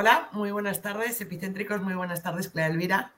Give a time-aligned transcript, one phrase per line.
[0.00, 3.10] Hola, muy buenas tardes, epicéntricos, muy buenas tardes, Clara Elvira.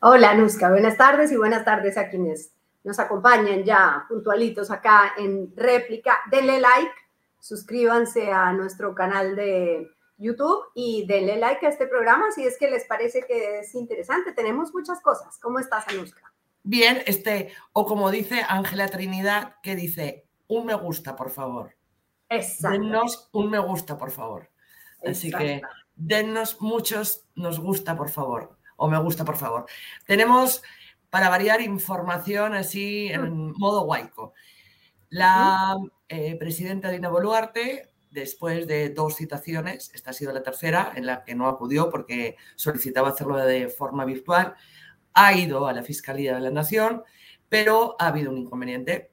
[0.00, 2.52] Hola, Nuska, buenas tardes y buenas tardes a quienes
[2.84, 6.18] nos acompañan ya puntualitos acá en réplica.
[6.30, 6.92] Denle like,
[7.38, 12.68] suscríbanse a nuestro canal de YouTube y denle like a este programa si es que
[12.70, 14.32] les parece que es interesante.
[14.32, 15.38] Tenemos muchas cosas.
[15.40, 16.30] ¿Cómo estás, Anuska?
[16.62, 21.74] Bien, este, o como dice Ángela Trinidad, que dice, un me gusta, por favor.
[22.28, 22.78] Exacto.
[22.78, 24.50] Denos un me gusta, por favor.
[25.02, 25.62] Así que
[26.00, 28.56] dennos muchos nos gusta, por favor.
[28.76, 29.66] O me gusta, por favor.
[30.06, 30.62] Tenemos,
[31.10, 33.54] para variar, información así en mm.
[33.58, 34.32] modo guayco.
[35.10, 35.76] La
[36.08, 41.22] eh, presidenta Dina Boluarte después de dos citaciones, esta ha sido la tercera, en la
[41.22, 44.54] que no acudió porque solicitaba hacerlo de forma virtual,
[45.12, 47.04] ha ido a la Fiscalía de la Nación,
[47.48, 49.12] pero ha habido un inconveniente.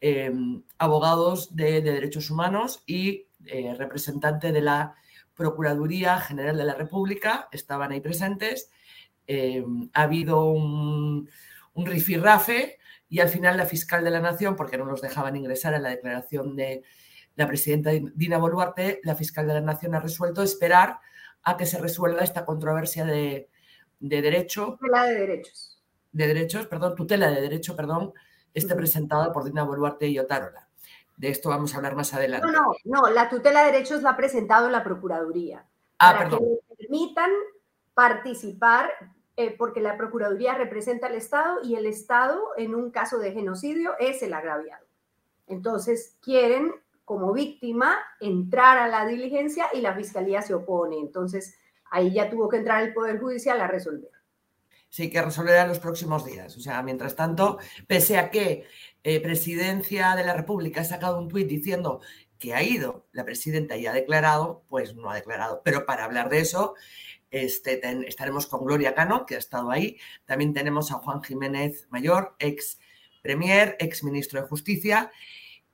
[0.00, 0.32] Eh,
[0.78, 4.94] abogados de, Derechos Humanos y eh, representante de la
[5.38, 8.70] Procuraduría General de la República estaban ahí presentes.
[9.26, 11.30] Eh, ha habido un,
[11.72, 15.74] un rifirrafe y al final la fiscal de la Nación, porque no los dejaban ingresar
[15.74, 16.82] a la declaración de,
[17.38, 20.98] la presidenta Dina Boluarte, la fiscal de la Nación, ha resuelto esperar
[21.44, 23.48] a que se resuelva esta controversia de,
[24.00, 24.76] derecho.
[24.80, 25.80] Tutela de derechos.
[26.10, 28.12] De derechos, perdón, tutela de derecho, perdón,
[28.52, 30.67] esté presentada por Dina Boluarte y Otárola.
[31.18, 32.46] De esto vamos a hablar más adelante.
[32.46, 35.66] No, no, no, la tutela de derechos la ha presentado la Procuraduría.
[35.98, 36.38] Ah, para perdón.
[36.68, 37.30] que permitan
[37.92, 38.92] participar,
[39.36, 43.94] eh, porque la Procuraduría representa al Estado y el Estado, en un caso de genocidio,
[43.98, 44.86] es el agraviado.
[45.48, 46.72] Entonces, quieren
[47.04, 51.00] como víctima entrar a la diligencia y la fiscalía se opone.
[51.00, 51.58] Entonces,
[51.90, 54.12] ahí ya tuvo que entrar el Poder Judicial a resolver.
[54.90, 56.56] Sí, que resolverá en los próximos días.
[56.56, 58.66] O sea, mientras tanto, pese a que
[59.02, 62.00] eh, Presidencia de la República ha sacado un tuit diciendo
[62.38, 65.62] que ha ido la presidenta y ha declarado, pues no ha declarado.
[65.64, 66.74] Pero para hablar de eso,
[67.30, 69.98] este, estaremos con Gloria Cano, que ha estado ahí.
[70.24, 72.78] También tenemos a Juan Jiménez Mayor, ex
[73.22, 75.10] premier, ex ministro de Justicia,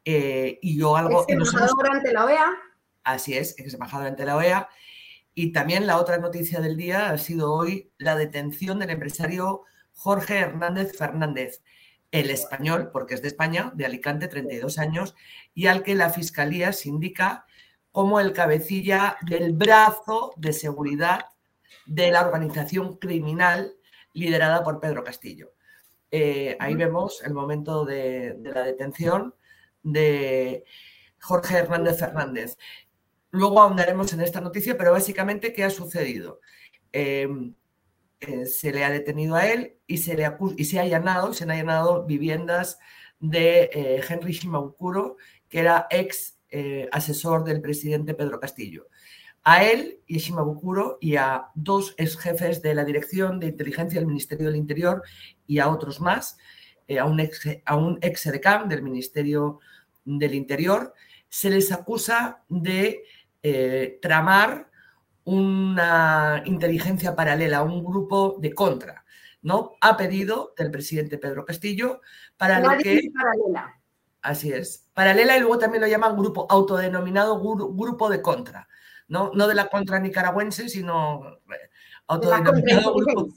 [0.05, 1.25] eh, y yo algo...
[1.29, 2.53] Ex embajador ante la OEA.
[3.05, 4.69] Así es, ex embajador ante la OEA.
[5.35, 10.39] Y también la otra noticia del día ha sido hoy la detención del empresario Jorge
[10.39, 11.63] Hernández Fernández,
[12.15, 15.17] el español, porque es de España, de Alicante, 32 años,
[15.53, 17.45] y al que la Fiscalía se indica
[17.91, 21.27] como el cabecilla del brazo de seguridad
[21.87, 23.75] de la organización criminal
[24.13, 25.55] liderada por Pedro Castillo.
[26.13, 29.35] Eh, ahí vemos el momento de la detención
[29.83, 30.65] de
[31.21, 32.57] Jorge Hernández Fernández.
[33.33, 36.39] Luego ahondaremos en esta noticia, pero básicamente, ¿qué ha sucedido?
[36.93, 37.57] Em,
[38.27, 41.45] eh, se le ha detenido a él y se, le y se, ha allanado, se
[41.45, 42.79] han allanado viviendas
[43.21, 45.17] de eh, Henry Shimabukuro,
[45.49, 48.89] que era ex eh, asesor del presidente Pedro Castillo.
[49.43, 54.09] A él y Shimabukuro y a dos ex jefes de la Dirección de Inteligencia del
[54.09, 55.03] Ministerio del Interior
[55.47, 56.39] y a otros más,
[56.99, 57.99] a un ex, a un
[58.69, 59.61] del Ministerio
[60.05, 60.95] del Interior,
[61.29, 63.05] se les acusa de
[64.01, 64.71] tramar
[65.25, 69.05] una inteligencia paralela, un grupo de contra,
[69.43, 69.73] ¿no?
[69.81, 72.01] Ha pedido del presidente Pedro Castillo
[72.37, 73.11] para lo que...
[73.15, 73.81] Paralela.
[74.23, 74.89] Así es.
[74.95, 78.69] Paralela y luego también lo llaman grupo autodenominado grupo de contra,
[79.09, 79.31] ¿no?
[79.35, 81.71] No de la contra nicaragüense, sino eh,
[82.07, 83.29] autodenominado grupo,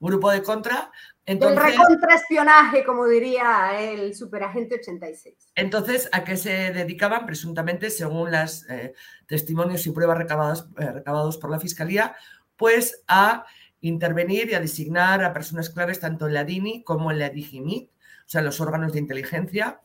[0.00, 0.90] grupo de contra,
[1.28, 5.52] entonces, el recontraespionaje, como diría el superagente 86.
[5.54, 7.26] Entonces, ¿a qué se dedicaban?
[7.26, 8.94] Presuntamente, según los eh,
[9.26, 12.16] testimonios y pruebas recabadas, eh, recabados por la Fiscalía,
[12.56, 13.44] pues a
[13.82, 17.90] intervenir y a designar a personas claves tanto en la DINI como en la DIGIMIT,
[17.90, 17.94] o
[18.24, 19.82] sea, los órganos de inteligencia,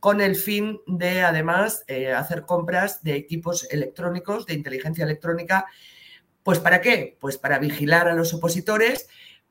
[0.00, 5.66] con el fin de, además, eh, hacer compras de equipos electrónicos, de inteligencia electrónica.
[6.42, 7.16] ¿Pues para qué?
[7.20, 9.06] Pues para vigilar a los opositores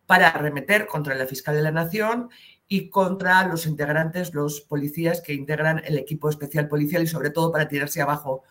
[0.10, 2.32] para arremeter contra la fiscal de la Nación
[2.68, 7.52] y contra los integrantes, los policías que integran el equipo especial policial y sobre todo
[7.52, 8.42] para tirarse abajo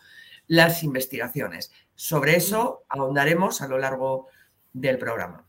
[0.47, 1.69] las investigaciones.
[1.95, 4.27] Sobre eso ahondaremos a lo largo
[4.71, 5.45] del programa.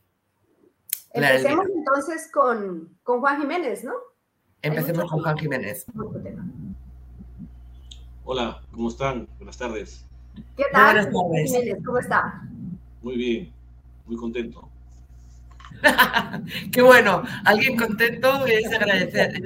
[1.13, 3.93] Empecemos entonces con, Juan Jiménez, ¿no?
[4.63, 5.87] Empecemos con Juan Jiménez.
[8.25, 9.29] Hola, ¿cómo están?
[9.39, 10.05] Buenas tardes.
[10.57, 11.07] ¿Qué tal?
[11.07, 11.53] Buenas tardes.
[11.53, 12.43] Jiménez, ¿cómo está?
[13.01, 13.53] Muy bien,
[14.07, 14.70] muy contento.
[16.73, 19.43] Qué bueno, alguien contento es agradecer,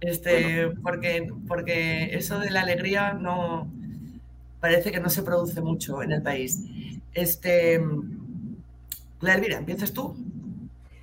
[0.00, 3.70] este, porque, porque eso de la alegría no
[4.60, 6.60] parece que no se produce mucho en el país.
[7.14, 7.80] Este,
[9.20, 10.16] mira, ¿empiezas tú?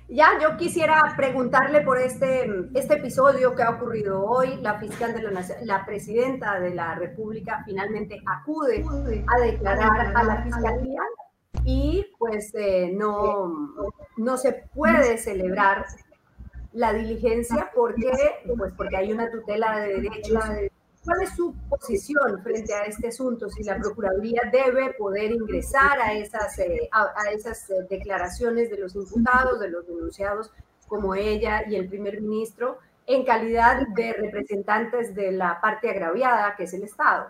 [0.08, 4.56] Ya, yo quisiera preguntarle por este, este episodio que ha ocurrido hoy.
[4.60, 8.84] La fiscal de la la presidenta de la República finalmente acude
[9.26, 11.02] a declarar a la fiscalía
[11.66, 13.72] y pues eh, no,
[14.16, 15.84] no se puede celebrar
[16.72, 18.12] la diligencia porque,
[18.56, 20.44] pues porque hay una tutela de derechos.
[21.04, 23.48] ¿Cuál es su posición frente a este asunto?
[23.48, 28.94] Si la Procuraduría debe poder ingresar a esas, eh, a, esas eh, declaraciones de los
[28.94, 30.52] imputados, de los denunciados,
[30.86, 36.64] como ella y el primer ministro, en calidad de representantes de la parte agraviada, que
[36.64, 37.26] es el Estado.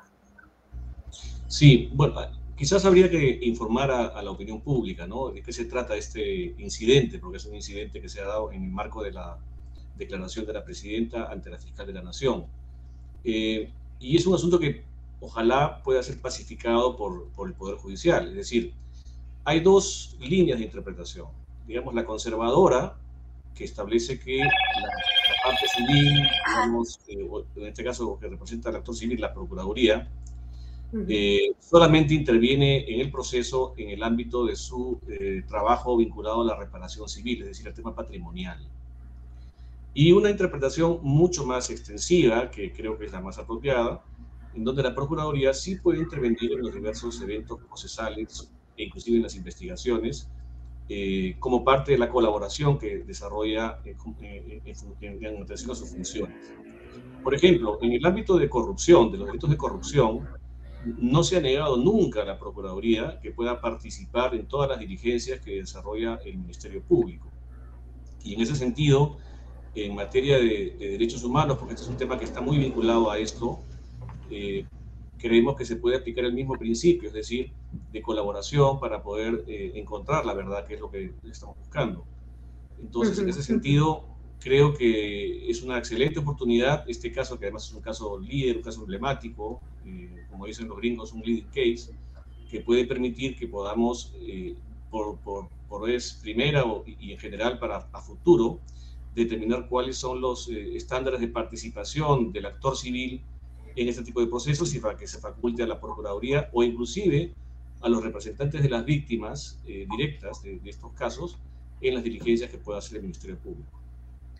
[1.46, 2.14] Sí, bueno,
[2.56, 5.28] quizás habría que informar a, la opinión pública, ¿no?
[5.28, 8.64] De qué se trata este incidente, porque es un incidente que se ha dado en
[8.64, 9.38] el marco de la
[9.96, 12.46] declaración de la presidenta ante la fiscal de la Nación.
[13.24, 13.70] Eh,
[14.00, 14.84] y es un asunto que
[15.20, 18.28] ojalá pueda ser pacificado por, por el Poder Judicial.
[18.28, 18.72] Es decir,
[19.44, 21.28] hay dos líneas de interpretación.
[21.66, 22.96] Digamos, la conservadora,
[23.54, 24.50] que establece que la,
[25.44, 30.08] parte civil, digamos, eh, en este caso que representa al actor civil, la Procuraduría,
[31.08, 36.44] eh, solamente interviene en el proceso en el ámbito de su eh, trabajo vinculado a
[36.44, 38.58] la reparación civil, es decir, al tema patrimonial.
[39.94, 44.04] Y una interpretación mucho más extensiva, que creo que es la más apropiada,
[44.54, 49.22] en donde la Procuraduría sí puede intervenir en los diversos eventos procesales e inclusive en
[49.22, 50.28] las investigaciones,
[50.88, 53.96] eh, como parte de la colaboración que desarrolla en,
[55.00, 56.52] en atención a sus funciones.
[57.22, 60.28] Por ejemplo, en el ámbito de corrupción, de los delitos de corrupción,
[60.98, 65.40] no se ha negado nunca a la Procuraduría que pueda participar en todas las diligencias
[65.40, 67.28] que desarrolla el Ministerio Público.
[68.22, 69.18] Y en ese sentido,
[69.74, 73.18] en materia de, derechos humanos, porque este es un tema que está muy vinculado a
[73.18, 73.60] esto,
[74.30, 74.64] eh,
[75.18, 77.52] creemos que se puede aplicar el mismo principio, es decir,
[77.92, 82.04] de colaboración para poder eh, encontrar la verdad, que es lo que estamos buscando.
[82.80, 84.04] Entonces, en ese sentido,
[84.40, 88.62] creo que es una excelente oportunidad, este caso que además es un caso líder, un
[88.62, 91.90] caso emblemático, eh, como dicen los gringos, un leading case,
[92.50, 94.54] que puede permitir que podamos, eh,
[94.90, 98.60] por, por, por, vez primera y en general para a futuro,
[99.14, 103.20] determinar cuáles son los eh, estándares de participación del actor civil
[103.74, 107.32] en este tipo de procesos y para que se faculte a la Procuraduría o inclusive
[107.80, 111.36] a los representantes de las víctimas directas de, de estos casos
[111.82, 113.85] en las diligencias que pueda hacer el Ministerio Público.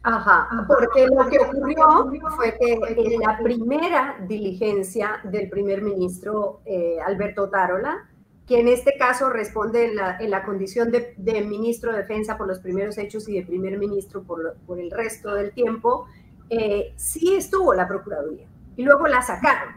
[0.09, 6.99] Ajá, porque lo que ocurrió fue que en la primera diligencia del primer ministro eh,
[7.05, 8.09] Alberto Tarola,
[8.47, 12.39] que en este caso responde en la, en la condición de, de, ministro de Defensa
[12.39, 16.07] por los primeros hechos y de primer ministro por, por el resto del tiempo,
[16.51, 19.75] eh, sí estuvo la Procuraduría y luego la sacaron.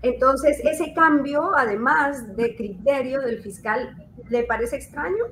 [0.00, 5.26] Entonces, ese cambio, además de criterio del fiscal, ¿le parece extraño?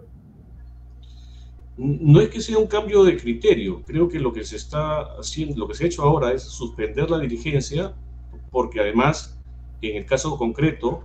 [1.81, 5.57] No es que sea un cambio de criterio, creo que lo que se está haciendo,
[5.57, 7.95] lo que se ha hecho ahora es suspender la diligencia,
[8.51, 9.39] porque además,
[9.81, 11.05] en el caso concreto,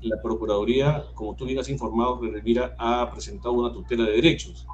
[0.00, 4.66] la Procuraduría, como tú bien has informado, Revira, ha presentado una tutela de derechos.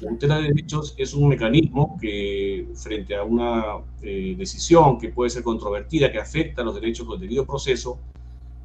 [0.00, 5.30] La tutela de derechos es un mecanismo que, frente a una eh, decisión que puede
[5.30, 7.98] ser controvertida, que afecta a los derechos del debido proceso,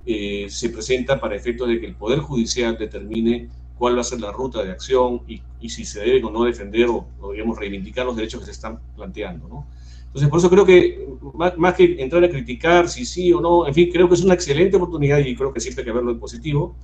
[0.06, 4.22] eh, se presenta para efectos de que el Poder Judicial determine cuál va a ser
[4.22, 8.06] la ruta de acción y, y si se debe o no defender o, digamos, reivindicar
[8.06, 9.48] los derechos que se están planteando.
[9.48, 9.68] ¿no?
[10.08, 13.68] Entonces, por eso creo que más, más, que entrar a criticar si sí o no,
[13.68, 16.12] en fin, creo que es una excelente oportunidad y creo que siempre hay que verlo
[16.12, 16.76] en positivo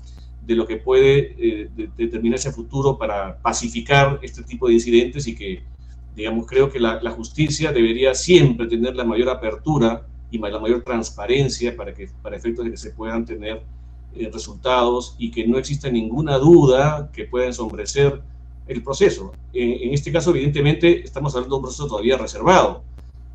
[0.46, 5.28] de lo que puede eh, de, determinarse a futuro para pacificar este tipo de incidentes
[5.28, 5.62] y que,
[6.16, 10.84] digamos, creo que la, la justicia debería siempre tener la mayor apertura y la mayor
[10.84, 13.62] transparencia para, que, para efectos de que se puedan tener
[14.16, 18.22] eh, resultados y que no exista ninguna duda que pueda ensombrecer
[18.68, 19.34] el proceso.
[19.54, 22.84] en este caso, evidentemente, estamos hablando de un proceso todavía reservado,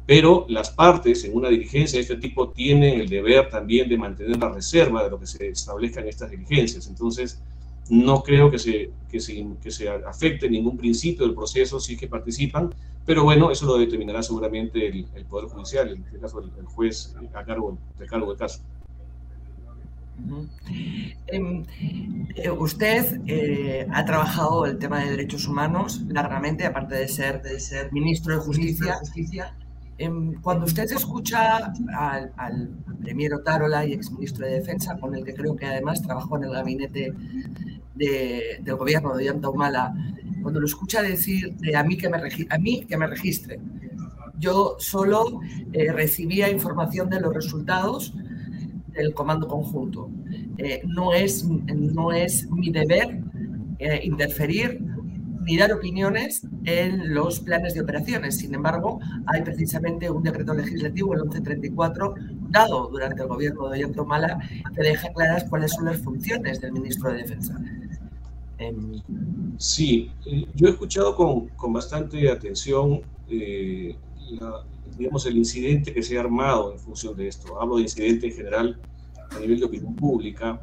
[0.06, 4.36] pero las partes en una diligencia de este tipo tienen el deber también de mantener
[4.38, 6.86] la reserva de lo que se establezca en estas diligencias.
[6.86, 7.40] Entonces,
[7.88, 12.00] no creo que se, que se, que se afecte ningún principio del proceso si es
[12.00, 16.64] que participan, pero bueno, eso lo determinará seguramente el, Poder Judicial, en este caso el,
[16.66, 17.76] juez a cargo,
[18.08, 18.60] cargo del caso.
[21.26, 21.64] Em,
[22.36, 27.58] eh, usted eh, ha trabajado el tema de derechos humanos largamente, aparte de ser, de
[27.60, 28.94] ser ministro de Justicia.
[29.00, 29.54] justicia.
[29.98, 32.68] Em, cuando usted escucha al, al
[33.02, 36.50] premier Otárola y exministro de Defensa, con el que creo que además trabajó en el
[36.50, 37.12] gabinete
[37.94, 39.94] de, del gobierno de Yanta Humala,
[40.42, 42.18] cuando lo escucha decir de a mí que me,
[42.50, 43.60] a mí que me registre,
[44.38, 45.40] yo solo
[45.72, 48.14] eh, recibía información de los resultados
[48.94, 50.10] del comando conjunto.
[50.58, 53.20] Eh, no, es, no es mi deber
[53.78, 54.80] eh, interferir
[55.44, 58.38] ni dar opiniones en los planes de operaciones.
[58.38, 62.14] Sin embargo, hay precisamente un decreto legislativo, el 1134,
[62.48, 64.38] dado durante el gobierno de Mala,
[64.74, 67.60] que deja claras cuáles son las funciones del ministro de Defensa.
[69.58, 73.02] Sí, eh, yo he escuchado con, con bastante atención
[74.96, 77.60] digamos, el incidente que se ha armado en función de esto.
[77.60, 78.80] Hablo de incidente en general
[79.30, 80.60] a nivel de opinión pública.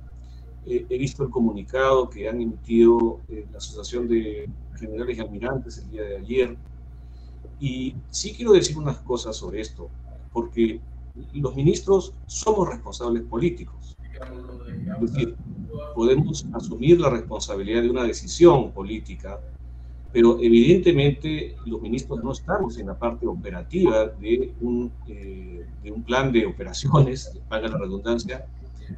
[0.65, 4.47] he visto el comunicado que han emitido eh, la Asociación de
[4.79, 6.57] Generales y Almirantes el día de ayer.
[7.59, 9.89] Y sí quiero decir unas cosas sobre esto,
[10.31, 10.79] porque
[11.33, 13.97] los ministros somos responsables políticos.
[15.01, 15.35] Es decir,
[15.95, 19.39] podemos asumir la responsabilidad de una decisión política,
[20.13, 26.03] pero evidentemente los ministros no estamos en la parte operativa de un, eh, de un
[26.03, 28.45] plan de operaciones, paga la redundancia,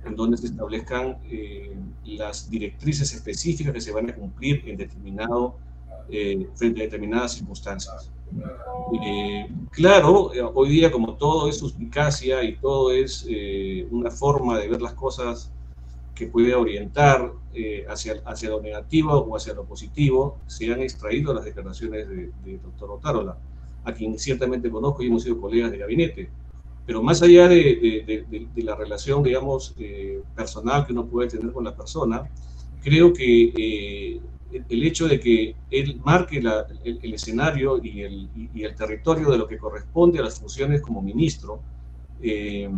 [0.05, 5.55] en donde se establezcan eh, las directrices específicas que se van a cumplir en determinado,
[6.09, 8.11] eh, frente a determinadas circunstancias.
[9.71, 13.25] claro, hoy día como todo es suspicacia y todo es
[13.91, 15.51] una forma de ver las cosas
[16.15, 21.33] que puede orientar eh, hacia, hacia lo negativo o hacia lo positivo, se han extraído
[21.33, 23.37] las declaraciones del de doctor Otárola,
[23.83, 26.29] a quien ciertamente conozco y hemos sido colegas de gabinete.
[26.85, 31.63] Pero más allá de, de la relación, digamos, eh, personal que uno puede tener con
[31.63, 32.29] la persona,
[32.83, 34.21] creo que eh,
[34.69, 39.37] el hecho de que él marque la, el, escenario y el, y el territorio de
[39.37, 41.61] lo que corresponde a las funciones como ministro,
[42.25, 42.69] eh,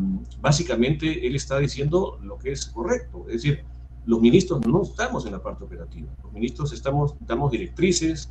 [0.42, 3.26] básicamente él está diciendo lo que es correcto.
[3.28, 3.64] Es decir,
[4.08, 6.08] los ministros no estamos en la parte operativa.
[6.24, 8.28] Los ministros estamos, damos directrices,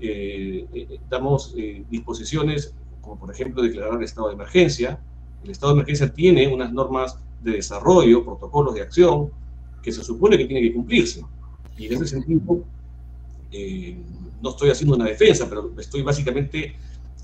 [0.00, 1.54] eh, eh, damos
[1.88, 4.98] disposiciones, como por ejemplo declarar el estado de emergencia.
[5.44, 9.30] El estado de emergencia tiene unas normas de desarrollo, protocolos de acción,
[9.80, 11.24] que se supone que tienen que cumplirse.
[11.76, 12.64] Y en ese sentido,
[14.42, 16.74] no estoy haciendo una defensa, pero estoy básicamente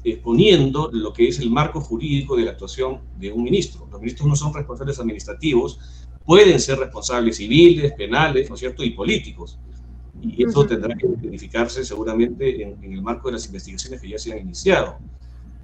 [0.04, 3.88] exponiendo lo que es el marco jurídico de la actuación de un ministro.
[3.90, 5.80] Los ministros no son responsables administrativos,
[6.24, 9.58] pueden ser responsables civiles, penales, ¿no es cierto?, y políticos.
[10.20, 14.32] Y eso tendrá que verificarse seguramente en, el marco de las investigaciones que ya se
[14.32, 14.98] han iniciado.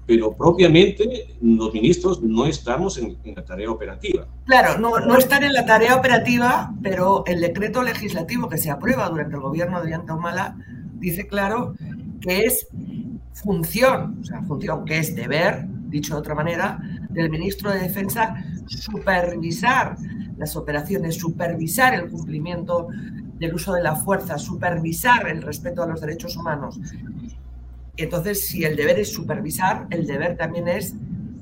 [0.06, 4.26] Pero propiamente los ministros no estamos en, la tarea operativa.
[4.46, 9.08] Claro, no, no están en la tarea operativa, pero el decreto legislativo que se aprueba
[9.08, 10.56] durante el gobierno de Humala
[10.98, 11.74] dice claro
[12.20, 12.66] que es
[13.32, 18.34] función, o sea, función que es deber, dicho de otra manera, del ministro de Defensa
[18.66, 19.96] supervisar
[20.36, 22.88] las operaciones, supervisar el cumplimiento
[23.38, 26.78] del uso de la fuerza, supervisar el respeto a los derechos humanos.
[27.96, 30.94] Entonces, si el deber es supervisar, el deber también es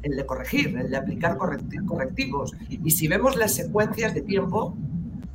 [0.03, 2.57] el de corregir, el de aplicar correctivos.
[2.69, 4.77] Y si vemos las secuencias de tiempo,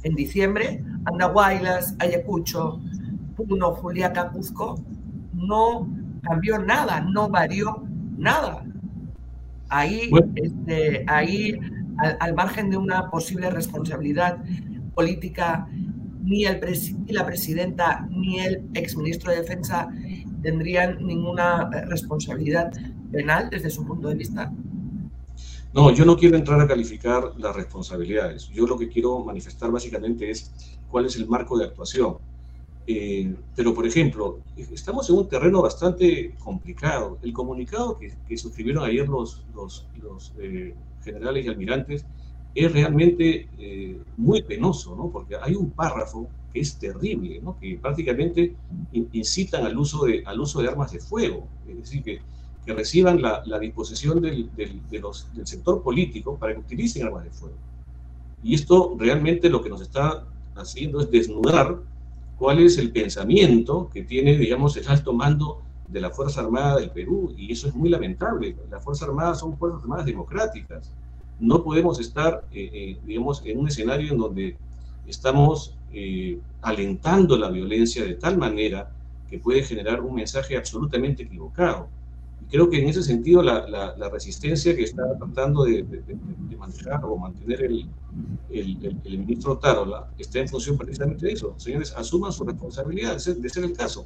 [0.03, 2.81] en diciembre, Andahuaylas, Ayacucho,
[3.35, 4.83] Puno, Juliaca, Cuzco,
[5.33, 5.87] no
[6.23, 7.83] cambió nada, no varió
[8.17, 8.65] nada.
[9.69, 11.59] Ahí, este, ahí
[12.19, 14.43] al, margen de una posible responsabilidad
[14.93, 15.67] política,
[16.23, 16.59] ni, el
[17.07, 19.89] la presidenta ni el exministro de Defensa
[20.41, 22.71] tendrían ninguna responsabilidad
[23.11, 24.51] penal desde su punto de vista.
[25.73, 28.47] No, yo no quiero entrar a calificar las responsabilidades.
[28.49, 30.51] Yo lo que quiero manifestar básicamente es
[30.87, 32.17] cuál es el marco de actuación.
[32.85, 37.17] Eh, pero, por ejemplo, estamos en un terreno bastante complicado.
[37.21, 39.85] El comunicado que, suscribieron ayer los, los,
[40.39, 40.73] eh,
[41.03, 42.05] generales y almirantes
[42.55, 45.09] es realmente eh, muy penoso, ¿no?
[45.09, 47.57] porque hay un párrafo que es terrible, ¿no?
[47.59, 48.55] que prácticamente
[49.11, 52.21] incitan al uso, de, al uso de armas de fuego, es decir, que,
[52.65, 57.07] que reciban la, la disposición del, del, de los, del sector político para que utilicen
[57.07, 57.57] armas de fuego.
[58.43, 60.25] Y esto realmente lo que nos está
[60.55, 61.79] haciendo es desnudar
[62.37, 66.89] cuál es el pensamiento que tiene, digamos, el alto mando de la Fuerza Armada del
[66.89, 68.55] Perú, y eso es muy lamentable.
[68.69, 70.91] Las Fuerzas Armadas son Fuerzas Armadas democráticas.
[71.39, 74.57] No podemos estar, eh, eh, digamos, en un escenario en donde
[75.07, 78.91] estamos eh, alentando la violencia de tal manera
[79.29, 81.87] que puede generar un mensaje absolutamente equivocado.
[82.53, 87.17] Creo que en ese sentido la, la, resistencia que está tratando de, de manejar o
[87.17, 87.89] mantener el,
[88.51, 91.55] el, el, ministro Tarola está en función precisamente de eso.
[91.57, 94.05] Señores, asuman su responsabilidad de ser, el caso.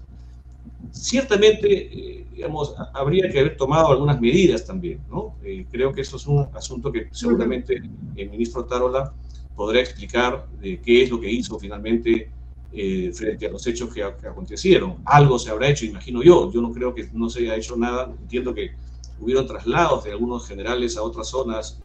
[0.91, 5.35] Ciertamente, eh, digamos, habría que haber tomado algunas medidas también, ¿no?
[5.43, 7.81] Eh, creo que eso es un asunto que seguramente
[8.15, 9.13] el ministro Tarola
[9.57, 12.31] podrá explicar de qué es lo que hizo finalmente
[12.73, 14.97] eh, frente a los hechos que, que, acontecieron.
[15.05, 16.51] Algo se habrá hecho, imagino yo.
[16.51, 18.13] Yo no creo que no se haya hecho nada.
[18.21, 18.71] Entiendo que
[19.19, 21.79] hubieron traslados de algunos generales a otras zonas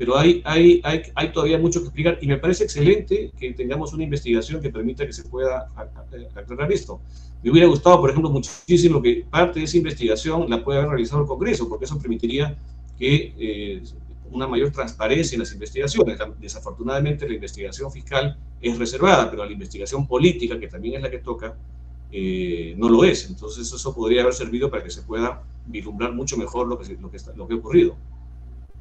[0.00, 3.92] pero hay, hay, hay, hay, todavía mucho que explicar y me parece excelente que tengamos
[3.92, 5.68] una investigación que permita que se pueda
[6.34, 7.02] aclarar esto.
[7.42, 11.20] Me hubiera gustado, por ejemplo, muchísimo que parte de esa investigación la pueda haber realizado
[11.20, 12.56] el Congreso, porque eso permitiría
[12.98, 13.82] que eh,
[14.30, 16.18] una mayor transparencia en las investigaciones.
[16.38, 21.18] Desafortunadamente, la investigación fiscal es reservada, pero la investigación política, que también es la que
[21.18, 21.56] toca,
[22.12, 23.28] eh, no lo es.
[23.28, 27.10] Entonces eso podría haber servido para que se pueda vislumbrar mucho mejor lo que, lo
[27.10, 27.96] que, está, lo que ha ocurrido.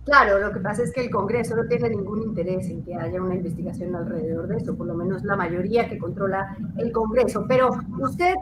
[0.09, 3.21] Claro, lo que pasa es que el Congreso no tiene ningún interés en que haya
[3.21, 7.45] una investigación alrededor de eso, por lo menos la mayoría que controla el Congreso.
[7.47, 8.33] Pero usted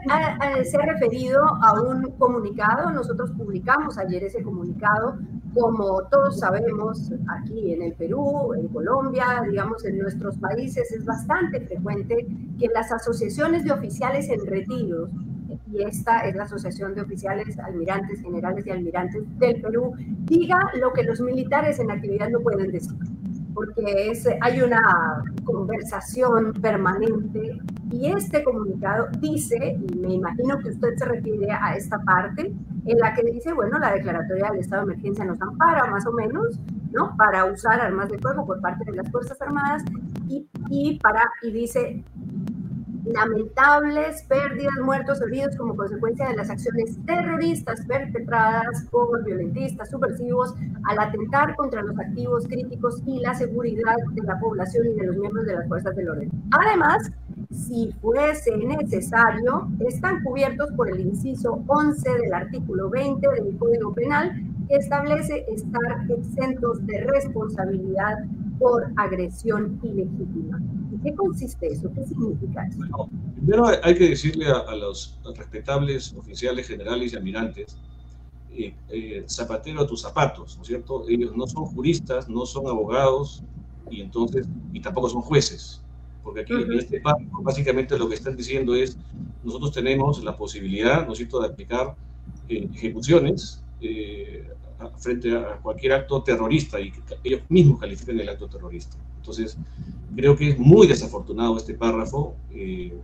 [0.64, 5.18] se ha referido a un comunicado, nosotros publicamos ayer ese comunicado,
[5.52, 11.60] como todos sabemos, aquí en el Perú, en Colombia, digamos en nuestros países, es bastante
[11.60, 12.26] frecuente
[12.58, 15.10] que las asociaciones de oficiales en retiros
[15.66, 19.92] y esta es la Asociación de Oficiales, Almirantes, Generales y Almirantes del Perú,
[20.24, 22.96] diga lo que los militares en actividad no pueden decir,
[23.54, 24.80] porque es, hay una
[25.44, 27.58] conversación permanente
[27.90, 32.52] y este comunicado dice, y me imagino que usted se refiere a esta parte,
[32.84, 36.12] en la que dice, bueno, la declaratoria del estado de emergencia nos ampara más o
[36.12, 36.60] menos,
[36.92, 37.16] ¿no?
[37.16, 39.84] Para usar armas de fuego por parte de las Fuerzas Armadas
[40.28, 42.04] y, y para, y dice,
[43.12, 50.98] lamentables pérdidas, muertos, heridos como consecuencia de las acciones terroristas perpetradas por violentistas subversivos al
[50.98, 55.46] atentar contra los activos críticos y la seguridad de la población y de los miembros
[55.46, 56.30] de las fuerzas del orden.
[56.50, 57.10] Además,
[57.50, 64.32] si fuese necesario, están cubiertos por el inciso 11 del artículo 20 del Código Penal
[64.68, 68.18] que establece estar exentos de responsabilidad
[68.58, 70.60] por agresión ilegítima.
[71.02, 71.90] qué consiste eso?
[71.94, 73.08] ¿Qué significa eso?
[73.36, 77.78] primero hay que decirle a, los respetables oficiales generales y almirantes,
[78.52, 81.04] eh, eh, zapatero a tus zapatos, ¿no es cierto?
[81.08, 83.42] Ellos no son juristas, no son abogados
[83.90, 85.80] y entonces, y tampoco son jueces,
[86.22, 88.98] porque aquí en este párrafo básicamente lo que están diciendo es,
[89.44, 91.94] nosotros tenemos la posibilidad, ¿no es cierto?, de aplicar
[92.48, 93.62] eh, ejecuciones
[94.98, 98.96] frente a cualquier acto terrorista y que ellos mismos califican el acto terrorista.
[99.16, 99.56] Entonces,
[100.14, 102.34] creo que es muy desafortunado este párrafo.
[102.50, 102.96] Eh,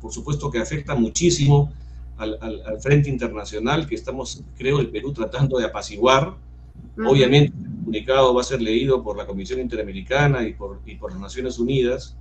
[0.00, 1.72] por supuesto que afecta muchísimo
[2.16, 2.38] al,
[2.80, 6.34] frente internacional que estamos, creo, el Perú tratando de apaciguar.
[6.96, 11.10] Obviamente, el comunicado va a ser leído por la Comisión Interamericana y por, y por
[11.10, 12.16] las Naciones Unidas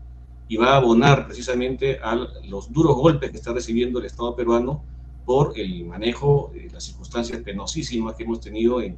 [0.47, 4.83] y va a abonar precisamente a los duros golpes que está recibiendo el Estado peruano
[5.25, 8.97] por el manejo de las circunstancias penosísimas que hemos tenido en,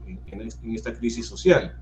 [0.74, 1.76] esta crisis social.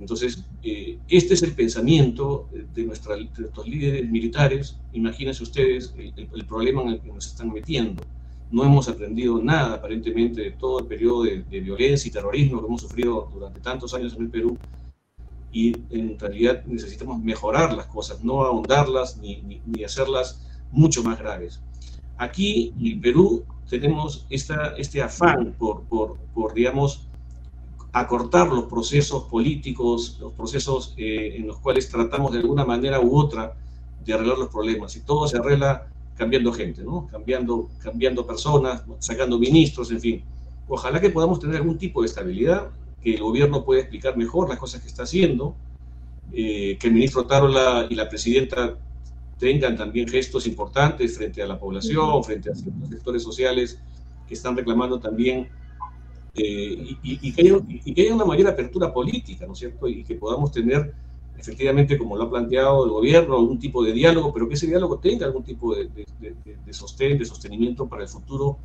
[0.00, 4.76] Entonces, eh, este es el pensamiento de, nuestra, nuestros líderes militares.
[4.92, 8.02] Imagínense ustedes el, problema en el que nos están metiendo.
[8.50, 12.80] No hemos aprendido nada aparentemente de todo el periodo de, violencia y terrorismo que hemos
[12.82, 14.58] sufrido durante tantos años en el Perú.
[15.52, 21.18] Y en realidad necesitamos mejorar las cosas, no ahondarlas ni, ni, ni hacerlas mucho más
[21.18, 21.60] graves.
[22.18, 27.08] Aquí en Perú tenemos esta, este afán por, por, por, digamos,
[27.92, 33.16] acortar los procesos políticos, los procesos eh, en los cuales tratamos de alguna manera u
[33.16, 33.54] otra
[34.04, 34.96] de arreglar los problemas.
[34.96, 37.08] Y todo se arregla cambiando gente, ¿no?
[37.10, 40.22] Cambiando, cambiando personas, sacando ministros, en fin.
[40.68, 42.68] Ojalá que podamos tener algún tipo de estabilidad,
[43.02, 45.54] que el gobierno pueda explicar mejor las cosas que está haciendo,
[46.32, 48.76] eh, que el ministro Tarola y la presidenta
[49.38, 53.78] tengan también gestos importantes frente a la población, frente a ciertos sectores sociales
[54.26, 55.48] que están reclamando también
[56.34, 57.42] eh, y, que
[58.02, 59.86] haya, una mayor apertura política, ¿no es cierto?
[59.86, 60.94] Y que podamos tener,
[61.36, 64.98] efectivamente, como lo ha planteado el gobierno, algún tipo de diálogo, pero que ese diálogo
[64.98, 65.90] tenga algún tipo de,
[66.20, 68.58] de, de sostén, de sostenimiento para el futuro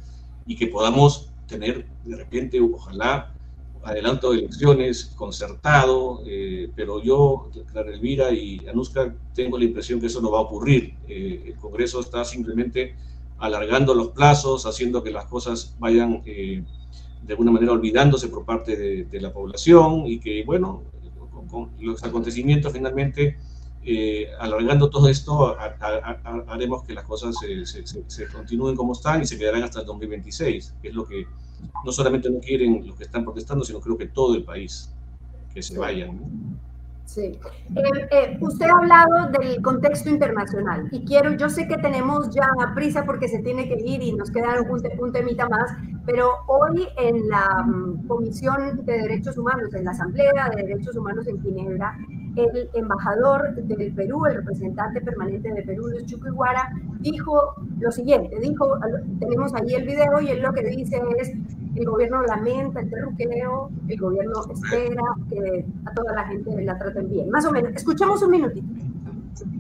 [0.46, 3.34] y que podamos tener, de repente, ojalá,
[3.84, 10.08] adelanto de elecciones concertado, eh, pero yo, Clara Elvira y Anuska, tengo la impresión que
[10.08, 10.96] eso no va a ocurrir.
[11.08, 12.96] Eh, el Congreso está simplemente
[13.38, 16.64] alargando los plazos, haciendo que las cosas vayan eh,
[17.24, 20.84] de alguna manera olvidándose por parte de, la población y que, bueno,
[21.50, 23.38] con, los acontecimientos finalmente,
[24.40, 25.56] alargando todo esto,
[26.48, 30.76] haremos que las cosas se, se continúen como están y se quedarán hasta el 2026,
[30.82, 31.26] que es lo que
[31.84, 34.92] no solamente no quieren los que están protestando, sino creo que todo el país
[35.54, 36.20] que se vayan.
[37.06, 37.40] Sí.
[37.76, 42.50] Eh, eh, usted ha hablado del contexto internacional y quiero, yo sé que tenemos ya
[42.76, 45.72] prisa porque se tiene que ir y nos queda un, un temita más,
[46.06, 51.26] pero hoy en la mm, Comisión de Derechos Humanos, en la Asamblea de Derechos Humanos
[51.28, 51.98] en Ginebra,
[52.38, 56.70] el embajador del Perú, el representante permanente de Perú, Chuquiguara,
[57.00, 58.80] dijo lo siguiente, dijo,
[59.20, 61.34] tenemos ahí el video y él lo que dice es,
[61.76, 67.10] el gobierno lamenta el terruqueo, el gobierno espera que a toda la gente la traten
[67.10, 67.30] bien.
[67.30, 68.68] Más o menos, escuchemos un minutito.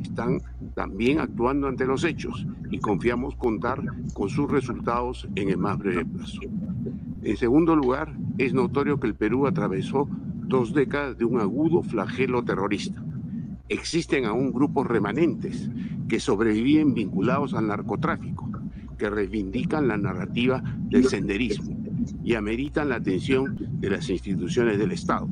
[0.01, 0.39] Están
[0.73, 3.81] también actuando ante los hechos y confiamos contar
[4.13, 6.41] con sus resultados en el más breve plazo.
[7.21, 10.07] En segundo lugar, es notorio que el Perú atravesó
[10.47, 13.03] dos décadas de un agudo flagelo terrorista.
[13.69, 15.69] Existen aún grupos remanentes
[16.07, 18.49] que sobreviven vinculados al narcotráfico,
[18.97, 21.77] que reivindican la narrativa del senderismo
[22.23, 25.27] y ameritan la atención de las instituciones del Estado,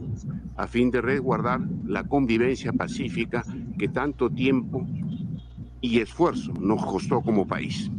[0.57, 3.43] a fin de resguardar la convivencia pacífica
[3.77, 4.85] que tanto tiempo
[5.81, 7.89] y esfuerzo nos costó como país.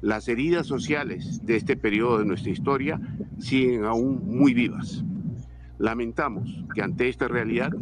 [0.00, 3.00] Las heridas sociales de este periodo de nuestra historia
[3.38, 5.04] siguen aún muy vivas.
[5.78, 7.72] Lamentamos que ante esta realidad,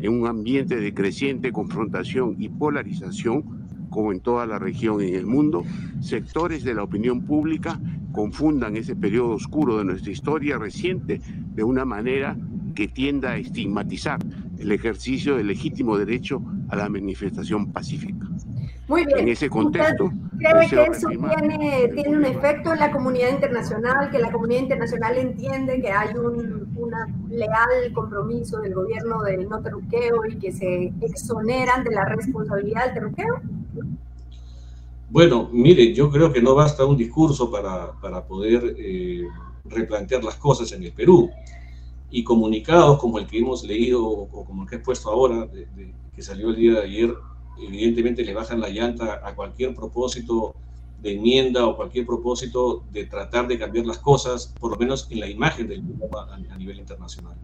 [0.00, 5.14] en un ambiente de creciente confrontación y polarización, como en toda la región y en
[5.14, 5.62] el mundo,
[6.00, 7.80] sectores de la opinión pública
[8.12, 11.20] confundan ese periodo oscuro de nuestra historia reciente
[11.54, 12.36] de una manera
[12.74, 14.18] que tienda a estigmatizar
[14.58, 18.26] el ejercicio del legítimo derecho a la manifestación pacífica.
[18.88, 19.20] Muy bien.
[19.20, 24.18] En ese contexto, ¿Cree que eso tiene, tiene, un efecto en la comunidad internacional, que
[24.18, 30.26] la comunidad internacional entiende que hay un una leal compromiso del gobierno del no terruqueo
[30.28, 33.40] y que se exoneran de la responsabilidad del terruqueo?
[35.10, 39.28] Bueno, mire, yo creo que no basta un discurso para, para poder eh,
[39.64, 41.30] replantear las cosas en el Perú.
[42.10, 45.48] Y comunicados como el que hemos leído o como el que he puesto ahora,
[46.14, 47.14] que salió el día de ayer,
[47.60, 50.54] evidentemente le bajan la llanta a cualquier propósito
[51.04, 55.20] de enmienda o cualquier propósito de tratar de cambiar las cosas, por lo menos en
[55.20, 57.36] la imagen del mundo a, nivel internacional.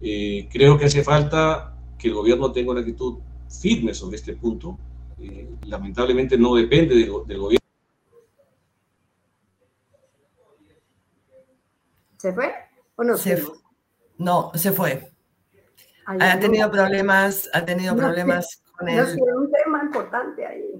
[0.00, 3.18] Eh, creo que hace falta que el gobierno tenga una actitud
[3.60, 4.78] firme sobre este punto.
[5.20, 7.58] Eh, lamentablemente no depende del, gobierno.
[12.16, 12.54] ¿Se fue
[12.96, 13.54] o no se fue?
[14.16, 15.10] No, se fue.
[16.06, 19.04] ha tenido problemas, ha tenido problemas con el...
[19.04, 20.71] un tema importante ahí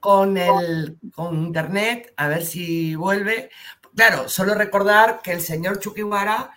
[0.00, 3.50] con, el, con internet, a ver si vuelve.
[3.94, 6.50] Claro, solo recordar que el señor Chuquiwara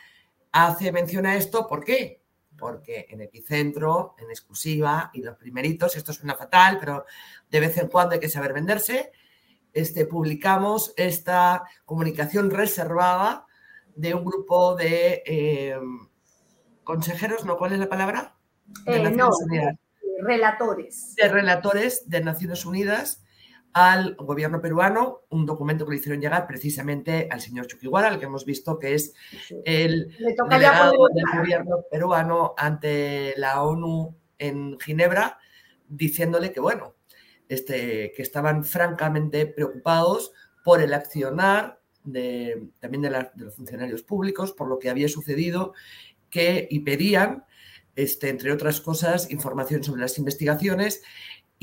[0.51, 2.21] hace mención a esto, ¿por qué?
[2.57, 7.05] Porque en Epicentro, en exclusiva, y los primeritos, esto suena fatal, pero
[7.49, 9.11] de vez en cuando hay que saber venderse,
[9.73, 13.47] este, publicamos esta comunicación reservada
[13.95, 15.75] de un grupo de eh,
[16.83, 17.57] consejeros, ¿no?
[17.57, 18.35] ¿Cuál es la palabra?
[18.85, 19.29] De eh, no,
[20.21, 21.15] relatores.
[21.15, 23.22] De relatores de Naciones Unidas
[23.73, 28.25] al gobierno peruano un documento que le hicieron llegar precisamente al señor Chuquiguara, al que
[28.25, 29.13] hemos visto que es
[29.65, 30.15] el
[30.49, 35.39] delegado del gobierno peruano ante la ONU en Ginebra,
[35.87, 36.95] diciéndole que, bueno,
[37.49, 40.31] este, que estaban francamente preocupados
[40.63, 45.73] por el accionar de, también de, de, los funcionarios públicos, por lo que había sucedido,
[46.29, 47.45] que, y pedían,
[47.95, 51.03] este, entre otras cosas, información sobre las investigaciones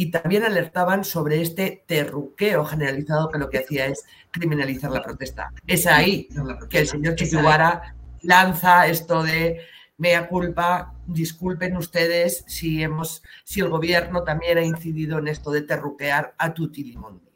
[0.01, 5.53] y también alertaban sobre este terruqueo generalizado que lo que hacía es criminalizar la protesta.
[5.67, 6.27] Es ahí
[6.71, 9.61] que el señor Chiquiguara lanza esto de
[9.99, 15.61] mea culpa, disculpen ustedes si, hemos, si el gobierno también ha incidido en esto de
[15.61, 17.29] terruquear a tutti limondi.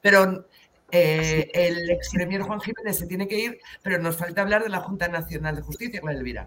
[0.00, 0.46] Pero
[0.92, 4.68] eh, el ex premier Juan Jiménez se tiene que ir, pero nos falta hablar de
[4.68, 6.46] la Junta Nacional de Justicia, Elvira.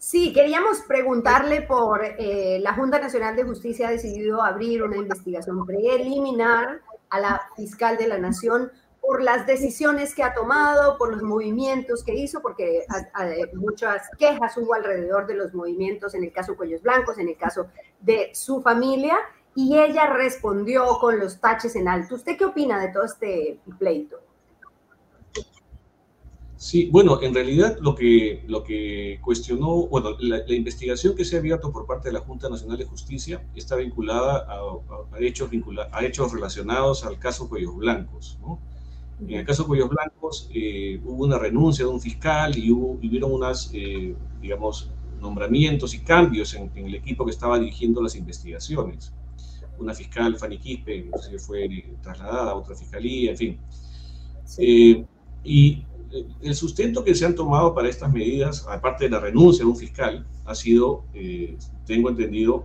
[0.00, 5.66] Sí, queríamos preguntarle por eh, la Junta Nacional de Justicia ha decidido abrir una investigación
[5.66, 11.22] preliminar a la fiscal de la Nación por las decisiones que ha tomado, por los
[11.22, 12.86] movimientos que hizo, porque
[13.52, 17.66] muchas quejas hubo alrededor de los movimientos en el caso Cuellos Blancos, en el caso
[18.00, 19.18] de su familia,
[19.54, 22.14] y ella respondió con los taches en alto.
[22.14, 24.29] ¿Usted qué opina de todo este pleito?
[26.60, 31.38] Sí, bueno, en realidad lo que, lo que cuestionó, bueno, la, investigación que se ha
[31.38, 35.48] abierto por parte de la Junta Nacional de Justicia está vinculada a, hechos,
[35.90, 38.38] a hechos relacionados al caso Cuellos Blancos.
[38.42, 38.60] ¿no?
[39.20, 43.32] En el caso Cuellos Blancos eh, hubo una renuncia de un fiscal y hubo, hubieron
[43.32, 49.14] unas, eh, digamos, nombramientos y cambios en, el equipo que estaba dirigiendo las investigaciones.
[49.78, 53.58] Una fiscal, Fanny Quispe, fue trasladada a otra fiscalía, en fin.
[54.58, 55.06] Eh,
[55.42, 55.84] y
[56.42, 59.76] el sustento que se han tomado para estas medidas, aparte de la renuncia de un
[59.76, 62.64] fiscal, ha sido, eh, tengo entendido,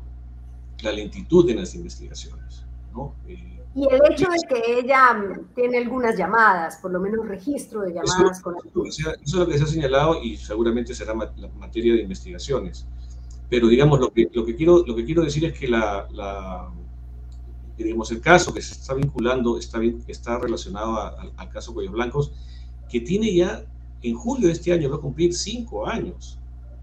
[0.82, 2.66] la lentitud en las investigaciones.
[3.28, 5.22] Eh, y el hecho de que ella
[5.54, 8.56] tiene algunas llamadas, por lo menos registro de llamadas con
[8.86, 12.88] Eso es lo que se ha señalado y seguramente será la materia de investigaciones.
[13.50, 16.72] Pero digamos, lo que, lo que, quiero, lo que quiero decir es que la, la
[17.78, 20.98] digamos, el caso que se está vinculando está, está relacionado
[21.38, 22.32] al caso Cuellos Blancos
[22.90, 23.66] que tiene ya,
[24.02, 26.38] en julio de este año va a cumplir cinco años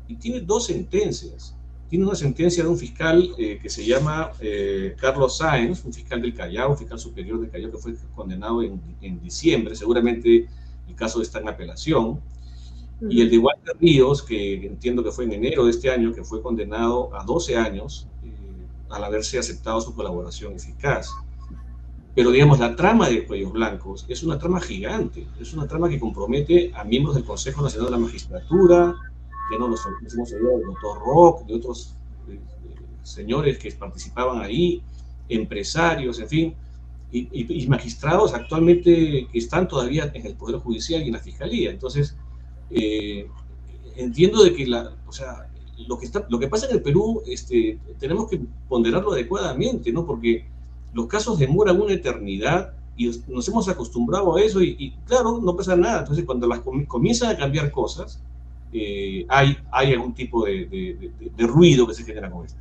[0.09, 1.57] y tiene dos sentencias.
[1.89, 6.23] Tiene una sentencia de un fiscal eh, que se llama eh, Carlos Sáenz, un fiscal
[6.23, 10.49] del Callao, un fiscal superior del Callao que fue condenado en, en diciembre, seguramente
[10.89, 12.21] el caso está en apelación.
[13.09, 16.23] Y el de Walter Ríos, que entiendo que fue en enero de este año, que
[16.23, 18.29] fue condenado a 12 años, eh,
[18.91, 21.11] al haberse aceptado su colaboración eficaz.
[22.15, 25.99] Pero digamos, la trama de Cuellos Blancos es una trama gigante, es una trama que
[25.99, 28.95] compromete a miembros del Consejo Nacional de la Magistratura,
[29.51, 31.95] que no nos, hemos oído del doctor Rock, de otros
[32.29, 32.39] eh,
[33.03, 34.83] señores que participaban ahí,
[35.29, 36.55] empresarios, en fin,
[37.13, 41.71] y, magistrados actualmente que están todavía en el Poder Judicial y en la Fiscalía.
[41.71, 42.17] Entonces,
[42.71, 43.27] eh,
[43.97, 45.49] entiendo de que la, o sea,
[45.87, 50.07] lo que, está, lo que pasa en el Perú este, tenemos que ponderarlo adecuadamente, ¿no?
[50.07, 50.47] Porque
[50.93, 55.77] los casos demoran una eternidad y nos hemos acostumbrado a eso y, claro, no pasa
[55.77, 56.01] nada.
[56.01, 58.21] Entonces, cuando las comienzan a cambiar cosas,
[58.73, 62.59] eh, hay, hay algún tipo de, ruido que se genera con esto.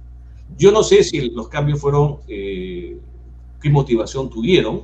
[0.57, 2.97] Yo no sé si los cambios fueron, eh,
[3.61, 4.83] qué motivación tuvieron.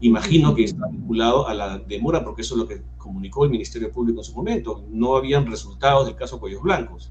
[0.00, 3.90] Imagino que está vinculado a la demora, porque eso es lo que comunicó el Ministerio
[3.90, 4.84] Público en su momento.
[4.90, 7.10] No habían resultados del caso Cuellos Blancos.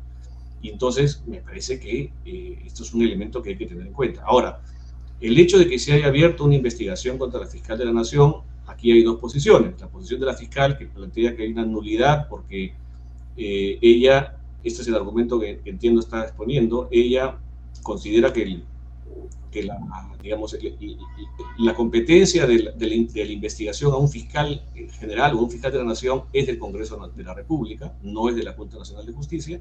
[0.62, 3.94] Y entonces me parece que eh, esto es un elemento que hay que tener en
[3.94, 4.24] cuenta.
[4.26, 4.62] Ahora,
[5.20, 8.36] el hecho de que se haya abierto una investigación contra la fiscal de la Nación,
[8.68, 9.80] aquí hay dos posiciones.
[9.80, 12.74] La posición de la fiscal que plantea que hay una nulidad porque
[13.36, 17.38] eh, ella, este es el argumento que, entiendo está exponiendo, ella
[17.82, 18.62] considera que,
[21.58, 24.62] la, competencia de la, investigación a un fiscal
[25.00, 28.36] general o un fiscal de la Nación es del Congreso de la República, no es
[28.36, 29.60] de la Junta Nacional de Justicia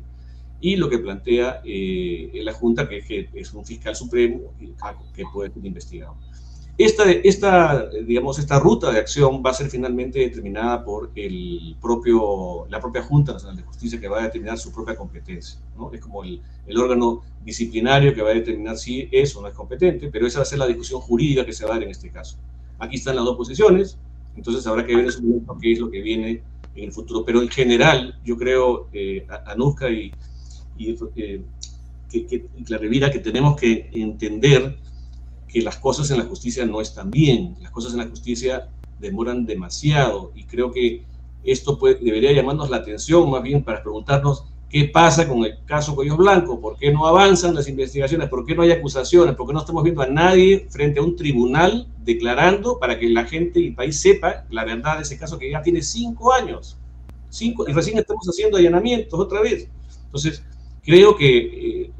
[0.60, 4.52] y lo que plantea eh, la Junta, que, es un fiscal supremo
[5.14, 6.16] que puede ser investigado.
[6.78, 12.66] Esta, esta, digamos, esta ruta de acción va a ser finalmente determinada por el propio,
[12.68, 15.58] la propia Junta Nacional de Justicia que va a determinar su propia competencia.
[15.74, 15.90] ¿no?
[15.90, 19.54] Es como el, el, órgano disciplinario que va a determinar si es o no es
[19.54, 21.90] competente, pero esa va a ser la discusión jurídica que se va a dar en
[21.90, 22.36] este caso.
[22.78, 23.96] Aquí están las dos posiciones,
[24.36, 26.42] entonces habrá que ver en su momento qué es lo que viene
[26.74, 27.24] en el futuro.
[27.24, 30.12] Pero en general, yo creo, eh, Anuska y,
[30.78, 31.42] y eh,
[32.08, 34.76] que, que, que, que tenemos que entender
[35.48, 39.46] que las cosas en la justicia no están bien, las cosas en la justicia demoran
[39.46, 41.02] demasiado y creo que
[41.44, 45.94] esto puede, debería llamarnos la atención más bien para preguntarnos qué pasa con el caso
[45.94, 49.52] Cuello Blanco, por qué no avanzan las investigaciones, por qué no hay acusaciones, por qué
[49.52, 53.68] no estamos viendo a nadie frente a un tribunal declarando para que la gente y
[53.68, 56.76] el país sepa la verdad de ese caso que ya tiene cinco años,
[57.28, 59.68] cinco, y recién estamos haciendo allanamientos otra vez.
[60.06, 60.42] Entonces,
[60.86, 61.90] creo que eh,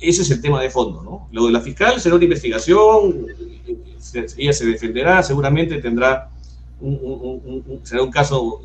[0.00, 1.28] ese es el tema de fondo, ¿no?
[1.32, 3.26] Lo de la fiscal será una investigación,
[4.36, 6.30] ella se defenderá, seguramente tendrá
[6.80, 8.62] un, será un caso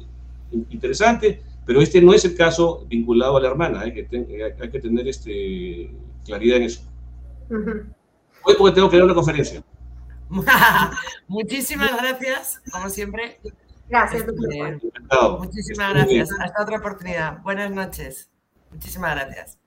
[0.70, 4.80] interesante, pero este no es el caso vinculado a la hermana, hay que, hay que
[4.80, 5.92] tener este,
[6.26, 6.82] claridad en eso.
[8.44, 9.64] Hoy porque tengo que dar una conferencia.
[11.28, 13.40] Muchísimas gracias, como siempre.
[13.90, 14.80] Gracias, este,
[15.38, 16.30] Muchísimas gracias.
[16.40, 17.42] Hasta otra oportunidad.
[17.42, 18.30] Buenas noches.
[18.72, 19.61] Muchísimas gracias.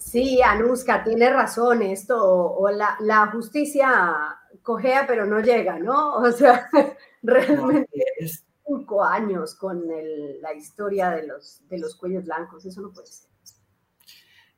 [0.00, 6.14] Sí, Anuska, tiene razón esto, o la, la, justicia cojea pero no llega, ¿no?
[6.16, 6.68] O sea,
[7.22, 7.86] realmente
[8.66, 13.08] cinco años con el, la historia de los, de los cuellos blancos, eso no puede
[13.08, 13.28] ser.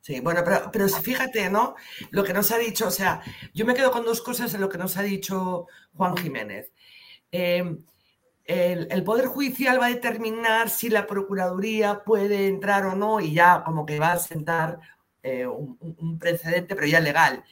[0.00, 1.74] Sí, bueno, pero, pero fíjate, ¿no?
[2.10, 3.20] Lo que nos ha dicho, o sea,
[3.52, 6.72] yo me quedo con dos cosas en lo que nos ha dicho Juan Jiménez.
[7.32, 7.78] Eh,
[8.44, 13.34] el, el, Poder Judicial va a determinar si la Procuraduría puede entrar o no y
[13.34, 14.80] ya como que va a sentar
[15.22, 17.44] eh, un, precedente, pero ya legal.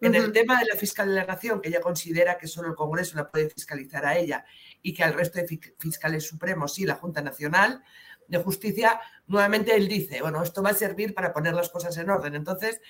[0.00, 2.76] En el tema de la fiscal de la nación, que ella considera que solo el
[2.76, 4.44] Congreso la puede fiscalizar a ella
[4.80, 7.82] y que al resto de fiscales supremos sí, la Junta Nacional
[8.28, 12.10] de Justicia, nuevamente él dice, bueno, esto va a servir para poner las cosas en
[12.10, 12.36] orden.
[12.36, 12.80] Entonces,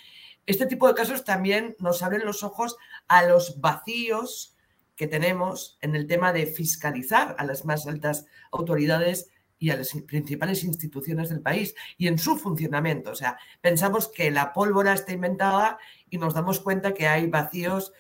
[0.45, 4.57] este tipo de casos también nos abren los ojos a los vacíos
[4.97, 9.93] que tenemos en el tema de fiscalizar a las más altas autoridades y a las
[10.07, 13.11] principales instituciones del país y en su funcionamiento.
[13.11, 17.93] O sea, pensamos que la pólvora está inventada y nos damos cuenta que hay vacíos,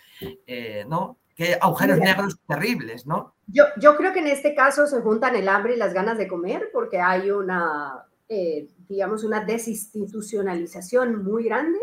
[0.46, 1.18] eh, ¿no?
[1.34, 3.34] Que agujeros negros terribles, ¿no?
[3.46, 6.28] Yo, yo creo que en este caso se juntan el hambre y las ganas de
[6.28, 11.78] comer porque hay una, eh, digamos, una desinstitucionalización muy grande,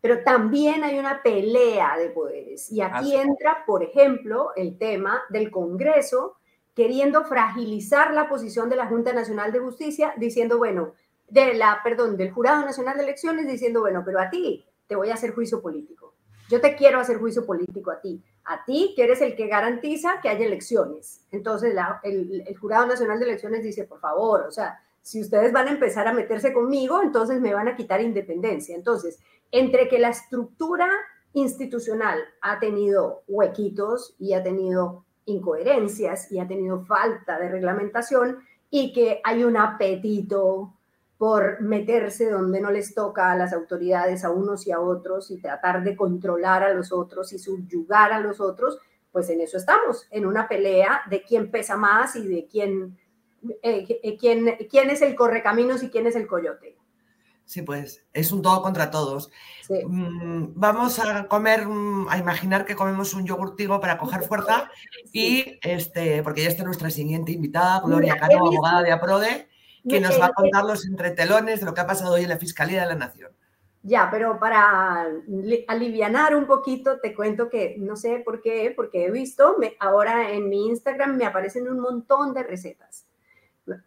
[0.00, 2.70] pero también hay una pelea de poderes.
[2.72, 6.38] Y aquí entra, por ejemplo, el tema del Congreso
[6.74, 10.94] queriendo fragilizar la posición de la Junta Nacional de Justicia, diciendo, bueno,
[11.28, 15.10] de la, perdón, del Jurado Nacional de Elecciones, diciendo, bueno, pero a ti te voy
[15.10, 16.14] a hacer juicio político.
[16.48, 18.22] Yo te quiero hacer juicio político a ti.
[18.44, 21.24] A ti, que eres el que garantiza que haya elecciones.
[21.30, 25.68] Entonces, el, el Jurado Nacional de Elecciones dice, por favor, o sea, si ustedes van
[25.68, 28.76] a empezar a meterse conmigo, entonces me van a quitar independencia.
[28.76, 29.18] Entonces,
[29.50, 30.88] entre que la estructura
[31.32, 38.38] institucional ha tenido huequitos y ha tenido incoherencias y ha tenido falta de reglamentación
[38.70, 40.74] y que hay un apetito
[41.18, 45.40] por meterse donde no les toca a las autoridades, a unos y a otros, y
[45.40, 48.78] tratar de controlar a los otros y subyugar a los otros,
[49.12, 52.98] pues en eso estamos, en una pelea de quién pesa más y de quién,
[53.62, 56.76] eh, eh, quién, quién es el correcaminos y quién es el coyote.
[57.52, 59.30] Sí, pues es un todo contra todos.
[59.68, 64.70] Mm, vamos a comer, mm, a imaginar que comemos un yogurtigo para coger fuerza
[65.12, 69.48] y este, porque ya está nuestra siguiente invitada, Gloria Cano, abogada de APRODE,
[69.86, 72.38] que nos va a contar los entretelones de lo que ha pasado hoy en la
[72.38, 73.32] Fiscalía de la Nación.
[73.82, 75.08] Ya, pero para
[75.68, 80.48] alivianar un poquito, te cuento que no sé por qué, porque he visto, ahora en
[80.48, 83.04] mi Instagram me aparecen un montón de recetas.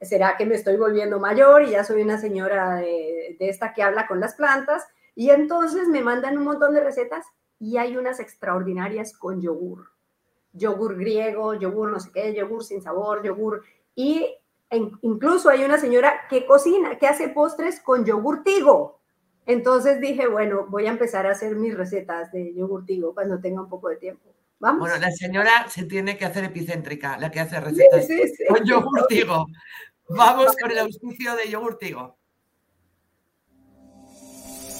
[0.02, 3.84] ¿Será que me estoy volviendo mayor y ya soy una señora de, de esta que
[3.84, 4.86] habla con las plantas?
[5.16, 7.26] Y entonces me mandan un montón de recetas
[7.60, 9.90] y hay unas extraordinarias con yogur.
[10.54, 13.64] Yogur griego, yogur no sé qué, yogur sin sabor, yogur.
[13.96, 14.38] Y
[15.02, 19.00] incluso hay una señora que cocina, que hace postres con yogur tigo.
[19.46, 23.62] Entonces dije, bueno, voy a empezar a hacer mis recetas de yogur tigo cuando tenga
[23.62, 24.30] un poco de tiempo.
[24.60, 24.80] Vamos.
[24.80, 28.08] Bueno, la señora se tiene que hacer epicéntrica, la que hace recetas
[28.48, 29.46] con yogur tigo.
[30.10, 32.18] Vamos con el auspicio de yogur tigo.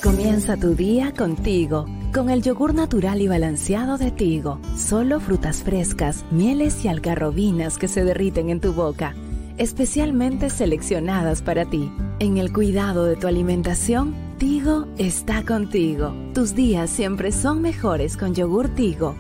[0.04, 4.62] Comienza tu día contigo, con el yogur natural y balanceado de Tigo.
[4.78, 9.16] Solo frutas frescas, mieles y algarrobinas que se derriten en tu boca
[9.58, 11.92] especialmente seleccionadas para ti.
[12.20, 16.14] En el cuidado de tu alimentación, Tigo está contigo.
[16.34, 19.16] Tus días siempre son mejores con yogur Tigo.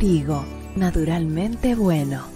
[0.00, 2.26] Tigo, naturalmente bueno.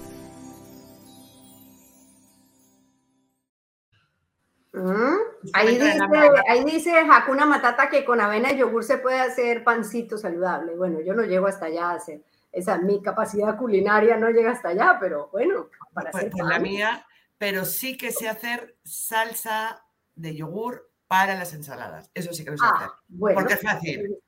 [4.74, 5.14] Mm,
[5.54, 5.98] ahí, dice,
[6.46, 10.76] ahí dice Hakuna Matata que con avena y yogur se puede hacer pancito saludable.
[10.76, 12.20] Bueno, yo no llego hasta allá a hacer
[12.52, 17.06] esa, mi capacidad culinaria no llega hasta allá, pero bueno, para pues, pues la mía,
[17.38, 22.10] pero sí que sé hacer salsa de yogur para las ensaladas.
[22.12, 22.90] Eso sí que lo sé ah, hacer.
[23.34, 24.18] porque es fácil.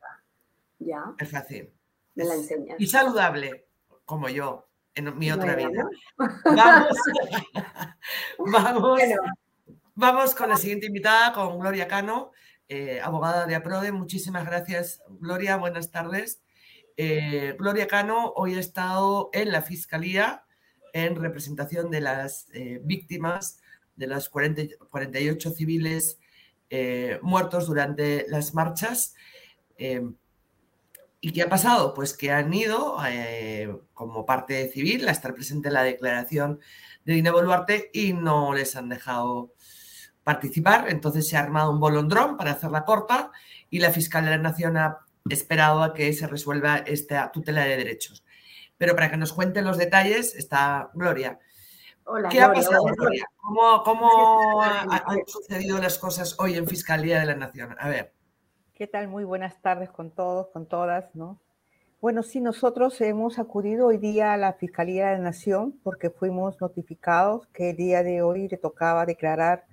[0.79, 1.05] Ya.
[1.18, 1.75] Es fácil.
[2.16, 2.76] Me la enseñas.
[2.81, 3.68] Y saludable,
[4.05, 5.88] como yo, en mi otra vida.
[6.44, 6.98] Vamos,
[8.38, 9.00] vamos,
[9.94, 12.33] vamos con la siguiente invitada, con Gloria Cano,
[12.68, 13.92] eh, abogada de APRODE.
[13.92, 15.57] Muchísimas gracias, Gloria.
[15.57, 16.40] Buenas tardes.
[16.96, 20.44] Eh, Gloria Cano hoy ha estado en la Fiscalía
[20.94, 23.61] en representación de las eh, víctimas
[23.96, 26.18] de las 48 civiles
[26.70, 29.14] eh, muertos durante las marchas.
[31.26, 31.92] ¿Y qué ha pasado?
[31.92, 32.98] Pues que han ido
[33.94, 36.60] como parte civil a estar presente en la declaración
[37.04, 39.52] de Dina Boluarte y no les han dejado
[40.22, 40.88] participar.
[40.88, 43.32] Entonces se ha armado un bolondrón para hacerla corta
[43.68, 47.76] y la Fiscal de la Nación ha esperado a que se resuelva esta tutela de
[47.76, 48.24] derechos.
[48.78, 51.40] Pero para que nos cuente los detalles está Gloria.
[52.04, 53.28] Hola, ¿Qué ha pasado, Gloria?
[53.38, 57.74] ¿Cómo, han sucedido las cosas hoy en Fiscalía de la Nación?
[57.80, 58.15] A ver.
[58.76, 59.08] ¿Qué tal?
[59.08, 61.40] Muy buenas tardes con todos, con todas, ¿no?
[61.98, 66.60] Bueno, sí, nosotros hemos acudido hoy día a la Fiscalía de la Nación porque fuimos
[66.60, 69.64] notificados que el día de hoy le tocaba declarar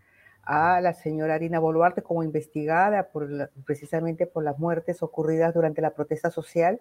[0.43, 5.93] a la señora Arina Boluarte como investigada por precisamente por las muertes ocurridas durante la
[5.93, 6.79] protesta social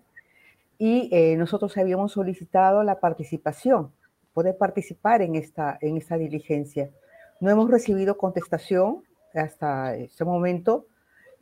[0.78, 3.92] y eh, nosotros habíamos solicitado la participación,
[4.32, 6.88] poder participar en esta, en esta diligencia.
[7.40, 9.02] No hemos recibido contestación
[9.34, 10.86] hasta este momento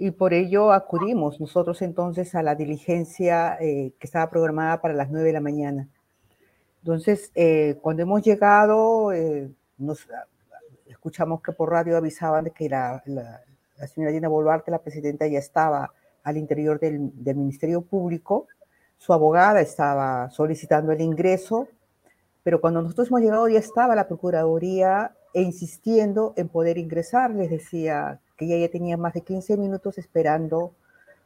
[0.02, 5.10] y por ello acudimos nosotros entonces a la diligencia eh, que estaba programada para las
[5.10, 5.88] 9 de la mañana.
[6.82, 9.10] Entonces, eh, cuando hemos llegado,
[9.76, 10.08] nos
[10.86, 15.38] escuchamos que por radio avisaban de que la, la, señora Dina Boluarte, la presidenta, ya
[15.38, 18.46] estaba al interior del, del, Ministerio Público.
[18.96, 21.68] Su abogada estaba solicitando el ingreso,
[22.42, 27.32] pero cuando nosotros hemos llegado ya estaba la Procuraduría insistiendo en poder ingresar.
[27.32, 30.72] Les decía que ella ya tenía más de 15 minutos esperando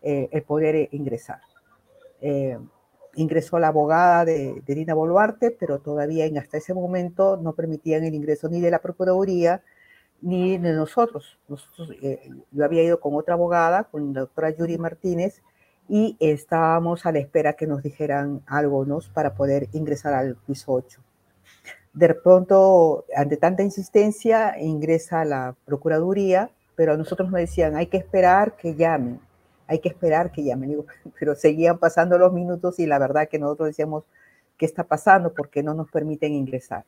[0.02, 1.40] eh, el poder ingresar.
[2.20, 2.58] Eh,
[3.14, 8.14] ingresó la abogada de, Dina Boluarte, pero todavía en, hasta ese momento no permitían el
[8.14, 9.62] ingreso ni de la Procuraduría
[10.22, 11.38] ni de nosotros.
[11.46, 15.40] nosotros eh, yo había ido con otra abogada, con la doctora Yuri Martínez,
[15.88, 18.98] y estábamos a la espera que nos dijeran algo ¿no?
[19.12, 21.00] para poder ingresar al piso 8.
[21.92, 27.96] De pronto, ante tanta insistencia, ingresa la Procuraduría, pero a nosotros nos decían, hay que
[27.96, 29.20] esperar que llamen
[29.66, 30.84] hay que esperar que llamen.
[31.18, 34.04] Pero seguían pasando los minutos y la verdad que nosotros decíamos,
[34.56, 35.32] ¿qué está pasando?
[35.32, 36.84] Porque no nos permiten ingresar.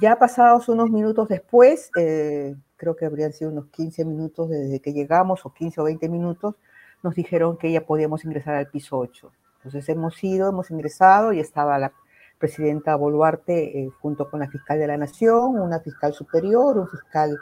[0.00, 4.92] Ya pasados unos minutos después, eh, creo que habrían sido unos 15 minutos desde que
[4.92, 6.54] llegamos, o 15 o 20 minutos,
[7.02, 9.30] nos dijeron que ya podíamos ingresar al piso 8.
[9.58, 11.92] Entonces hemos ido, hemos ingresado y estaba la
[12.38, 17.36] presidenta Boluarte eh, junto con la fiscal de la Nación, una fiscal superior, un fiscal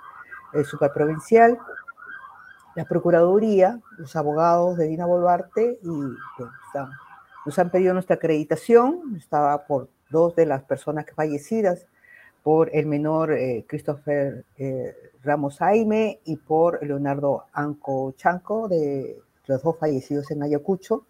[0.53, 1.59] eh, superprovincial,
[2.75, 5.89] la Procuraduría, los abogados de Dina Boluarte y
[7.47, 11.87] nos han pedido nuestra acreditación, estaba por dos de las personas fallecidas,
[12.43, 19.63] por el menor eh, Christopher eh, Ramos Jaime y por Leonardo Anco Chanco, de los
[19.63, 21.07] dos fallecidos en Ayacucho.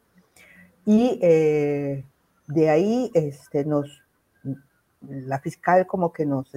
[0.84, 2.04] Y eh,
[2.48, 4.02] de ahí este, nos,
[5.02, 6.50] la fiscal como que nos,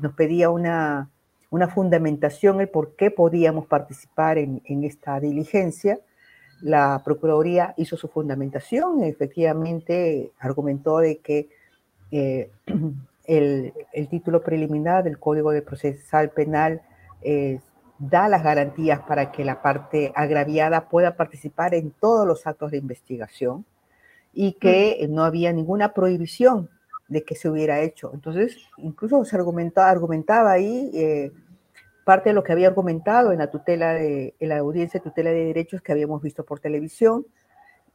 [0.00, 1.10] nos pedía una,
[1.50, 5.98] una fundamentación, el por qué podíamos participar en, en esta diligencia.
[6.60, 11.48] La Procuraduría hizo su fundamentación, efectivamente argumentó de que
[12.10, 12.50] eh,
[13.26, 16.82] el, el, título preliminar del Código de Procesal Penal
[17.22, 17.60] eh,
[17.98, 22.78] da las garantías para que la parte agraviada pueda participar en todos los actos de
[22.78, 23.64] investigación
[24.32, 26.68] y que no había ninguna prohibición
[27.08, 28.10] de que se hubiera hecho.
[28.14, 31.32] Entonces, incluso se argumentaba, argumentaba ahí eh,
[32.04, 35.30] parte de lo que había argumentado en la tutela de en la audiencia de tutela
[35.30, 37.26] de derechos que habíamos visto por televisión,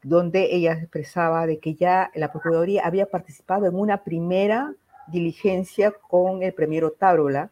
[0.03, 4.73] donde ella expresaba de que ya la Procuraduría había participado en una primera
[5.07, 7.51] diligencia con el premier Otárola,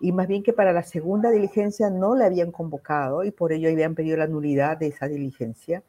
[0.00, 3.68] y más bien que para la segunda diligencia no la habían convocado y por ello
[3.68, 5.82] habían pedido la nulidad de esa diligencia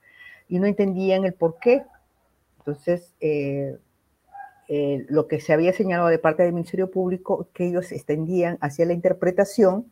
[0.48, 1.84] y no entendían el por qué.
[2.60, 3.78] Entonces, eh,
[4.72, 8.86] eh, lo que se había señalado de parte del Ministerio Público, que ellos extendían hacia
[8.86, 9.92] la interpretación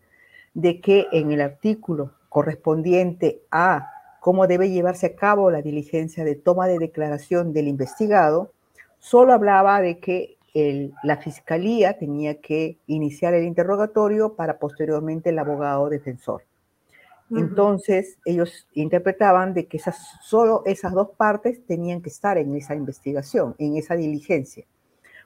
[0.54, 6.36] de que en el artículo correspondiente a cómo debe llevarse a cabo la diligencia de
[6.36, 8.54] toma de declaración del investigado,
[9.00, 10.38] solo hablaba de que
[11.04, 16.44] la fiscalía tenía que iniciar el interrogatorio para posteriormente el abogado defensor.
[17.30, 22.74] Entonces, ellos interpretaban de que esas, solo esas dos partes tenían que estar en esa
[22.74, 24.66] investigación, en esa diligencia.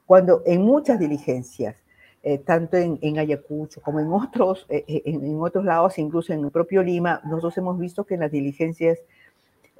[0.06, 1.76] Cuando en muchas diligencias
[2.24, 6.46] eh, tanto en, Ayacucho como en otros, eh, eh, en, en, otros lados, incluso en
[6.46, 9.00] el propio Lima, nosotros hemos visto que en las diligencias,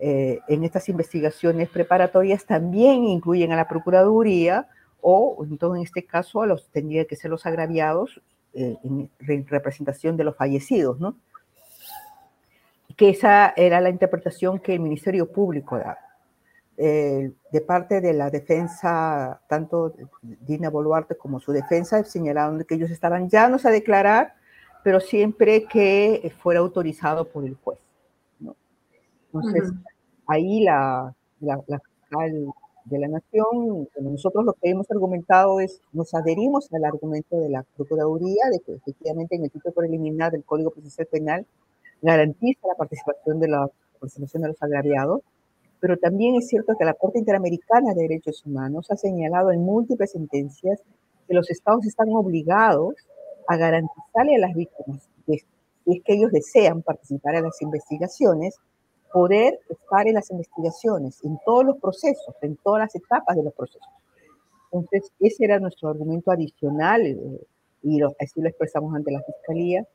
[0.04, 4.68] en estas investigaciones preparatorias, también incluyen a la Procuraduría
[5.00, 8.20] o, entonces en este caso, a los tendría que ser los agraviados
[8.56, 9.12] en
[9.48, 11.16] representación de los fallecidos, ¿no?
[13.02, 15.98] Que esa era la interpretación que el Ministerio Público daba.
[16.78, 22.92] Eh, de parte de la defensa, tanto Dina Boluarte como su defensa, señalaron que ellos
[22.92, 24.36] estaban llanos a declarar,
[24.84, 27.80] pero siempre que fuera autorizado por el juez.
[28.40, 28.56] ¿no?
[29.34, 29.84] Entonces, uh -huh.
[30.28, 32.54] ahí la, la, la, fiscal
[32.86, 37.66] de la Nación, nosotros lo que hemos argumentado es, nos adherimos al argumento de la
[37.76, 41.48] Procuraduría de que efectivamente en el título preliminar del Código Procesal Penal
[42.02, 45.22] garantiza la participación de la participación de los agraviados,
[45.80, 50.12] pero también es cierto que la Corte Interamericana de Derechos Humanos ha señalado en múltiples
[50.12, 50.82] sentencias
[51.28, 52.96] que los estados están obligados
[53.48, 58.56] a garantizarle a las víctimas, si es que ellos desean participar en las investigaciones,
[59.12, 63.54] poder estar en las investigaciones, en todos los procesos, en todas las etapas de los
[63.54, 63.90] procesos.
[64.72, 67.18] Entonces, ese era nuestro argumento adicional eh,
[67.84, 69.86] y lo, así lo expresamos ante la Fiscalía.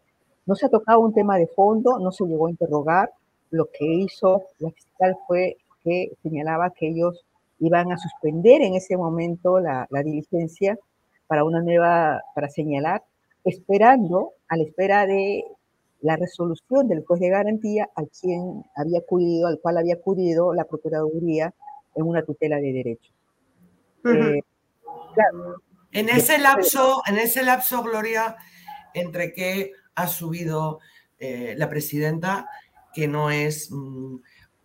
[0.47, 3.11] No se ha tocado un tema de fondo, no se llegó a interrogar.
[3.51, 7.25] Lo que hizo la fiscal fue que señalaba que ellos
[7.59, 10.79] iban a suspender en ese momento la, la, diligencia
[11.27, 13.03] para una nueva, para señalar,
[13.45, 15.45] esperando, a la espera de
[16.01, 20.65] la resolución del juez de garantía a quien había acudido, al cual había acudido la
[20.65, 21.53] Procuraduría
[21.95, 23.13] en una tutela de derechos.
[24.05, 24.39] Uh -huh.
[24.39, 24.43] eh,
[25.15, 25.57] claro.
[25.93, 28.37] En ese lapso, en ese lapso, Gloria,
[28.93, 30.79] entre que ha subido
[31.19, 32.49] eh, la presidenta,
[32.95, 34.17] que no es mmm,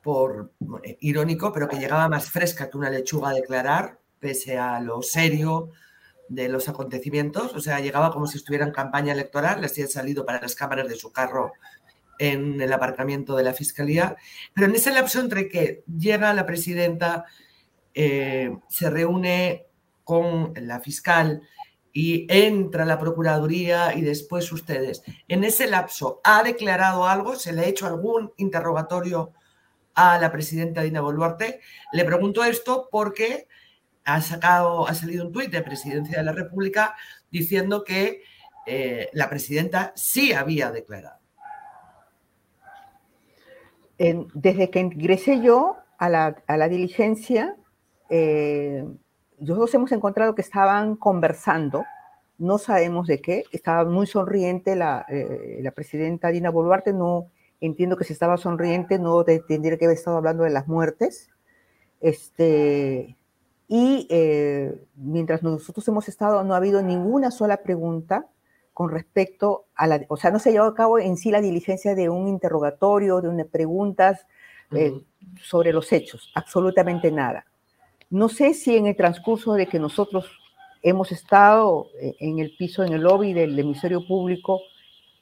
[0.04, 0.52] por
[0.84, 5.02] eh, irónico, pero que llegaba más fresca que una lechuga a declarar, pese a lo
[5.02, 5.72] serio
[6.28, 7.56] de los acontecimientos.
[7.56, 10.88] O sea, llegaba como si estuviera en campaña electoral, le había salido para las cámaras
[10.88, 11.54] de su carro
[12.20, 14.16] en el aparcamiento de la fiscalía.
[14.54, 17.26] Pero en ese lapso entre que llega la presidenta,
[17.94, 19.66] eh, se reúne
[20.04, 21.42] con la fiscal
[21.94, 25.04] y entra la Procuraduría y después ustedes.
[25.28, 27.36] En ese lapso, ¿ha declarado algo?
[27.36, 29.34] ¿Se le ha hecho algún interrogatorio
[29.94, 31.60] a la presidenta Dina Boluarte.
[31.94, 33.48] Le pregunto esto porque
[34.04, 36.96] ha sacado, ha salido un tuit de Presidencia de la República
[37.30, 38.24] diciendo que
[38.66, 41.20] eh, la presidenta sí había declarado.
[43.98, 47.56] Desde que ingresé yo a la, a la diligencia,
[48.10, 48.84] eh,
[49.42, 51.84] nosotros hemos encontrado que estaban conversando,
[52.38, 57.28] no sabemos de qué, estaba muy sonriente la, eh, la presidenta Dina Boluarte, no,
[57.60, 61.30] entiendo que si estaba sonriente no tendría que haber estado hablando de las muertes.
[62.02, 63.18] Este,
[63.68, 68.28] y eh, mientras nosotros hemos estado, no ha habido ninguna sola pregunta
[68.74, 71.42] con respecto a la, o sea, no se ha llevado a cabo en sí la
[71.42, 74.26] diligencia de un interrogatorio, de unas preguntas
[74.72, 74.94] eh,
[75.42, 77.46] sobre los hechos, absolutamente nada.
[78.12, 80.30] No sé si en el transcurso de que nosotros
[80.84, 84.62] hemos estado eh, en el piso, en el lobby del emisario público,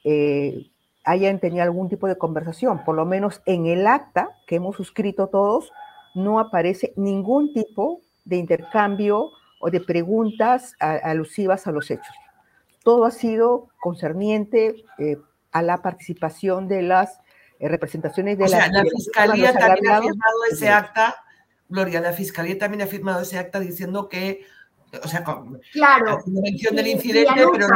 [0.02, 0.66] eh,
[1.04, 2.84] hayan tenido algún tipo de conversación.
[2.84, 5.72] Por lo menos en el acta que hemos suscrito todos,
[6.16, 9.30] no aparece ningún tipo de intercambio
[9.60, 12.14] o de preguntas alusivas a los hechos.
[12.82, 15.16] Todo ha sido concerniente eh,
[15.52, 17.20] a la participación de las
[17.60, 18.68] representaciones de o la...
[18.68, 21.14] la Fiscalía también ha firmado ese acta,
[21.70, 24.44] Gloria, la Fiscalía también ha firmado ese acta diciendo que
[25.04, 27.68] o sea, con claro, mención del incidente, pero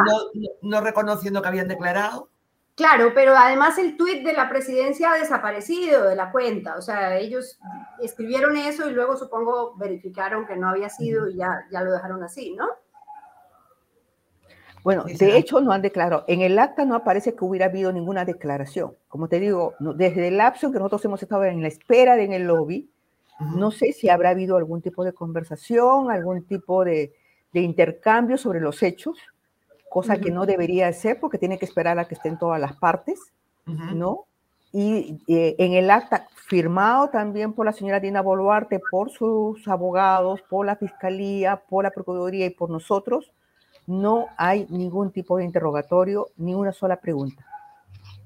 [0.63, 2.29] no, reconociendo que habían declarado.
[2.75, 6.77] Claro, pero además el tuit de la presidencia ha desaparecido de la cuenta.
[6.77, 7.61] O sea, ellos
[8.03, 12.25] escribieron eso y luego supongo verificaron que no había sido y ya, ya lo dejaron
[12.25, 12.67] así, ¿no?
[14.83, 16.25] Bueno, de hecho no han declarado.
[16.27, 18.97] En el acta no aparece que hubiera habido ninguna declaración.
[19.09, 22.25] Como te digo, desde el lapso en que nosotros hemos estado en la espera de
[22.25, 22.91] en el lobby,
[23.41, 27.13] no sé si habrá habido algún tipo de conversación, algún tipo de,
[27.53, 29.17] intercambio sobre los hechos,
[29.89, 33.21] cosa que no debería ser porque tiene que esperar a que estén todas las partes,
[33.65, 34.27] ¿no?
[34.73, 40.43] Y eh, en el acta firmado también por la señora Dina Boluarte, por sus abogados,
[40.51, 43.33] por la Fiscalía, por la Procuraduría y por nosotros,
[43.87, 47.47] no hay ningún tipo de interrogatorio, ni una sola pregunta.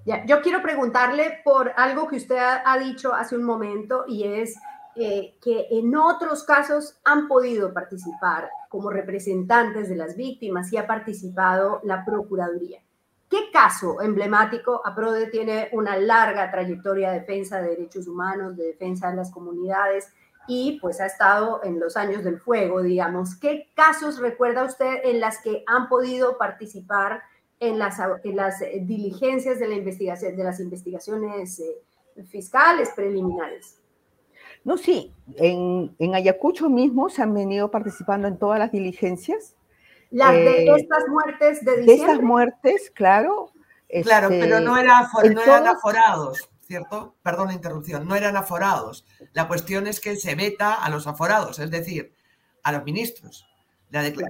[0.06, 4.58] Ya, yo quiero preguntarle por algo que usted ha dicho hace un momento y es
[4.96, 10.86] eh, que en otros casos han podido participar como representantes de las víctimas y ha
[10.86, 12.82] participado la Procuraduría.
[13.28, 14.80] ¿Qué caso emblemático?
[14.84, 20.08] APRODE tiene una larga trayectoria de defensa de derechos humanos, de defensa de las comunidades
[20.46, 23.36] y pues ha estado en los años del fuego, digamos.
[23.36, 27.22] ¿Qué casos recuerda usted en las que han podido participar
[27.60, 33.77] en las, en las diligencias de, la investigación, de las investigaciones eh, fiscales preliminares?
[34.64, 39.54] No, sí, en, Ayacucho mismo se han venido participando en todas las diligencias.
[40.10, 41.86] Las de eh, estas muertes de diciembre.
[41.86, 43.52] De estas muertes, claro.
[44.02, 47.14] Claro, pero este, no, era, no eran aforados, ¿cierto?
[47.22, 49.06] Perdón la interrupción, no eran aforados.
[49.32, 52.12] La cuestión es que se veta a los aforados, es decir,
[52.62, 53.46] a los ministros.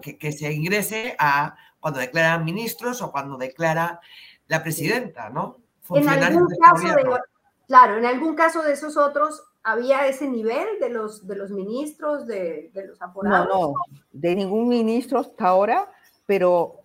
[0.03, 4.01] que, se ingrese a cuando declaran ministros o cuando declara
[4.47, 5.59] la presidenta, ¿no?
[5.91, 7.19] En algún caso de,
[7.67, 12.27] claro, en algún caso de esos otros había ese nivel de los, de los ministros,
[12.27, 13.49] de, los aforados?
[13.49, 13.75] No, no,
[14.13, 15.91] de ningún ministro hasta ahora,
[16.27, 16.81] pero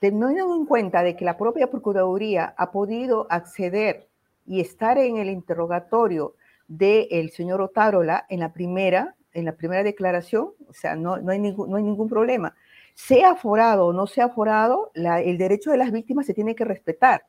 [0.00, 4.08] teniendo en cuenta de que la propia Procuraduría ha podido acceder
[4.46, 6.34] y estar en el interrogatorio
[6.68, 11.38] del señor Otárola en la primera, en la primera declaración, o sea, no, no, hay,
[11.38, 12.54] ningún, no hay ningún problema.
[12.94, 17.24] Sea aforado o no sea aforado, el derecho de las víctimas se tiene que respetar.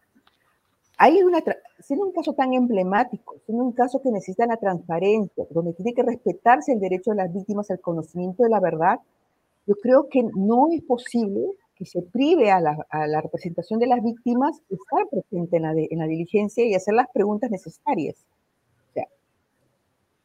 [1.04, 1.39] Hay una,
[1.80, 6.04] siendo un caso tan emblemático, siendo un caso que necesita la transparencia, donde tiene que
[6.04, 8.99] respetarse el derecho de las víctimas al conocimiento de la verdad,
[9.66, 11.41] yo creo que no es posible
[11.76, 16.06] que se prive a la, representación de las víctimas estar presente en la, en la
[16.06, 18.18] diligencia y hacer las preguntas necesarias.
[18.91, 19.08] O sea,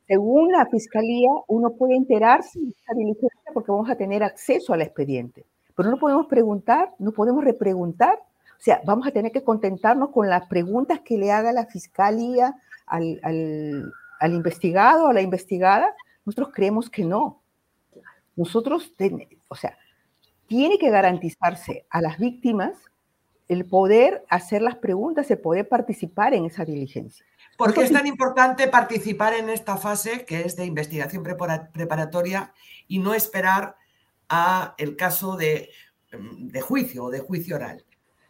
[0.06, 4.82] según la fiscalía, uno puede enterarse de esta diligencia porque vamos a tener acceso al
[4.82, 8.18] expediente, pero no podemos preguntar, no podemos repreguntar
[8.58, 12.54] o sea, vamos a tener que contentarnos con las preguntas que le haga la fiscalía
[12.86, 15.94] al, al, investigado o a la investigada.
[16.24, 17.42] Nosotros creemos que no.
[18.34, 18.92] Nosotros,
[19.48, 19.76] o sea,
[20.46, 22.76] tiene que garantizarse a las víctimas
[23.48, 27.24] el poder hacer las preguntas, el poder participar en esa diligencia.
[27.56, 32.52] ¿Por qué es tan importante participar en esta fase que es de investigación preparatoria
[32.88, 33.76] y no esperar
[34.28, 35.70] a el caso de,
[36.10, 37.85] de juicio o de juicio oral?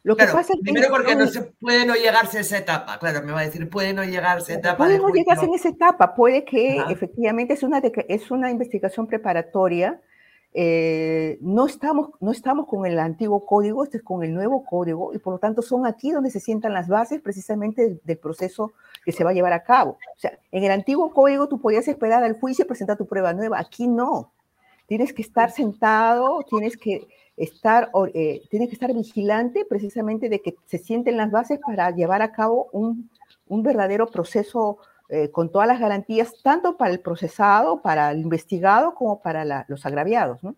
[0.07, 2.97] Lo que pasa es que primero porque no se puede no llegarse a esa etapa,
[3.01, 4.77] claro, me va a decir, puede no llegarse a etapa.
[4.77, 10.01] Puede no llegarse en esa etapa, puede que efectivamente es una, es una investigación preparatoria.
[10.55, 15.13] Eh, no, estamos, no estamos con el antiguo código, este es con el nuevo código,
[15.13, 19.11] y por lo tanto son aquí donde se sientan las bases precisamente del, proceso que
[19.11, 19.99] se va a llevar a cabo.
[20.17, 23.33] O sea, en el antiguo código tú podías esperar al juicio y presentar tu prueba
[23.33, 24.31] nueva, aquí no.
[24.87, 30.57] Tienes que estar sentado, tienes que estar, eh, tiene que estar vigilante precisamente de que
[30.67, 33.11] se sienten las bases para llevar a cabo un,
[33.47, 34.79] un verdadero proceso
[35.09, 39.87] eh, con todas las garantías, tanto para el procesado, para el investigado, como para los
[39.87, 40.43] agraviados.
[40.43, 40.57] ¿no?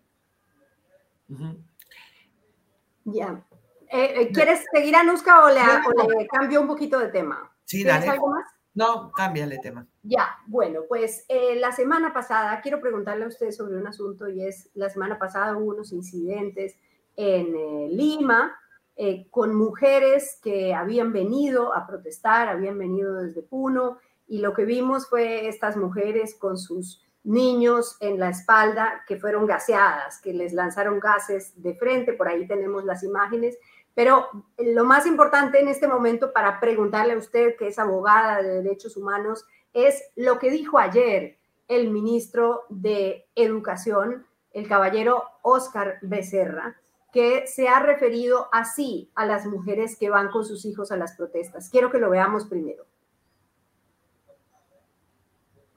[3.05, 3.43] Ya.
[3.91, 7.51] Eh, ¿Quieres seguir, Anuska, o le, o le cambio un poquito de tema?
[7.65, 8.07] Sí, dale.
[8.07, 8.45] algo más?
[8.73, 9.87] No, cámbiale tema.
[10.03, 14.45] Ya, bueno, pues eh, la semana pasada, quiero preguntarle a usted sobre un asunto y
[14.45, 16.75] es, la semana pasada hubo unos incidentes
[17.15, 18.55] en eh, Lima,
[18.95, 23.97] eh, con mujeres que habían venido a protestar, habían venido desde Puno,
[24.27, 29.45] y lo que vimos fue estas mujeres con sus niños en la espalda que fueron
[29.45, 33.57] gaseadas, que les lanzaron gases de frente, por ahí tenemos las imágenes,
[33.99, 38.63] pero lo más importante en este momento para preguntarle a usted, que es abogada de
[38.63, 41.37] derechos humanos, es lo que dijo ayer
[41.67, 46.77] el ministro de Educación, el caballero Oscar Becerra,
[47.11, 51.17] que se ha referido así a las mujeres que van con sus hijos a las
[51.17, 51.69] protestas.
[51.69, 52.85] Quiero que lo veamos primero.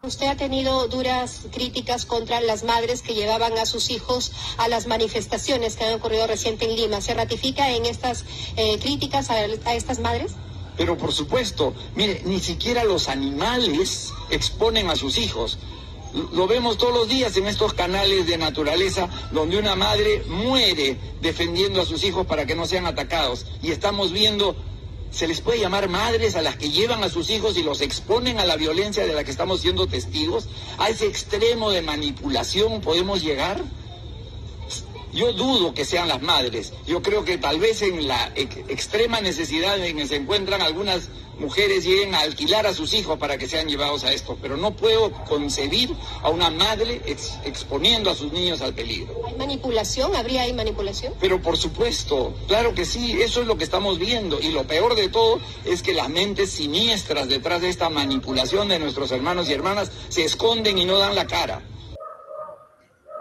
[0.05, 4.89] Usted ha tenido duras críticas contra las madres que llevaban a sus hijos a las
[4.89, 7.01] manifestaciones que han ocurrido reciente en Lima.
[7.01, 8.25] ¿Se ratifica en estas
[8.57, 10.33] eh, críticas a, a estas madres?
[10.77, 15.59] Pero por supuesto, mire, ni siquiera los animales exponen a sus hijos.
[16.33, 21.81] Lo vemos todos los días en estos canales de naturaleza donde una madre muere defendiendo
[21.81, 23.47] a sus hijos para que no sean atacados.
[23.63, 24.57] Y estamos viendo
[25.13, 28.39] ¿Se les puede llamar madres a las que llevan a sus hijos y los exponen
[28.39, 30.49] a la violencia de la que estamos siendo testigos?
[30.79, 33.63] ¿A ese extremo de manipulación podemos llegar?
[35.13, 36.73] Yo dudo que sean las madres.
[36.87, 41.11] Yo creo que tal vez en la extrema necesidad en que se encuentran algunas
[41.43, 44.75] mujeres lleguen a alquilar a sus hijos para que sean llevados a esto, pero no
[44.77, 45.91] puedo concebir
[46.23, 47.03] a una madre
[47.45, 49.21] exponiendo a sus niños al peligro.
[49.27, 50.15] ¿Hay manipulación?
[50.15, 51.13] ¿Habría ahí manipulación?
[51.21, 54.95] Pero por supuesto, claro que sí, eso es lo que estamos viendo y lo peor
[54.95, 59.53] de todo es que las mentes siniestras detrás de esta manipulación de nuestros hermanos y
[59.53, 61.63] hermanas se esconden y no dan la cara.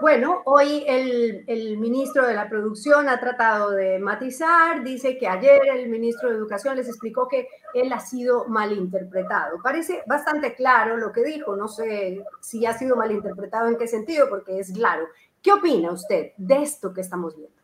[0.02, 5.90] Bueno, hoy el, ministro de la Producción ha tratado de matizar, dice que ayer el
[5.90, 9.60] ministro de Educación les explicó que él ha sido malinterpretado.
[9.62, 14.28] Parece bastante claro lo que dijo, no sé si ha sido malinterpretado en qué sentido,
[14.28, 15.06] porque es claro.
[15.40, 17.56] ¿Qué opina usted de esto que estamos viendo?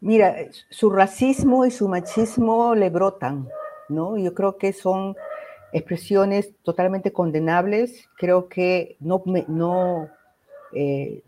[0.00, 0.36] Mira,
[0.68, 3.48] su racismo y su machismo le brotan,
[3.88, 4.16] ¿no?
[4.16, 5.16] Yo creo que son
[5.72, 8.08] expresiones totalmente condenables.
[8.16, 10.08] Creo que no, no
[10.72, 11.24] eh,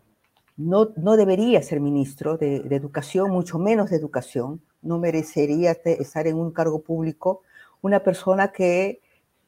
[0.57, 6.37] no, no debería ser ministro de, educación, mucho menos de educación, no merecería estar en
[6.37, 7.41] un cargo público
[7.81, 9.01] una persona que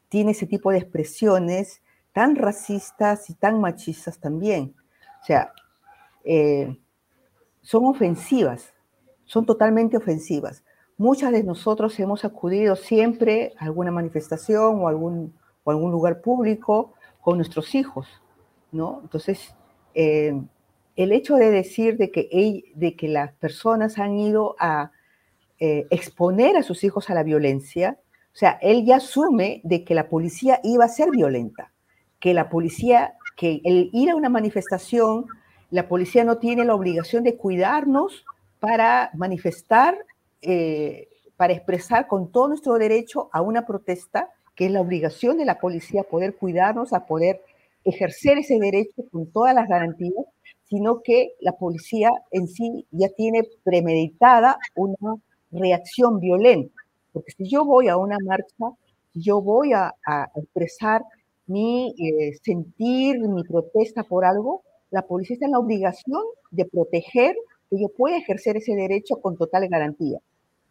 [0.10, 1.82] tiene ese tipo de expresiones
[2.12, 4.76] tan racistas y tan machistas también.
[5.22, 5.54] O sea,
[6.24, 6.78] eh,
[7.62, 8.74] son ofensivas,
[9.26, 10.64] son totalmente ofensivas.
[10.98, 15.34] Muchas de nosotros hemos acudido siempre a alguna manifestación o algún,
[15.64, 18.08] o algún lugar público con nuestros hijos,
[18.72, 19.00] ¿no?
[19.02, 19.56] Entonces,
[19.94, 20.42] eh,
[20.96, 24.92] el hecho de decir de que, de que las personas han ido a
[25.60, 28.00] eh, exponer a sus hijos a la violencia,
[28.34, 31.72] o sea, él ya asume de que la policía iba a ser violenta,
[32.20, 35.26] que la policía, que el ir a una manifestación,
[35.70, 38.26] la policía no tiene la obligación de cuidarnos
[38.60, 39.98] para manifestar,
[40.42, 45.46] eh, para expresar con todo nuestro derecho a una protesta, que es la obligación de
[45.46, 47.42] la policía poder cuidarnos, a poder
[47.84, 50.26] ejercer ese derecho con todas las garantías
[50.76, 55.16] sino que la policía en sí ya tiene premeditada una
[55.50, 56.74] reacción violenta.
[57.14, 58.76] Porque si yo voy a una marcha,
[59.14, 59.94] yo voy a,
[60.36, 61.02] expresar
[61.48, 66.22] mi eh, sentir, mi protesta por algo, la policía está en la obligación
[66.52, 67.38] de proteger
[67.70, 70.20] que yo pueda ejercer ese derecho con total garantía.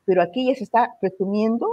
[0.05, 1.66] Pero aquí ya se está presumiendo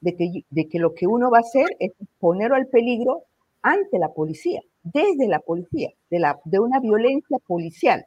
[0.00, 3.24] de que, de que lo que uno va a hacer es ponerlo al peligro
[3.60, 8.06] ante la policía desde la policía, de, una violencia policial.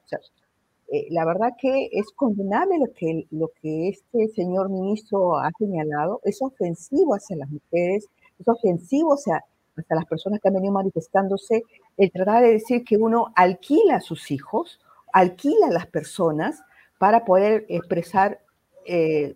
[0.90, 6.22] Eh, la verdad que es condenable lo que, lo que este señor ministro ha señalado,
[6.24, 8.08] es ofensivo hacia las mujeres,
[8.40, 9.44] es ofensivo hacia,
[9.76, 11.64] hacia las personas que han venido manifestándose,
[11.98, 14.80] el tratar de decir que uno alquila a sus hijos,
[15.12, 16.62] alquila a las personas
[17.00, 18.40] para poder expresar
[18.86, 19.36] eh,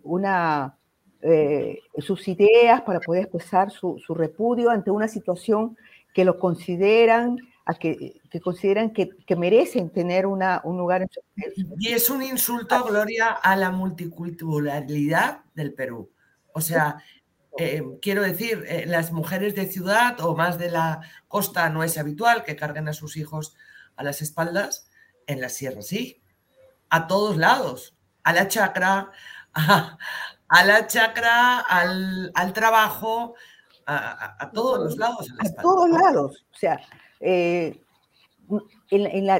[1.22, 5.76] eh, sus ideas, para poder expresar su repudio ante una situación
[6.12, 11.08] que lo consideran, a que, que consideran que, que, merecen tener una, un lugar en
[11.10, 11.20] su
[11.78, 16.10] Y es un insulto, Gloria, a la multiculturalidad del Perú.
[16.52, 17.02] O sea,
[17.58, 21.98] eh, quiero decir, eh, las mujeres de ciudad o más de la costa no es
[21.98, 23.54] habitual que carguen a sus hijos
[23.96, 24.88] a las espaldas,
[25.26, 26.22] en la sierra sí,
[26.88, 27.94] a todos lados,
[28.24, 29.10] a la chacra,
[29.54, 29.98] a,
[30.48, 33.34] a la chacra, al, al trabajo,
[33.86, 35.28] a, todos los lados.
[35.38, 36.44] a todos lados.
[36.52, 36.80] O sea,
[37.20, 37.80] eh,
[38.90, 39.30] en,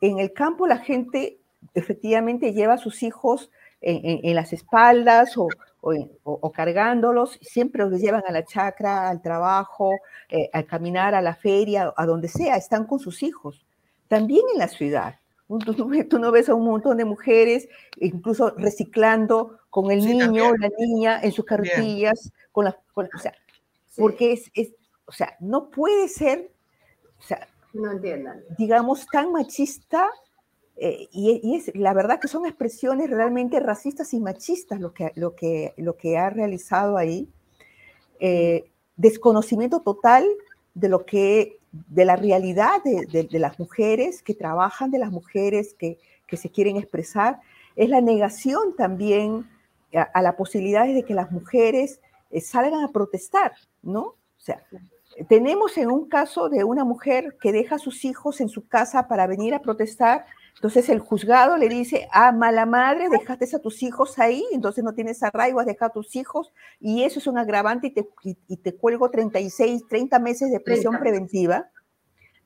[0.00, 1.38] en, el campo la gente
[1.74, 3.50] efectivamente lleva a sus hijos
[3.80, 5.48] en, las espaldas o,
[5.80, 9.92] o, cargándolos, siempre los llevan a la chacra, al trabajo,
[10.28, 13.64] eh, al caminar a la feria, a donde sea, están con sus hijos.
[14.08, 15.16] También en la ciudad.
[15.46, 20.68] Tú, no ves a un montón de mujeres, incluso reciclando con el niño o la
[20.78, 23.32] niña en sus carretillas, con las, o sea,
[23.98, 24.72] porque es, es,
[25.06, 26.50] o sea, no puede ser,
[27.18, 28.42] o sea, no entiendan.
[28.56, 30.08] digamos, tan machista
[30.80, 35.34] eh, y, es la verdad que son expresiones realmente racistas y machistas lo que, lo
[35.34, 37.28] que, lo que ha realizado ahí.
[38.20, 40.24] Eh, desconocimiento total
[40.74, 45.74] de lo que, de la realidad de, de, las mujeres que trabajan, de las mujeres
[45.74, 47.40] que, que, se quieren expresar.
[47.74, 49.48] Es la negación también
[49.94, 53.52] a, la posibilidad de que las mujeres eh, salgan a protestar,
[53.82, 54.00] ¿no?
[54.02, 54.62] O sea,
[55.28, 59.08] tenemos en un caso de una mujer que deja a sus hijos en su casa
[59.08, 60.26] para venir a protestar
[60.58, 64.92] entonces el juzgado le dice, ah, mala madre, dejaste a tus hijos ahí, entonces no
[64.92, 68.56] tienes arraigo, has dejado a tus hijos, y eso es un agravante y te, y,
[68.56, 71.70] te cuelgo 36, 30 meses de prisión preventiva.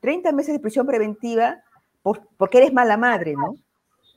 [0.01, 1.63] 30 meses de prisión preventiva
[2.03, 3.57] por, porque eres mala madre, ¿no?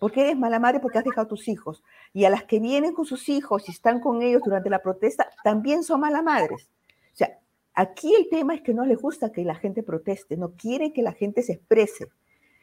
[0.01, 1.81] Porque eres mala madre porque has dejado a tus hijos.
[2.15, 5.27] Y a las que vienen con sus hijos y están con ellos durante la protesta,
[5.43, 6.69] también son malas madres.
[7.13, 7.39] O sea,
[7.73, 11.01] aquí el tema es que no les gusta que la gente proteste, no quieren que
[11.01, 12.07] la gente se exprese.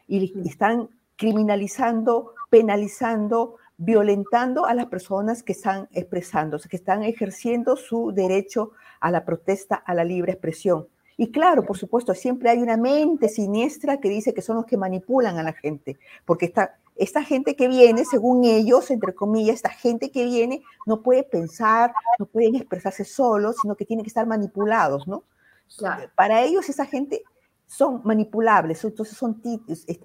[0.09, 8.11] Y están criminalizando, penalizando, violentando a las personas que están expresándose, que están ejerciendo su
[8.11, 10.89] derecho a la protesta, a la libre expresión.
[11.17, 14.77] Y claro, por supuesto, siempre hay una mente siniestra que dice que son los que
[14.77, 19.71] manipulan a la gente, porque esta, esta gente que viene, según ellos, entre comillas, esta
[19.71, 24.27] gente que viene no puede pensar, no pueden expresarse solos, sino que tienen que estar
[24.27, 25.25] manipulados, ¿no?
[26.17, 27.23] Para ellos esa gente
[27.67, 29.41] son manipulables, entonces son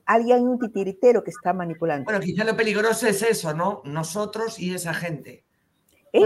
[0.06, 2.06] alguien, un titiritero que está manipulando.
[2.06, 3.82] Bueno, quizá lo peligroso es eso, ¿no?
[3.84, 5.44] Nosotros y esa gente.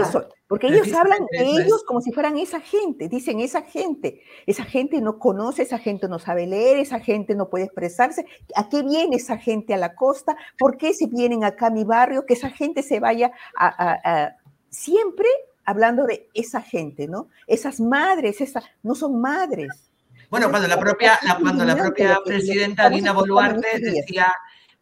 [0.00, 4.64] Eso, porque ellos hablan de ellos como si fueran esa gente, dicen esa gente, esa
[4.64, 8.82] gente no conoce, esa gente no sabe leer, esa gente no puede expresarse, ¿a qué
[8.82, 10.36] viene esa gente a la costa?
[10.58, 12.26] ¿Por qué si vienen acá a mi barrio?
[12.26, 14.32] Que esa gente se vaya a,
[14.70, 15.28] siempre
[15.64, 17.28] hablando de esa gente, ¿no?
[17.46, 19.92] Esas madres, esas, no son madres,
[20.32, 24.32] bueno, cuando la propia, cuando la propia presidenta Dina Boluarte decía,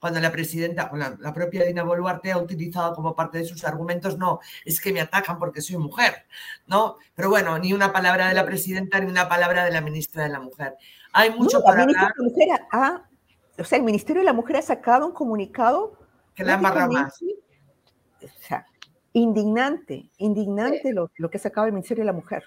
[0.00, 4.40] cuando la presidenta, la, propia Dina Boluarte ha utilizado como parte de sus argumentos, no,
[4.64, 6.26] es que me atacan porque soy mujer,
[6.66, 6.96] ¿no?
[7.14, 10.30] Pero bueno, ni una palabra de la presidenta ni una palabra de la ministra de
[10.30, 10.76] la Mujer.
[11.12, 12.14] Hay mucho para hablar.
[13.58, 15.98] o sea, el Ministerio de la Mujer ha sacado un comunicado
[16.34, 17.20] que la embarrado más.
[17.22, 18.66] O sea,
[19.12, 22.44] indignante, indignante lo, lo que ha sacado el Ministerio de la Mujer.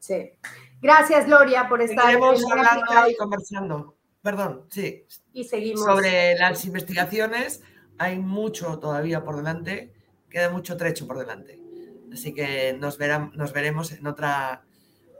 [0.00, 0.32] Sí.
[0.80, 2.06] Gracias, Gloria, por estar.
[2.06, 3.97] Seguimos hablando y conversando.
[4.22, 5.06] Perdón, sí.
[5.32, 5.84] Y seguimos.
[5.84, 7.62] Sobre las investigaciones,
[7.98, 9.92] hay mucho todavía por delante,
[10.28, 11.60] queda mucho trecho por delante.
[12.12, 14.62] Así que nos, verán, nos veremos en otra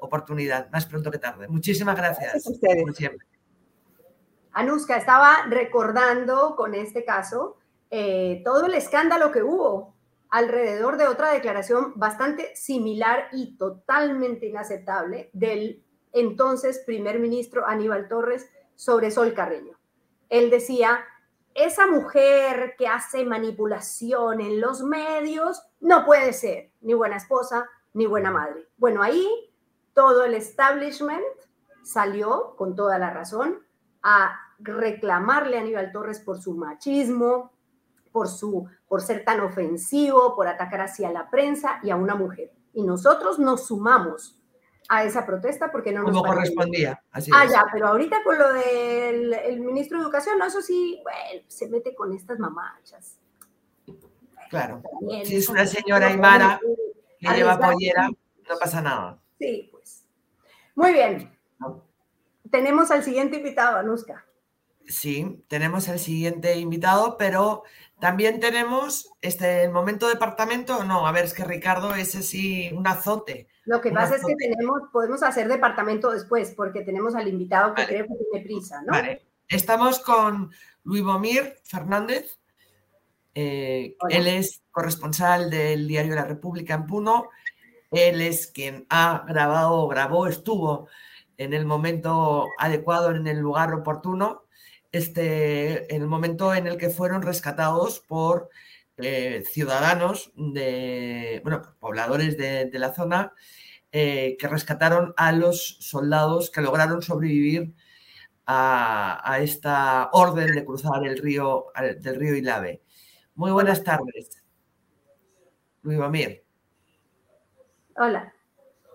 [0.00, 1.48] oportunidad, más pronto que tarde.
[1.48, 2.32] Muchísimas gracias.
[2.32, 2.82] gracias a ustedes.
[2.82, 3.26] Como siempre.
[4.52, 7.58] Anuska, estaba recordando con este caso
[7.90, 9.94] eh, todo el escándalo que hubo
[10.30, 15.82] alrededor de otra declaración bastante similar y totalmente inaceptable del
[16.12, 19.76] entonces primer ministro Aníbal Torres sobre Sol Carreño.
[20.28, 21.00] Él decía,
[21.52, 28.06] esa mujer que hace manipulación en los medios no puede ser ni buena esposa ni
[28.06, 28.68] buena madre.
[28.76, 29.28] Bueno, ahí
[29.94, 31.24] todo el establishment
[31.82, 33.58] salió con toda la razón
[34.04, 37.50] a reclamarle a Aníbal Torres por su machismo,
[38.12, 42.52] por, su, por ser tan ofensivo, por atacar hacia la prensa y a una mujer.
[42.72, 44.37] Y nosotros nos sumamos
[44.88, 47.02] a esa protesta porque no nos Como correspondía.
[47.12, 51.44] Así ah, ya, pero ahorita con lo del ministro de Educación, no, eso sí, bueno,
[51.46, 53.18] se mete con estas mamachas.
[54.48, 54.82] Claro.
[55.24, 56.58] si es una señora Aymara
[57.20, 59.20] que lleva pollera, no pasa nada.
[59.38, 60.06] Sí, pues.
[60.74, 61.36] Muy bien.
[62.50, 64.24] Tenemos al siguiente invitado, Anuska.
[64.86, 67.62] Sí, tenemos al siguiente invitado, pero
[68.00, 70.82] también tenemos este, el momento departamento.
[70.84, 73.48] No, a ver, es que Ricardo, ese sí, un azote.
[73.68, 77.86] Lo que pasa es que tenemos, podemos hacer departamento después, porque tenemos al invitado que
[77.86, 78.92] creo que tiene prisa, ¿no?
[78.92, 79.26] Vale.
[79.46, 80.50] Estamos con
[80.84, 82.38] Luis Bomir Fernández.
[83.34, 87.28] Eh, él es corresponsal del diario La República en Puno.
[87.90, 90.88] Él es quien ha grabado, grabó, estuvo
[91.36, 94.48] en el momento adecuado, en el lugar oportuno
[94.92, 98.48] este, en el momento en el que fueron rescatados por
[98.98, 103.32] eh, ciudadanos, de, bueno, pobladores de, la zona,
[103.92, 107.74] eh, que rescataron a los soldados que lograron sobrevivir
[108.46, 111.66] a, esta orden de cruzar el río,
[112.00, 112.82] del río Ilave.
[113.34, 114.42] Muy buenas tardes.
[115.82, 116.44] Luis Bamir.
[117.96, 118.32] Hola.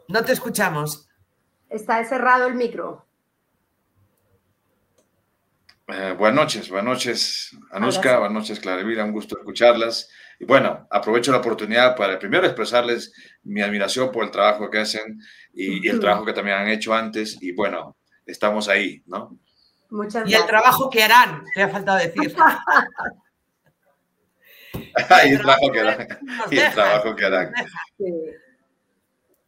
[0.08, 1.08] No te escuchamos.
[1.70, 3.06] Está cerrado el micro.
[5.88, 10.10] Eh, buenas noches, buenas noches, Anuska, buenas noches, Clarivira, un gusto escucharlas.
[10.40, 13.14] Y bueno, aprovecho la oportunidad para primero expresarles
[13.44, 15.20] mi admiración por el trabajo que hacen
[15.54, 17.38] y, el trabajo que también han hecho antes.
[17.42, 19.38] Y bueno, estamos ahí, ¿no?
[19.90, 22.34] Muchas y el trabajo que harán, te ha faltado decir.
[25.26, 26.08] y el trabajo que harán.
[26.50, 27.54] Y el trabajo que harán.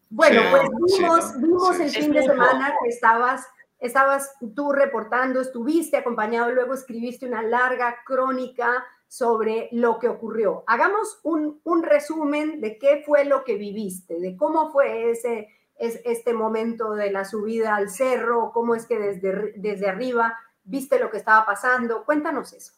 [0.10, 0.64] Bueno, pues
[1.00, 3.42] vimos, vimos el fin de semana que estabas
[3.86, 10.64] estabas tú reportando, estuviste acompañado, luego escribiste una larga crónica sobre lo que ocurrió.
[10.68, 16.94] Hagamos un, resumen de qué fue lo que viviste, de cómo fue ese, este momento
[16.94, 21.46] de la subida al cerro, cómo es que desde, desde arriba viste lo que estaba
[21.46, 22.04] pasando.
[22.06, 22.74] Cuéntanos eso.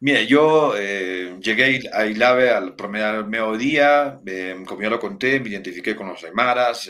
[0.00, 4.20] Mire, yo eh, llegué a Ilave al promedio mediodía,
[4.64, 6.88] como ya lo conté, me identifiqué con los aymaras,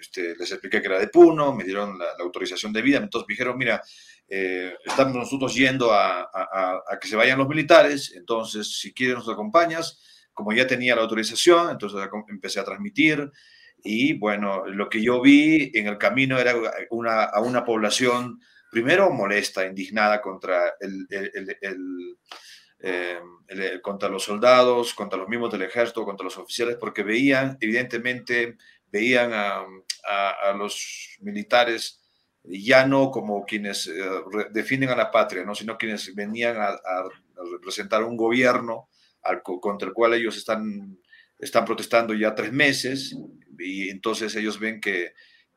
[0.00, 3.32] este, les expliqué que era de Puno, me dieron la, autorización de vida, entonces me
[3.32, 3.82] dijeron, mira,
[4.28, 9.28] eh, estamos nosotros yendo a, a, que se vayan los militares, entonces si quieres nos
[9.28, 10.00] acompañas,
[10.32, 13.28] como ya tenía la autorización, entonces empecé a transmitir
[13.82, 16.54] y bueno, lo que yo vi en el camino era
[16.90, 18.38] una, a una población
[18.70, 21.06] primero molesta, indignada contra, el,
[22.82, 27.58] eh, el, contra los soldados, contra los mismos del ejército, contra los oficiales, porque veían,
[27.60, 28.56] evidentemente,
[28.90, 29.64] veían a,
[30.04, 32.00] a, los militares
[32.42, 33.92] ya no como quienes eh,
[34.50, 35.54] defienden a la patria, ¿no?
[35.54, 36.78] sino quienes venían a,
[37.52, 38.88] representar un gobierno
[39.22, 40.98] al, contra el cual ellos están,
[41.38, 43.16] están protestando ya tres meses
[43.58, 45.12] y entonces ellos ven que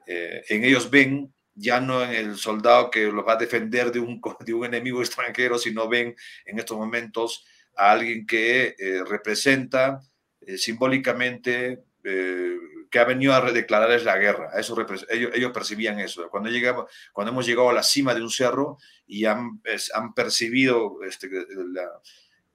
[0.08, 4.00] eh, en ellos ven ya no en el soldado que los va a defender de
[4.00, 7.46] un, de un enemigo extranjero, sino ven en estos momentos
[7.76, 10.02] a alguien que eh, representa
[10.42, 12.58] eh, simbólicamente eh,
[12.90, 14.52] que ha venido a declararles la guerra.
[14.56, 14.80] Eso
[15.10, 16.30] ellos, ellos, percibían eso.
[16.30, 18.78] Cuando, llegamos, cuando hemos llegado a la cima de un cerro
[19.08, 19.62] y han,
[19.96, 21.90] han percibido este, la,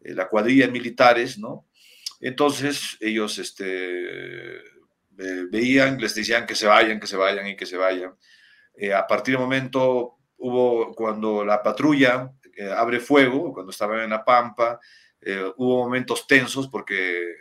[0.01, 1.67] la, cuadrilla de militares, ¿no?
[2.21, 4.61] Entonces ellos este,
[5.51, 8.15] veían, les decían que se vayan, que se vayan y que se vayan.
[8.81, 14.11] Eh, a partir del momento hubo, cuando la patrulla eh, abre fuego, cuando estaban en
[14.11, 14.79] la pampa,
[15.21, 17.35] eh, hubo momentos tensos porque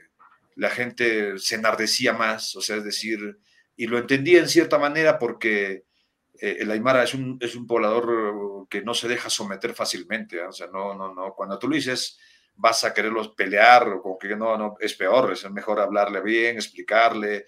[0.55, 3.37] la gente se enardecía más, o sea, es decir,
[3.75, 5.85] y lo entendía en cierta manera porque
[6.39, 10.67] el Aymara es un, es un poblador que no se deja someter fácilmente, o sea,
[10.67, 12.19] no, no, no, cuando tú lo dices
[12.57, 16.55] vas a quererlos pelear o como que no, no, es peor, es mejor hablarle bien,
[16.55, 17.45] explicarle,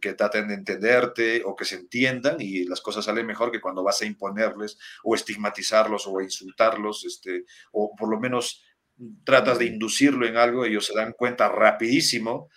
[0.00, 3.82] que traten de entenderte o que se entiendan y las cosas salen mejor que cuando
[3.82, 8.64] vas a imponerles o estigmatizarlos o insultarlos, este, o por lo menos
[9.24, 12.48] tratas de inducirlo en algo, ellos se dan cuenta rapidísimo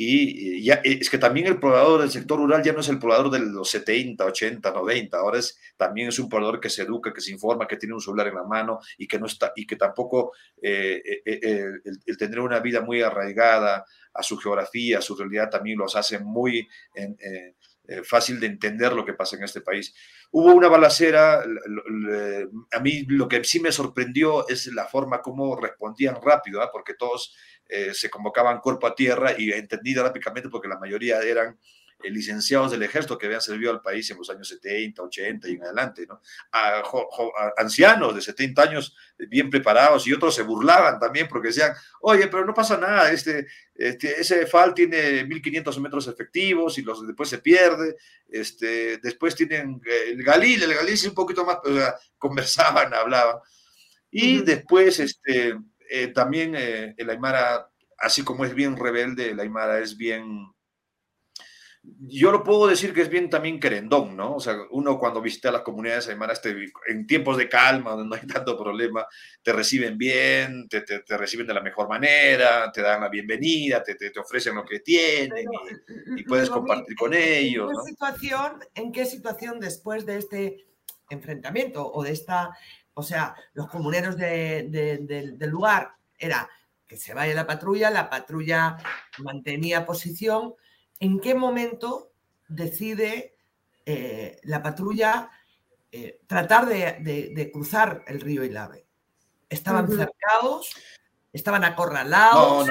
[0.00, 3.32] y ya, es que también el poblador del sector rural ya no es el poblador
[3.32, 7.20] de los 70, 80, 90, ahora es, también es un poblador que se educa, que
[7.20, 9.74] se informa, que tiene un celular en la mano y que, no está, y que
[9.74, 10.30] tampoco
[10.62, 11.40] eh, eh,
[12.06, 13.84] el, tener una vida muy arraigada
[14.14, 17.54] a su geografía, a su realidad, también los hace muy eh,
[17.90, 19.94] eh, fácil de entender lo que pasa en este país.
[20.30, 26.16] Hubo una balacera, a mí lo que sí me sorprendió es la forma como respondían
[26.22, 26.68] rápido, ¿ah?
[26.70, 27.34] porque todos
[27.68, 31.58] eh, se convocaban cuerpo a tierra y entendí rápidamente porque la mayoría eran
[32.00, 35.54] eh, licenciados del ejército que habían servido al país en los años 70, 80 y
[35.54, 36.20] en adelante, ¿no?
[36.52, 36.80] A,
[37.56, 42.44] ancianos de 70 años bien preparados y otros se burlaban también porque decían, oye, pero
[42.44, 47.38] no pasa nada, este, este ese FAL tiene 1500 metros efectivos y los, después se
[47.38, 47.96] pierde,
[48.28, 52.94] este, después tienen eh, el Galil, el Galil es un poquito más, o sea, conversaban,
[52.94, 53.38] hablaban.
[54.10, 55.58] Y después, este,
[55.90, 57.68] eh, también el Aymara,
[57.98, 60.48] así como es bien rebelde, el Aymara es bien
[62.00, 64.34] yo lo puedo decir que es bien también querendón, ¿no?
[64.34, 66.40] O sea, uno cuando visita las comunidades aymaras
[66.88, 69.06] en tiempos de calma, donde no hay tanto problema,
[69.42, 73.94] te reciben bien, te, te, reciben de la mejor manera, te dan la bienvenida, te,
[73.94, 75.46] te ofrecen lo que tienen
[76.16, 77.70] y, puedes compartir con ellos.
[77.70, 80.66] ¿en qué, situación, ¿En qué situación después de este
[81.10, 82.50] enfrentamiento o de esta,
[82.98, 86.50] o sea, los comuneros del lugar era
[86.84, 88.76] que se vaya la patrulla, la patrulla
[89.18, 90.54] mantenía posición,
[90.98, 92.10] en qué momento
[92.48, 93.36] decide
[93.86, 95.30] eh, la patrulla
[95.92, 98.84] eh, tratar de, cruzar el río Ilave.
[99.48, 100.74] ¿Estaban cercados?
[101.32, 102.68] ¿Estaban acorralados?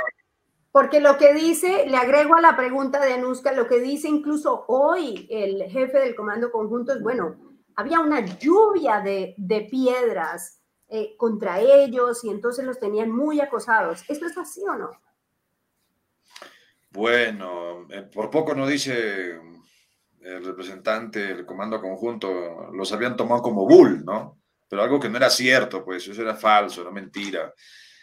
[0.74, 4.66] Porque lo que dice, le agrego a la pregunta de Anuska, lo que dice incluso
[4.68, 7.47] hoy el jefe del Comando Conjunto es, bueno,
[7.78, 10.60] había una lluvia de, piedras
[10.90, 14.04] eh, contra ellos y entonces los tenían muy acosados.
[14.10, 14.92] ¿Esto es así o no?
[16.90, 19.40] Bueno, eh, por poco no dice
[20.20, 24.38] el representante del comando conjunto, los habían tomado como bull, ¿no?
[24.68, 27.54] pero algo que no era cierto, pues eso era falso, era mentira.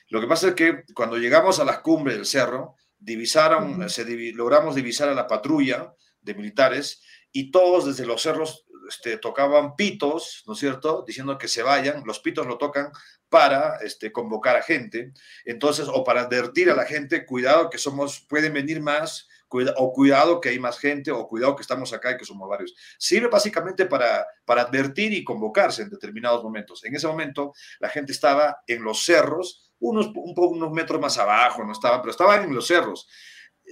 [0.09, 4.75] Lo que pasa es que cuando llegamos a las cumbres del cerro, divisaron, se logramos
[4.75, 7.03] divisar a la patrulla de militares
[7.35, 11.05] y todos desde los cerros este, tocaban pitos, ¿no es cierto?
[11.07, 12.93] Diciendo que se vayan, los pitos lo tocan
[13.29, 15.13] para este, convocar a gente,
[15.45, 19.29] entonces, o para advertir a la gente, cuidado que somos, pueden venir más,
[19.77, 22.75] o cuidado que hay más gente, o cuidado que estamos acá y que somos varios.
[22.99, 26.85] Sirve básicamente para, advertir y convocarse en determinados momentos.
[26.85, 31.73] En ese momento, la gente estaba en los cerros, unos, unos metros más abajo, no
[31.73, 33.09] estaban, pero estaban en los cerros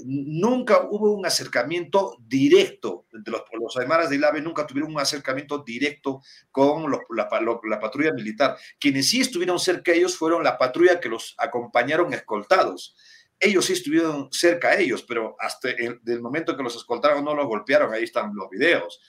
[0.04, 6.22] nunca hubo un acercamiento directo, los, los aymaras de Ilave nunca tuvieron un acercamiento directo
[6.50, 8.56] con la, la, patrulla militar.
[8.78, 12.96] Quienes sí estuvieron cerca de ellos fueron la patrulla que los acompañaron escoltados.
[13.38, 17.46] Ellos sí estuvieron cerca a ellos, pero hasta el, momento que los escoltaron no los
[17.46, 19.00] golpearon, ahí están los videos.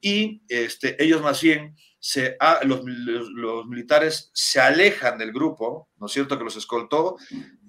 [0.00, 6.12] Y este, ellos más bien se, los, los, militares se alejan del grupo, ¿no es
[6.12, 7.16] cierto?, que los escoltó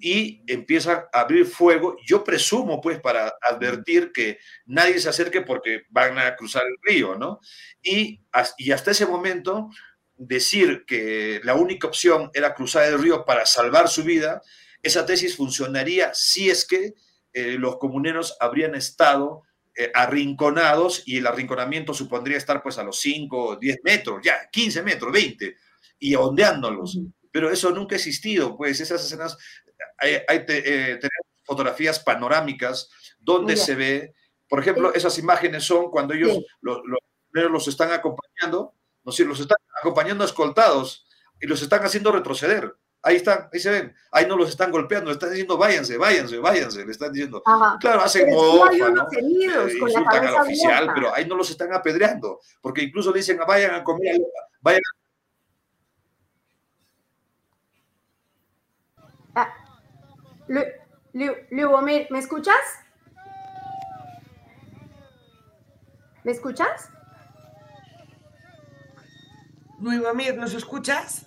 [0.00, 5.82] y empiezan a abrir fuego, yo presumo, pues, para advertir que nadie se acerque porque
[5.90, 7.40] van a cruzar el río, ¿no?
[7.82, 8.22] Y,
[8.56, 9.68] y hasta ese momento,
[10.16, 14.40] decir que la única opción era cruzar el río para salvar su vida,
[14.82, 16.94] esa tesis funcionaría si es que
[17.32, 19.42] eh, los comuneros habrían estado
[19.74, 24.82] eh, arrinconados y el arrinconamiento supondría estar pues a los 5, 10 metros, ya, 15
[24.82, 25.56] metros, 20,
[25.98, 26.98] y ondeándolos.
[27.30, 29.38] Pero eso nunca ha existido, pues esas escenas,
[29.98, 34.14] hay, eh, tenemos fotografías panorámicas donde se ve,
[34.48, 36.80] por ejemplo, esas imágenes son cuando ellos los,
[37.32, 41.06] los, están acompañando, no sé, los están acompañando escoltados
[41.40, 42.74] y los están haciendo retroceder.
[43.04, 43.94] Ahí están, ahí se ven.
[44.12, 46.84] Ahí no los están golpeando, están diciendo váyanse, váyanse, váyanse.
[46.84, 47.42] Le están diciendo.
[47.80, 49.08] Claro, hacen mofa, ¿no?
[49.10, 53.74] Eh, insultan al oficial, pero ahí no los están apedreando, porque incluso le dicen vayan
[53.74, 54.20] a comer,
[54.60, 54.80] vayan
[59.34, 59.52] ah,
[61.12, 62.54] ¿me escuchas?
[66.22, 66.88] ¿Me escuchas?
[69.80, 71.26] Luibomir, ¿nos escuchas?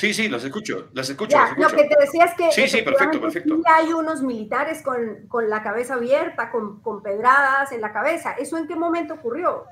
[0.00, 3.20] Sí, sí, los escucho, las escucho, Lo que te decía es que sí, sí, perfecto,
[3.20, 3.60] perfecto.
[3.66, 8.32] hay unos militares con, con la cabeza abierta, con, con, pedradas en la cabeza.
[8.32, 9.66] ¿Eso en qué momento ocurrió?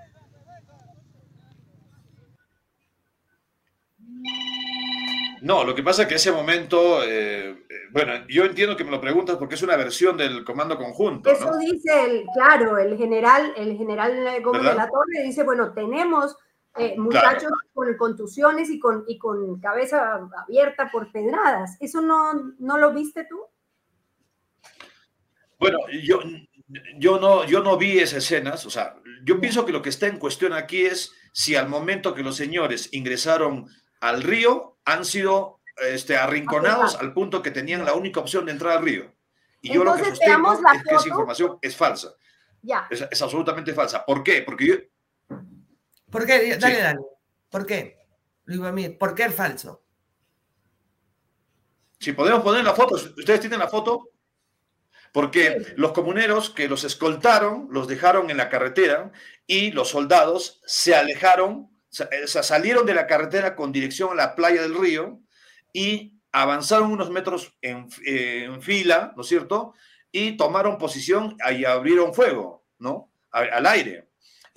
[5.41, 8.91] No, lo que pasa es que ese momento, eh, eh, bueno, yo entiendo que me
[8.91, 11.31] lo preguntas porque es una versión del comando conjunto.
[11.31, 16.37] Eso dice el, claro, el general, el general Gómez de la Torre dice, bueno, tenemos
[16.79, 21.77] eh, muchachos con contusiones y con, y con cabeza abierta por pedradas.
[21.81, 23.41] ¿Eso no, no lo viste tú?
[25.59, 26.21] Bueno, yo,
[26.99, 28.65] yo, no, yo no vi esas escenas.
[28.67, 32.15] O sea, yo pienso que lo que está en cuestión aquí es si al momento
[32.15, 33.67] que los señores ingresaron
[34.01, 38.79] al río han sido este, arrinconados al punto que tenían la única opción de entrar
[38.79, 39.13] al río.
[39.61, 42.15] Y yo lo que sostengo es que esa información es falsa.
[42.63, 42.87] Ya.
[42.91, 44.05] Es, es, absolutamente falsa.
[44.05, 44.43] ¿Por qué?
[44.43, 44.75] Porque yo,
[46.11, 46.57] ¿Por qué?
[46.57, 47.01] Dale, dale.
[47.51, 47.99] ¿Por qué?
[48.99, 49.83] ¿por qué es falso?
[51.99, 54.11] Si podemos poner la foto, ustedes tienen la foto,
[55.13, 59.13] porque los comuneros que los escoltaron los dejaron en la carretera
[59.47, 64.63] y los soldados se alejaron, eh, salieron de la carretera con dirección a la playa
[64.63, 65.21] del río
[65.73, 69.75] y avanzaron unos metros en, en fila, ¿no es cierto?
[70.13, 73.11] Y tomaron posición y abrieron fuego, ¿no?
[73.31, 74.08] Al aire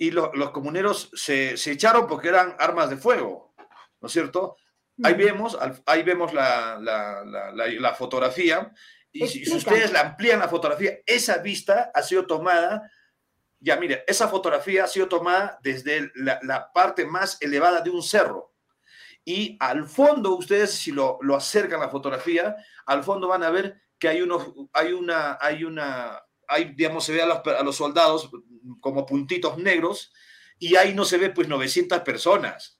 [0.02, 3.54] y los comuneros se, echaron porque eran armas de fuego,
[4.00, 4.56] ¿no es cierto?
[5.00, 8.72] Ahí vemos, ahí vemos la, la, fotografía
[9.12, 12.90] y si, ustedes la amplían la fotografía, esa vista ha sido tomada,
[13.60, 18.56] ya mire, esa fotografía ha sido tomada desde la, parte más elevada de un cerro.
[19.24, 23.80] Y al fondo, ustedes si lo, lo acercan la fotografía, al fondo van a ver
[24.00, 26.20] que hay, unos, hay, una, hay una,
[26.52, 28.30] ahí, digamos, se ve a los, a los soldados
[28.80, 30.12] como puntitos negros
[30.58, 32.78] y ahí no se ve pues 900 personas.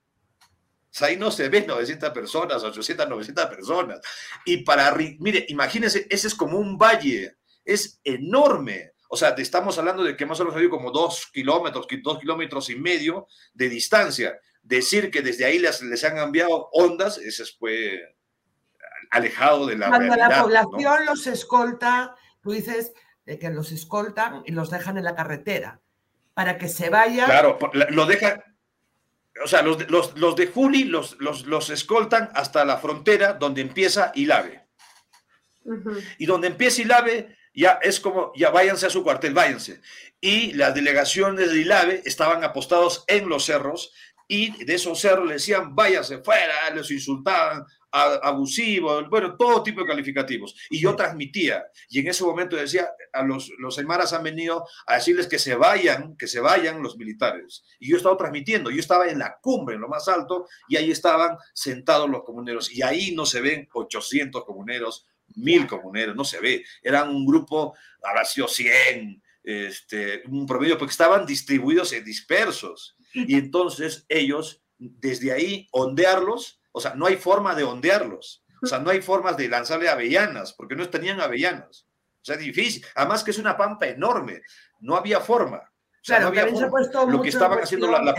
[0.93, 4.01] O sea, ahí no se ve 900 personas, 800, 900 personas.
[4.45, 8.93] Y para, mire, imagínense, ese es como un valle, es enorme.
[9.09, 12.69] O sea, estamos hablando de que más o menos hay como dos kilómetros, dos kilómetros
[12.69, 14.39] y medio de distancia.
[14.63, 17.99] Decir que desde ahí les, les han enviado ondas, ese fue
[19.11, 22.93] alejado de la Cuando la población los escolta, tú dices,
[23.25, 25.81] de que los escoltan y los dejan en la carretera
[26.35, 27.27] para que se vayan.
[27.27, 28.43] Claro, lo dejan.
[29.43, 34.13] O sea, los, los, de Juli los, los, los, escoltan hasta la frontera donde empieza
[34.15, 34.67] Ilave.
[36.19, 39.81] Y donde empieza Ilave, ya es como, ya váyanse a su cuartel, váyanse.
[40.21, 43.93] Y las delegaciones de Ilave estaban apostados en los cerros
[44.29, 49.87] y de esos cerros le decían, váyase fuera, les insultaban, abusivos, bueno, todo tipo de
[49.87, 50.55] calificativos.
[50.71, 54.95] Y yo transmitía, y en ese momento decía, a los, los aymaras han venido a
[54.95, 57.65] decirles que se vayan, que se vayan los militares.
[57.79, 60.91] Y yo estaba transmitiendo, yo estaba en la cumbre, en lo más alto, y ahí
[60.91, 62.73] estaban sentados los comuneros.
[62.73, 66.65] Y ahí no se ven 800 comuneros, 1000 comuneros, no se ve.
[66.83, 72.97] Eran un grupo, habrá sido 100, este, un promedio, porque estaban distribuidos y dispersos.
[73.13, 78.45] Y entonces ellos, desde ahí, ondearlos, o sea, no hay forma de ondearlos.
[78.63, 81.87] O sea, no hay formas de lanzarle avellanas, porque no tenían avellanas.
[82.23, 82.85] O sea, difícil.
[82.95, 84.43] Además que es una pampa enorme.
[84.81, 85.59] No había forma.
[85.59, 88.15] O sea, no había Se ha puesto lo que estaban haciendo la,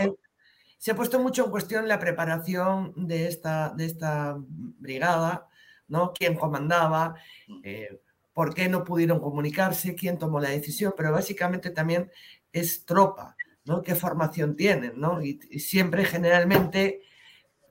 [0.76, 5.48] Se ha puesto mucho en cuestión la preparación de esta, de esta brigada,
[5.88, 6.12] ¿no?
[6.12, 7.14] ¿Quién comandaba?
[7.48, 7.60] Mm.
[7.64, 8.00] Eh,
[8.34, 9.94] ¿Por qué no pudieron comunicarse?
[9.94, 10.92] ¿Quién tomó la decisión?
[10.96, 12.10] Pero básicamente también
[12.52, 13.80] es tropa, ¿no?
[13.80, 15.00] ¿Qué formación tienen?
[15.00, 15.22] ¿no?
[15.22, 17.02] Y, siempre, generalmente,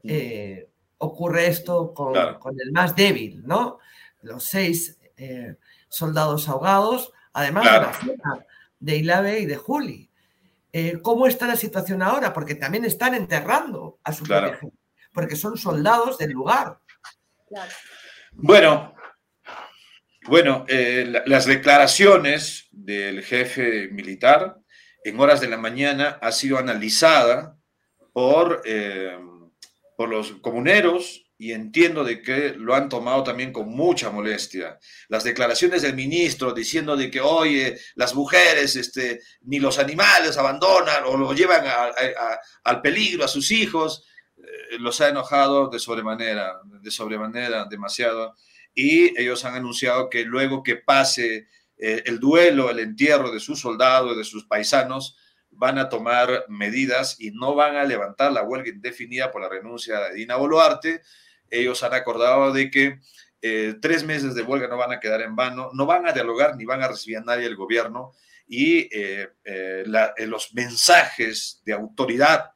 [0.02, 0.10] mm.
[0.10, 0.70] eh,
[1.04, 3.80] ocurre esto con, el más débil, ¿no?
[4.22, 5.56] Los seis eh,
[5.89, 8.45] soldados ahogados, además de la zona
[8.80, 10.10] de Ilave y de Juli.
[10.72, 12.34] Eh, ¿Cómo está la situación ahora?
[12.34, 14.58] Porque también están enterrando a su claro.
[15.14, 16.80] porque son soldados del lugar.
[18.32, 18.95] Bueno,
[20.28, 24.58] bueno, eh, las declaraciones del jefe militar
[25.04, 27.58] en horas de la mañana ha sido analizada
[28.14, 28.64] por,
[29.98, 34.80] por los comuneros y entiendo de que lo han tomado también con mucha molestia.
[35.10, 41.04] Las declaraciones del ministro diciendo de que, oye, las mujeres este, ni los animales abandonan
[41.06, 41.66] o lo llevan
[42.64, 44.06] al peligro a sus hijos,
[44.38, 48.36] eh, los ha enojado de sobremanera, de sobremanera demasiado.
[48.74, 53.60] Y ellos han anunciado que luego que pase eh, el duelo, el entierro de sus
[53.60, 55.18] soldados, de sus paisanos,
[55.56, 59.99] van a tomar medidas y no van a levantar la huelga indefinida por la renuncia
[59.99, 61.01] de Dina Boluarte,
[61.49, 62.99] ellos han acordado de que
[63.41, 66.56] eh, tres meses de huelga no van a quedar en vano, no van a dialogar
[66.56, 68.14] ni van a recibir a nadie del gobierno
[68.47, 69.84] y eh, eh,
[70.28, 72.51] los mensajes de autoridad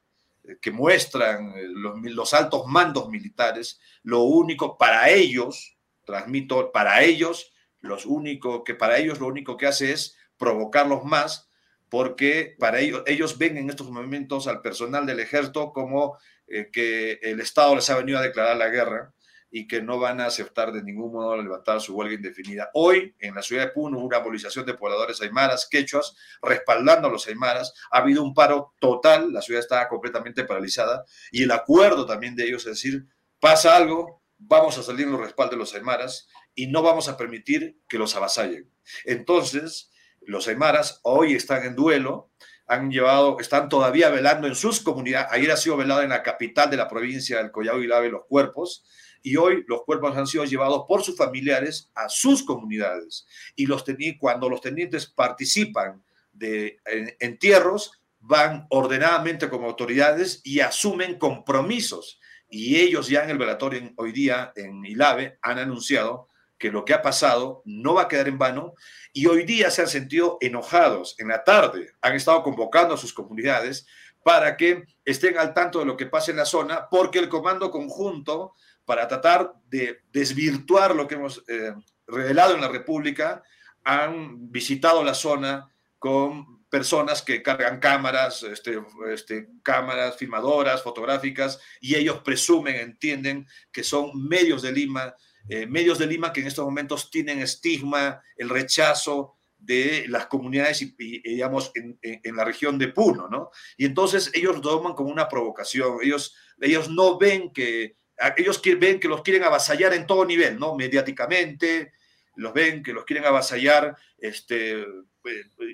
[0.61, 8.63] que muestran los, altos mandos militares, lo único para ellos, transmito, para ellos, los único,
[8.63, 11.46] que para ellos lo único que hace es provocarlos más,
[11.89, 16.17] porque para ellos, ellos ven en estos momentos al personal del ejército como
[16.47, 19.13] eh, que el Estado les ha venido a declarar la guerra
[19.49, 22.69] y que no van a aceptar de ningún modo levantar su huelga indefinida.
[22.73, 27.27] Hoy, en la ciudad de Puno, una movilización de pobladores aymaras, quechuas, respaldando a los
[27.27, 27.73] aymaras.
[27.91, 32.45] Ha habido un paro total, la ciudad está completamente paralizada y el acuerdo también de
[32.45, 33.07] ellos es decir,
[33.39, 37.17] pasa algo, vamos a salir en los respaldos de los aymaras y no vamos a
[37.17, 38.69] permitir que los avasallen.
[39.05, 39.91] Entonces,
[40.28, 42.32] los aymaras hoy están en duelo,
[42.67, 45.30] han llevado, están todavía velando en sus comunidades.
[45.32, 48.25] Ayer ha sido velado en la capital de la provincia del Collao y Lave los
[48.28, 48.84] cuerpos
[49.23, 53.25] y hoy los cuerpos han sido llevados por sus familiares a sus comunidades.
[53.55, 53.86] Y los
[54.19, 56.03] cuando los tenientes participan
[56.34, 56.80] de
[57.19, 62.19] entierros, van ordenadamente como autoridades y asumen compromisos.
[62.49, 66.93] Y ellos ya en el velatorio hoy día en Ilave han anunciado que lo que
[66.93, 68.73] ha pasado no va a quedar en vano
[69.13, 71.15] y hoy día se han sentido enojados.
[71.19, 73.85] En la tarde han estado convocando a sus comunidades
[74.23, 77.71] para que estén al tanto de lo que pasa en la zona, porque el comando
[77.71, 78.53] conjunto,
[78.84, 81.73] para tratar de desvirtuar lo que hemos eh,
[82.07, 83.41] revelado en la República,
[83.84, 88.81] han visitado la zona con personas que cargan cámaras, este,
[89.11, 95.15] este, cámaras filmadoras, fotográficas, y ellos presumen, entienden que son medios de Lima
[95.49, 100.82] eh, medios de Lima que en estos momentos tienen estigma, el rechazo de las comunidades,
[100.82, 103.49] y, digamos, en, la región de Puno, ¿no?
[103.76, 107.95] Y entonces ellos lo toman como una provocación, ellos, ellos no ven que,
[108.38, 110.76] ellos ven que los quieren avasallar en todo nivel, ¿no?
[110.76, 111.91] Mediáticamente,
[112.36, 114.86] los ven que los quieren avasallar, este, eh,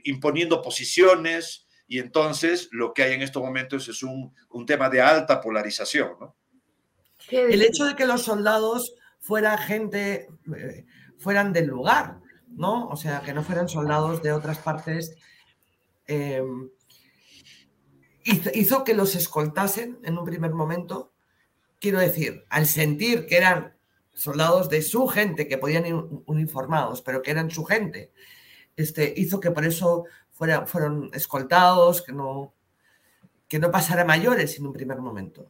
[0.05, 5.01] imponiendo posiciones, y entonces lo que hay en estos momentos es un, un tema de
[5.01, 6.35] alta polarización, ¿no?
[7.29, 10.85] El hecho de que los soldados fuera gente, eh,
[11.17, 12.19] fueran del lugar,
[12.49, 12.89] ¿no?
[12.89, 15.15] O sea, que no fueran soldados de otras partes.
[16.05, 16.69] Em,
[18.25, 21.13] hizo, que los escoltasen en un primer momento.
[21.79, 23.77] Quiero decir, al sentir que eran
[24.13, 25.95] soldados de su gente, que podían ir
[26.25, 28.11] uniformados, pero que eran su gente,
[28.75, 32.53] este, hizo que por eso fuera, fueron escoltados, que no,
[33.47, 35.49] que no pasara mayores en un primer momento.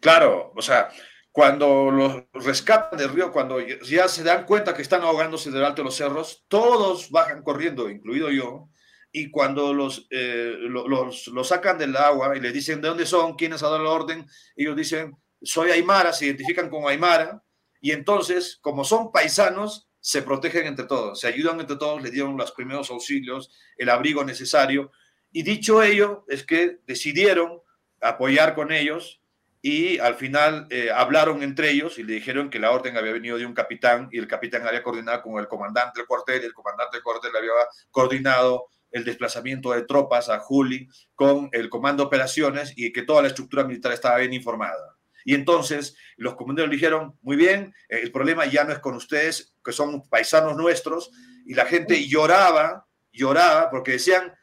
[0.00, 0.88] Claro, o sea,
[1.32, 5.80] cuando los rescatan del río, cuando ya se dan cuenta que están ahogándose del alto
[5.80, 8.68] de los cerros, todos bajan corriendo, incluido yo,
[9.10, 13.34] y cuando los, eh, los, los, sacan del agua y les dicen de dónde son,
[13.34, 14.26] quiénes ha dado la orden,
[14.56, 17.42] ellos dicen, soy Aymara, se identifican con Aymara,
[17.80, 22.36] y entonces, como son paisanos, se protegen entre todos, se ayudan entre todos, le dieron
[22.36, 24.90] los primeros auxilios, el abrigo necesario,
[25.30, 27.62] y dicho ello, es que decidieron
[28.02, 29.21] apoyar con ellos
[29.64, 33.38] y al final eh, hablaron entre ellos y le dijeron que la orden había venido
[33.38, 36.52] de un capitán y el capitán había coordinado con el comandante del cuartel y el
[36.52, 37.52] comandante del cuartel había
[37.92, 43.22] coordinado el desplazamiento de tropas a Juli con el comando de operaciones y que toda
[43.22, 44.98] la estructura militar estaba bien informada.
[45.24, 49.70] Y entonces los comandantes dijeron, muy bien, el problema ya no es con ustedes, que
[49.70, 51.12] son paisanos nuestros,
[51.46, 54.34] y la gente lloraba, lloraba, porque decían,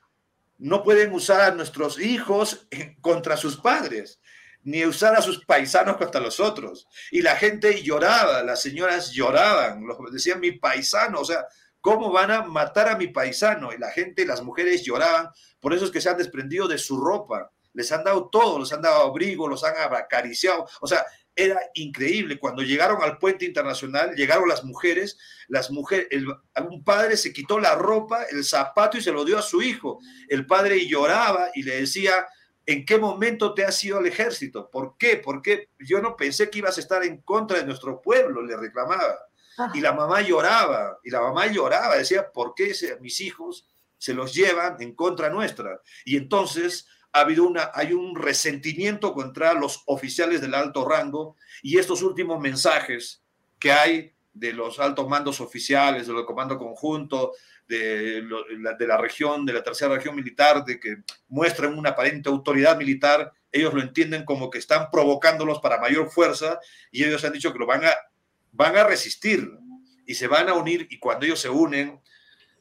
[0.57, 2.67] no pueden usar a nuestros hijos
[3.01, 4.21] contra sus padres
[4.63, 6.87] ni usar a sus paisanos contra los otros.
[7.11, 11.45] Y la gente lloraba, las señoras lloraban, decían mi paisano, o sea,
[11.81, 13.73] ¿cómo van a matar a mi paisano?
[13.73, 15.29] Y la gente, las mujeres lloraban,
[15.59, 18.73] por eso es que se han desprendido de su ropa, les han dado todo, les
[18.73, 21.05] han dado abrigo, los han acariciado, o sea,
[21.35, 22.37] era increíble.
[22.37, 25.17] Cuando llegaron al puente internacional, llegaron las mujeres,
[25.47, 26.07] las mujeres,
[26.69, 29.99] un padre se quitó la ropa, el zapato y se lo dio a su hijo.
[30.27, 32.27] El padre lloraba y le decía,
[32.69, 34.69] ¿En qué momento te has ido al ejército?
[34.69, 35.17] ¿Por qué?
[35.17, 39.17] Porque yo no pensé que ibas a estar en contra de nuestro pueblo, le reclamaba.
[39.73, 42.71] Y la mamá lloraba, y la mamá lloraba, decía, ¿por qué
[43.01, 43.67] mis hijos
[43.97, 45.81] se los llevan en contra nuestra?
[46.05, 51.79] Y entonces ha habido una, hay un resentimiento contra los oficiales del alto rango y
[51.79, 53.23] estos últimos mensajes
[53.57, 57.33] que hay de los altos mandos oficiales, de los comando conjunto,
[57.67, 58.23] de,
[58.79, 60.97] la, región, de la tercera región militar, de que
[61.27, 66.59] muestran una aparente autoridad militar, ellos lo entienden como que están provocándolos para mayor fuerza
[66.91, 67.91] y ellos han dicho que lo van a,
[68.51, 69.49] van a resistir
[70.05, 72.01] y se van a unir y cuando ellos se unen,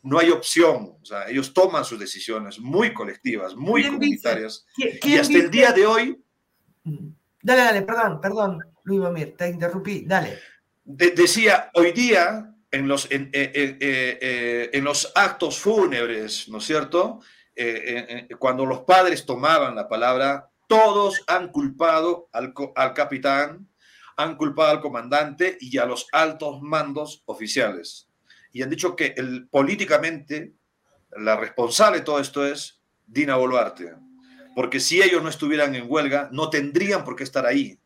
[0.02, 4.66] no hay opción, o sea, ellos toman sus decisiones muy colectivas, muy comunitarias.
[4.76, 6.22] y hasta el día de hoy...
[6.84, 10.38] Dale, dale, perdón, perdón, Luis Mamir, te interrumpí, dale.
[10.88, 17.20] Decía, hoy día en los, eh, eh, eh, en los actos fúnebres, ¿no es cierto?
[18.38, 23.68] cuando los padres tomaban la palabra, todos han culpado al, al capitán,
[24.16, 28.08] han culpado al comandante y a los altos mandos oficiales.
[28.52, 30.52] Y han dicho que el, políticamente
[31.16, 33.92] la responsable de todo esto es Dina Boluarte.
[34.54, 37.76] Porque si ellos no estuvieran en huelga, no tendrían por qué estar ahí.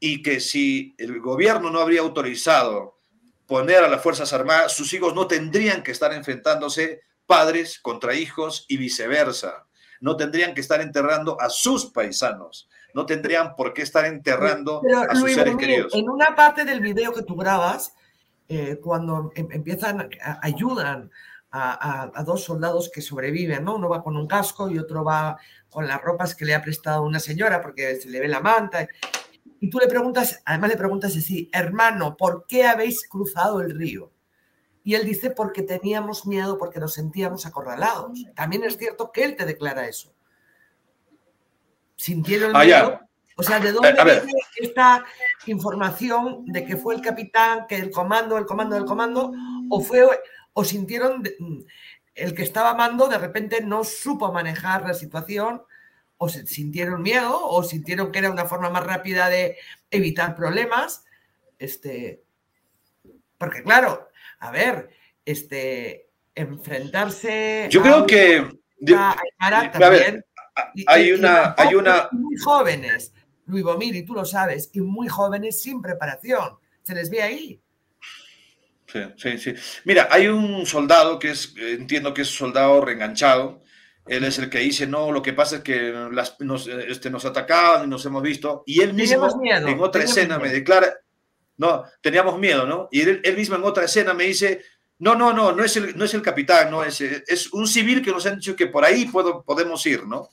[0.00, 2.98] Y que si el gobierno no habría autorizado
[3.46, 8.66] poner a las Fuerzas Armadas, sus hijos no tendrían que estar enfrentándose padres contra hijos
[8.68, 9.66] y viceversa.
[10.00, 12.68] No tendrían que estar enterrando a sus paisanos.
[12.94, 15.94] No tendrían por qué estar enterrando a sus seres queridos.
[15.94, 17.94] En una parte del video que tú grabas,
[18.48, 20.08] eh, cuando em, empiezan,
[20.42, 21.10] ayudan
[21.50, 23.76] a, a, dos soldados que sobreviven, ¿no?
[23.76, 25.38] Uno va con un casco y otro va
[25.70, 28.88] con las ropas que le ha prestado una señora porque se le ve la manta.
[29.60, 34.12] Y tú le preguntas, además le preguntas así, hermano, ¿por qué habéis cruzado el río?
[34.82, 38.26] Y él dice, porque teníamos miedo, porque nos sentíamos acorralados.
[38.34, 40.14] También es cierto que él te declara eso.
[41.96, 43.00] Sintieron ah, miedo.
[43.36, 43.94] O sea, ¿de dónde eh,
[44.24, 45.04] viene esta
[45.46, 49.32] información de que fue el capitán, que el comando, el comando del comando,
[49.70, 50.06] o fue,
[50.52, 51.22] o sintieron
[52.14, 55.62] el que estaba mando de repente no supo manejar la situación
[56.16, 59.56] o se sintieron miedo o sintieron que era una forma más rápida de
[59.90, 61.04] evitar problemas.
[61.58, 62.22] Este,
[63.38, 64.08] porque claro,
[64.38, 64.90] a ver,
[65.24, 67.68] este, enfrentarse.
[67.70, 68.46] Yo creo que.
[70.86, 72.08] hay una, hay una.
[72.12, 73.12] Muy jóvenes,
[73.46, 76.58] Luis Bomir, y tú lo sabes, y muy jóvenes sin preparación.
[76.82, 77.60] Se les ve ahí.
[78.86, 79.54] Sí, sí, sí.
[79.84, 83.63] Mira, hay un soldado que es, entiendo que es soldado reenganchado,
[84.06, 87.24] él es el que dice, no, lo que pasa es que las, nos, este, nos
[87.24, 88.62] atacaban y nos hemos visto.
[88.66, 90.94] Y él mismo en otra escena me declara,
[91.56, 92.88] no, teníamos miedo, ¿no?
[92.90, 94.62] Y él, mismo en otra escena me dice,
[94.98, 98.02] no, no, no, no es el, no es el capitán, no, es, es un civil
[98.02, 100.28] que nos han dicho que por ahí puedo, podemos ir, ¿no?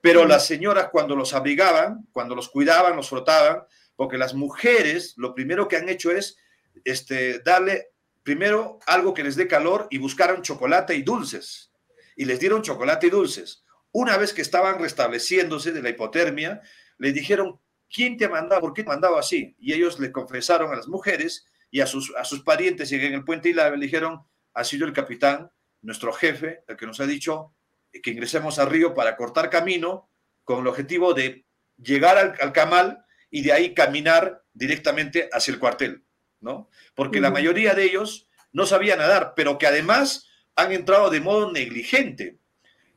[0.00, 3.64] Pero las señoras cuando los abrigaban, cuando los cuidaban, los frotaban,
[3.96, 6.38] porque las mujeres lo primero que han hecho es
[6.84, 7.88] este, darle
[8.22, 11.69] primero algo que les dé calor y buscaron chocolate y dulces
[12.16, 13.64] y les dieron chocolate y dulces.
[13.92, 16.60] Una vez que estaban restableciéndose de la hipotermia,
[16.98, 17.60] le dijeron,
[17.92, 18.60] ¿quién te ha mandado?
[18.60, 19.56] ¿Por qué te ha mandado así?
[19.58, 23.14] Y ellos le confesaron a las mujeres y a sus, a sus parientes y en
[23.14, 24.22] el puente y le dijeron,
[24.54, 25.50] ha sido el capitán,
[25.82, 27.54] nuestro jefe, el que nos ha dicho
[28.02, 30.08] que ingresemos al río para cortar camino
[30.44, 31.46] con el objetivo de
[31.76, 36.04] llegar al, al camal y de ahí caminar directamente hacia el cuartel,
[36.40, 36.68] ¿no?
[36.94, 40.28] Porque la mayoría de ellos no sabían nadar, pero que además
[40.60, 42.36] han entrado de modo negligente.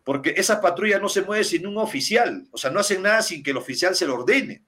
[0.03, 3.41] porque esa patrulla no se mueve sin un oficial, o sea, no hacen nada sin
[3.41, 4.65] que el oficial se lo ordene.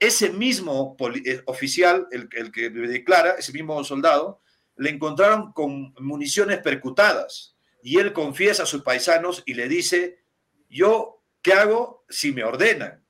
[0.00, 4.40] Ese mismo eh, oficial, el, el que declara, ese mismo soldado,
[4.76, 10.24] le encontraron con municiones percutadas y él confiesa a sus paisanos y le dice,
[10.68, 13.04] yo, ¿qué hago si me ordenan?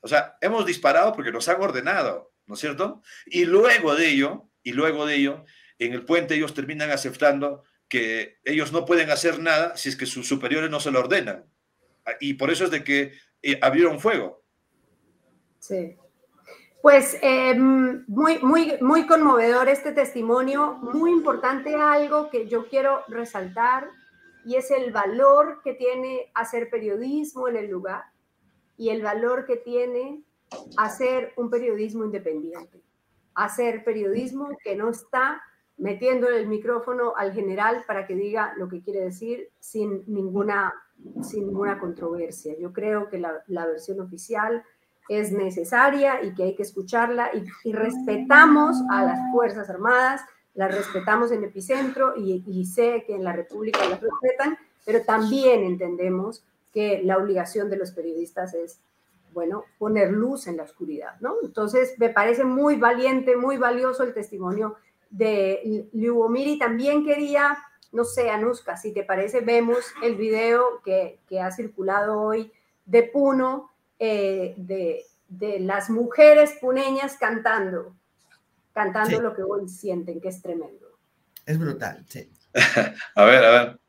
[0.00, 3.02] O sea, hemos disparado porque nos han ordenado, ¿no es cierto?
[3.26, 5.44] Y luego de ello, y luego de ello,
[5.78, 10.06] en el puente ellos terminan aceptando que ellos no pueden hacer nada si es que
[10.06, 11.44] sus superiores no se lo ordenan.
[12.20, 14.42] Y por eso es de que eh, abrieron fuego.
[15.58, 15.96] Sí.
[16.82, 23.88] Pues em, muy, muy, muy conmovedor este testimonio, muy importante algo que yo quiero resaltar
[24.44, 28.04] y es el valor que tiene hacer periodismo en el lugar
[28.76, 30.22] y el valor que tiene
[30.76, 32.80] hacer un periodismo independiente,
[33.34, 35.42] hacer periodismo que no está
[35.78, 40.72] metiendo el micrófono al general para que diga lo que quiere decir sin ninguna,
[41.22, 42.54] sin ninguna controversia.
[42.58, 44.64] Yo creo que la, la versión oficial
[45.08, 47.30] es necesaria y que hay que escucharla
[47.64, 50.22] y, respetamos a las Fuerzas Armadas,
[50.54, 55.62] las respetamos en Epicentro y, y sé que en la República las respetan, pero también
[55.64, 58.80] entendemos que la obligación de los periodistas es,
[59.32, 61.36] bueno, poner luz en la oscuridad, ¿no?
[61.42, 64.76] Entonces, me parece muy valiente, muy valioso el testimonio
[65.10, 67.58] de Liubomir y también quería,
[67.92, 72.52] no sé, Anuska, si te parece, vemos el video que, que ha circulado hoy
[72.84, 77.96] de Puno, eh, de, de, las mujeres puneñas cantando,
[78.72, 80.86] cantando lo que hoy sienten, que es tremendo.
[81.44, 82.30] Es brutal, sí.
[83.14, 83.80] a ver, a ver.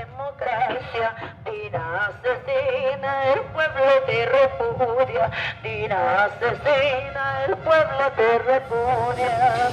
[0.00, 1.14] Democracia,
[1.44, 5.30] Dina asesina, el pueblo te repudia,
[5.62, 9.68] Dina asesina, el pueblo te repudia.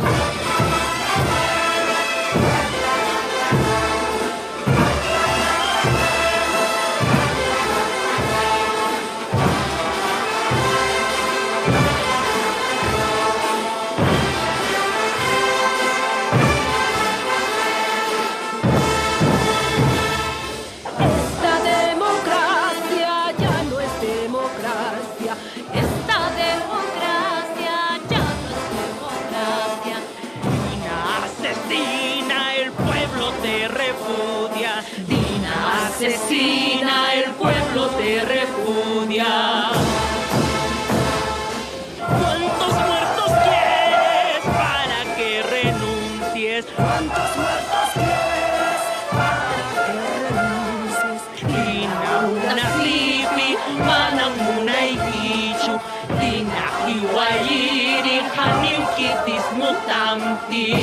[59.88, 60.20] 当
[60.50, 60.76] 地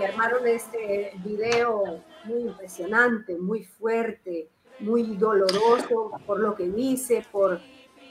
[0.00, 4.48] que, armaron este video muy impresionante, muy fuerte,
[4.80, 7.60] muy doloroso por lo que dice, por,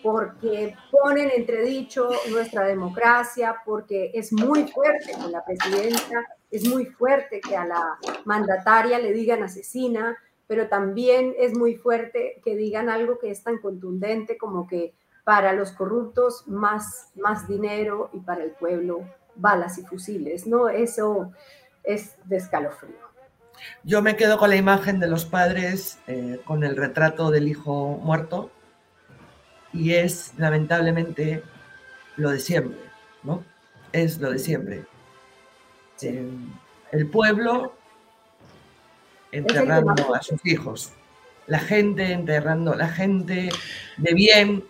[0.03, 7.41] porque ponen entredicho nuestra democracia, porque es muy fuerte con la presidenta, es muy fuerte
[7.41, 10.17] que a la mandataria le digan asesina,
[10.47, 14.93] pero también es muy fuerte que digan algo que es tan contundente como que
[15.23, 19.05] para los corruptos más, más dinero y para el pueblo
[19.35, 20.69] balas y fusiles, ¿no?
[20.69, 21.31] Eso
[21.83, 23.09] es de escalofrío.
[23.83, 27.99] Yo me quedo con la imagen de los padres eh, con el retrato del hijo
[28.01, 28.51] muerto
[29.73, 31.43] y es lamentablemente
[32.15, 32.79] lo de siempre,
[33.23, 33.43] ¿no?
[33.91, 34.85] Es lo de siempre.
[36.01, 36.29] Eh,
[36.91, 37.75] el pueblo
[39.31, 40.93] enterrando a sus hijos,
[41.47, 43.49] la gente enterrando, la gente
[43.97, 44.63] de bien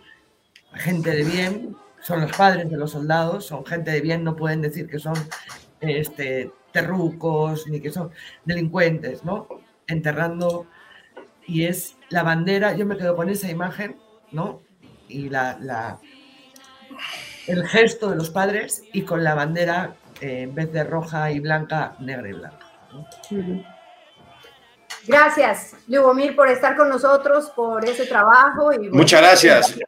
[0.74, 4.62] gente de bien, son los padres de los soldados, son gente de bien, no pueden
[4.62, 5.16] decir que son
[5.82, 8.12] este, terrucos ni que son
[8.46, 9.48] delincuentes, ¿no?
[9.88, 10.68] Enterrando,
[11.48, 13.98] y es la bandera, yo me quedo con esa imagen,
[14.32, 14.62] ¿no?
[15.08, 16.00] Y la, la
[17.48, 21.40] el gesto de los padres y con la bandera, eh, en vez de roja y
[21.40, 22.66] blanca, negra y blanca.
[23.32, 23.64] Ujú.
[25.08, 28.72] Gracias, Lubomir, por estar con nosotros, por ese trabajo.
[28.74, 29.80] Y bueno, Muchas gracias.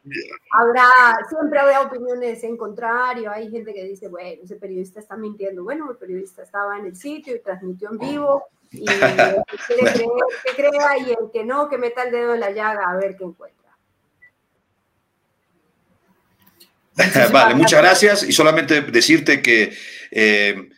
[0.50, 0.88] Habrá,
[1.28, 3.30] siempre habrá opiniones en contrario.
[3.30, 5.64] Hay gente que dice, bueno, ese periodista está mintiendo.
[5.64, 8.44] Bueno, el periodista estaba en el sitio y transmitió en vivo.
[8.70, 10.08] Y el que quiere creer,
[10.44, 13.16] que crea, y el que no, que meta el dedo en la llaga a ver
[13.16, 13.60] qué encuentra.
[17.32, 18.22] vale, muchas gracias.
[18.22, 19.74] Y solamente decirte que.
[20.10, 20.68] eh,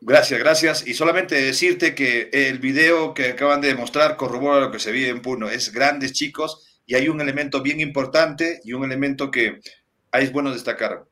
[0.00, 0.86] gracias, gracias.
[0.86, 5.08] Y solamente decirte que el video que acaban de mostrar corrobora lo que se vive
[5.08, 5.48] en Puno.
[5.48, 9.60] Es grandes chicos y hay un elemento bien importante y un elemento que
[10.12, 11.04] es bueno destacar.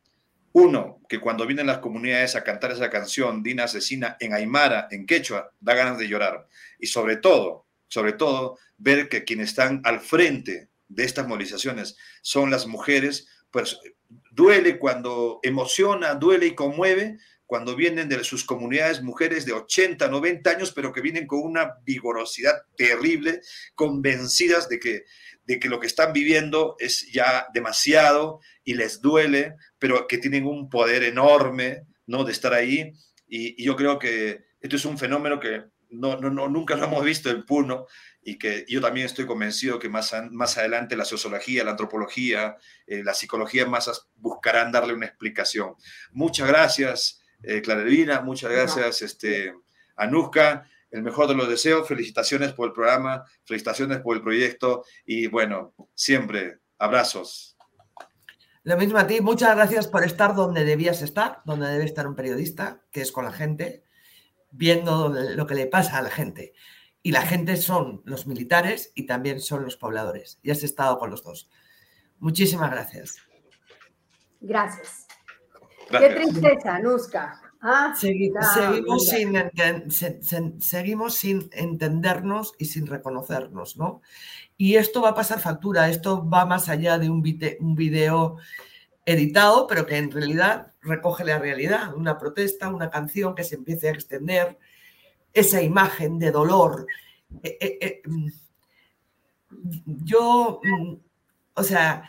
[0.53, 5.05] Uno, que cuando vienen las comunidades a cantar esa canción, Dina Asesina, en Aymara, en
[5.05, 6.49] Quechua, da ganas de llorar.
[6.79, 12.51] Y sobre todo, sobre todo, ver que quienes están al frente de estas movilizaciones son
[12.51, 13.79] las mujeres, pues
[14.31, 20.51] duele cuando emociona, duele y conmueve cuando vienen de sus comunidades mujeres de 80, 90
[20.51, 23.41] años, pero que vienen con una vigorosidad terrible,
[23.75, 25.05] convencidas de que,
[25.45, 30.47] de que lo que están viviendo es ya demasiado y les duele, pero que tienen
[30.47, 32.25] un poder enorme, ¿no?
[32.25, 32.93] De estar ahí.
[33.29, 36.85] Y, y yo creo que esto es un fenómeno que no, no, no, nunca lo
[36.87, 37.87] hemos visto en Puno
[38.23, 42.57] y que yo también estoy convencido que más, más adelante la sociología, la antropología,
[42.87, 45.75] eh, la psicología más as- buscarán darle una explicación.
[46.11, 49.55] Muchas gracias, eh, Clarelina, muchas gracias, este,
[49.97, 50.69] Anuska.
[50.91, 55.75] El mejor de los deseos, felicitaciones por el programa, felicitaciones por el proyecto y bueno,
[55.95, 57.57] siempre abrazos.
[58.63, 62.17] Lo mismo a ti, muchas gracias por estar donde debías estar, donde debe estar un
[62.17, 63.85] periodista, que es con la gente,
[64.51, 66.53] viendo lo que le pasa a la gente.
[67.03, 70.41] Y la gente son los militares y también son los pobladores.
[70.43, 71.49] Y has estado con los dos.
[72.19, 73.19] Muchísimas gracias.
[74.41, 75.06] Gracias.
[75.91, 77.41] Qué tristeza, Nuska.
[77.61, 79.17] Ah, Segui- seguimos, mira.
[79.17, 84.03] sin, enten- se- se- seguimos sin entendernos y sin reconocernos, ¿no?
[84.57, 88.37] Y esto va a pasar factura, esto va más allá de un video
[89.05, 93.89] editado, pero que en realidad recoge la realidad, una protesta, una canción que se empiece
[93.89, 94.59] a extender,
[95.33, 96.87] esa imagen de dolor.
[97.43, 98.29] Eh, eh, eh, mm,
[100.05, 100.95] yo, mm,
[101.55, 102.09] o sea,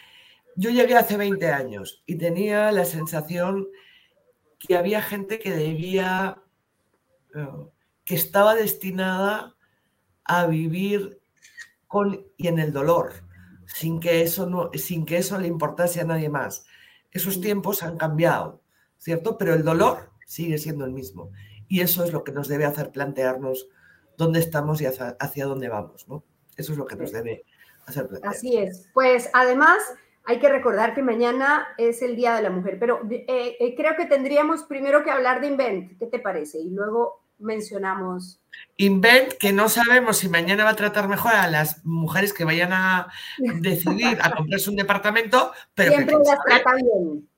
[0.58, 3.68] yo llegué hace 20 años y tenía la sensación
[4.58, 6.42] que había gente que debía,
[7.36, 7.48] eh,
[8.04, 9.56] que estaba destinada
[10.24, 11.22] a vivir
[11.86, 13.14] con y en el dolor,
[13.68, 16.66] sin que eso, no, sin que eso le importase a nadie más.
[17.12, 18.64] Esos tiempos han cambiado,
[18.98, 19.38] ¿cierto?
[19.38, 21.32] Pero el dolor sigue siendo el mismo.
[21.68, 23.70] Y eso es lo que nos debe hacer plantearnos
[24.18, 26.24] dónde estamos y hacia, hacia dónde vamos, ¿no?
[26.56, 27.46] Eso es lo que nos debe
[27.86, 28.34] hacer plantear.
[28.34, 28.90] Así es.
[28.94, 29.78] Pues además
[30.28, 33.96] hay que recordar que mañana es el Día de la Mujer, pero eh, eh, creo
[33.96, 35.98] que tendríamos primero que hablar de Invent.
[35.98, 36.60] ¿Qué te parece?
[36.60, 38.42] Y luego mencionamos.
[38.76, 42.74] Invent, que no sabemos si mañana va a tratar mejor a las mujeres que vayan
[42.74, 47.30] a decidir a comprarse un departamento, pero que, Siempre quién las trata bien.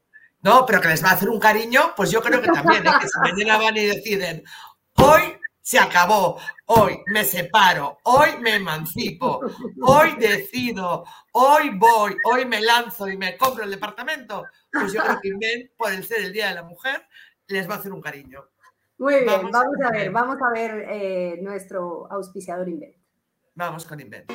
[0.41, 2.91] no, pero que les va a hacer un cariño, pues yo creo que también, ¿eh?
[2.99, 4.44] que si mañana van y deciden,
[4.95, 5.38] hoy
[5.70, 9.40] se acabó, hoy me separo, hoy me emancipo,
[9.84, 15.22] hoy decido, hoy voy, hoy me lanzo y me compro el departamento, pues yo creo
[15.22, 17.06] que Invent, por el ser el Día de la Mujer,
[17.50, 18.46] les va a hacer un cariño.
[18.98, 20.12] Muy bien, Vamos vamos, a ver.
[20.12, 22.96] vamos a ver eh, nuestro auspiciador Invent.
[23.54, 24.32] Vamos con Invent.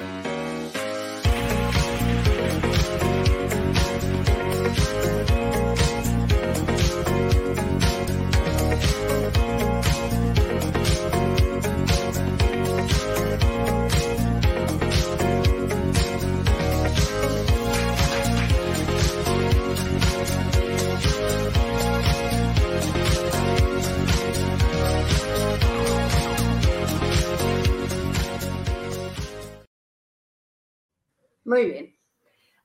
[31.55, 31.97] Muy bien.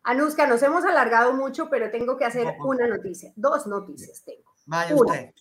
[0.01, 3.31] Anuska, nos hemos alargado mucho, pero tengo que hacer una noticia.
[3.35, 4.51] Dos noticias tengo.
[4.65, 5.33] Vaya Una, usted.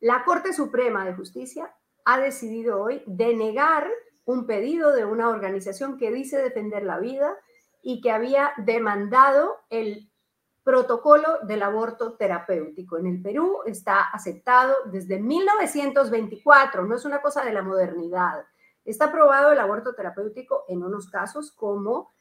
[0.00, 1.70] La Corte Suprema de Justicia
[2.06, 3.86] ha decidido hoy denegar
[4.24, 7.36] un pedido de una organización que dice defender la vida
[7.82, 10.10] y que había demandado el
[10.62, 12.96] protocolo del aborto terapéutico.
[12.96, 18.46] En el Perú está aceptado desde 1924, no es una cosa de la modernidad.
[18.82, 22.13] Está aprobado el aborto terapéutico en unos casos como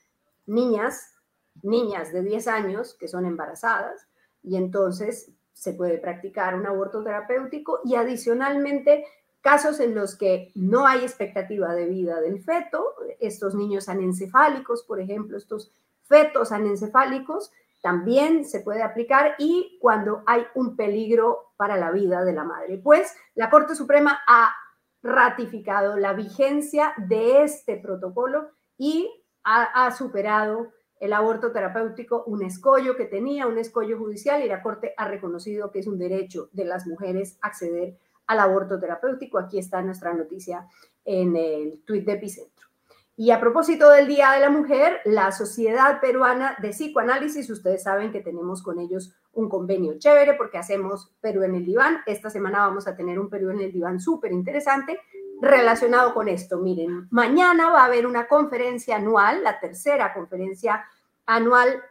[0.46, 1.14] niñas,
[1.62, 4.08] niñas de 10 años que son embarazadas
[4.42, 9.06] y entonces se puede practicar un aborto terapéutico y adicionalmente
[9.42, 15.00] casos en los que no hay expectativa de vida del feto, estos niños anencefálicos, por
[15.00, 15.72] ejemplo, estos
[16.04, 17.52] fetos anencefálicos
[17.82, 22.78] también se puede aplicar y cuando hay un peligro para la vida de la madre.
[22.78, 24.56] Pues la Corte Suprema ha
[25.02, 29.12] ratificado la vigencia de este protocolo y
[29.44, 34.94] ha, superado el aborto terapéutico un escollo que tenía, un escollo judicial, y la Corte
[34.96, 37.98] ha reconocido que es un derecho de las mujeres acceder
[38.28, 39.38] al aborto terapéutico.
[39.38, 40.68] Aquí está nuestra noticia
[41.04, 42.68] en el tuit de Epicentro.
[43.16, 48.12] Y a propósito del Día de la Mujer, la Sociedad Peruana de Psicoanálisis, ustedes saben
[48.12, 51.98] que tenemos con ellos un convenio chévere porque hacemos Perú en el diván.
[52.08, 55.00] Esta semana vamos a tener un Perú en el diván súper interesante
[55.44, 56.58] relacionado con esto.
[56.58, 60.86] Miren, mañana va a haber una conferencia anual, la tercera conferencia
[61.26, 61.84] anual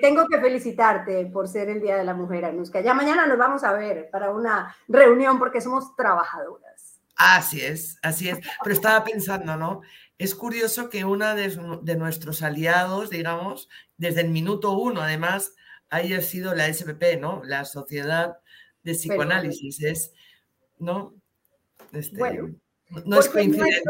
[0.00, 2.80] tengo que felicitarte por ser el día de la mujer, Anuska.
[2.80, 7.00] Ya mañana nos vamos a ver para una reunión porque somos trabajadoras.
[7.16, 8.38] Así es, así es.
[8.62, 9.82] Pero estaba pensando, ¿no?
[10.18, 15.54] Es curioso que una de, de nuestros aliados, digamos, desde el minuto uno, además,
[15.90, 17.42] haya sido la SPP, ¿no?
[17.44, 18.38] La Sociedad
[18.82, 19.82] de Psicoanálisis.
[19.82, 20.12] Es,
[20.78, 21.14] ¿no?
[21.92, 22.54] Este, bueno,
[23.04, 23.82] no es coincidencia.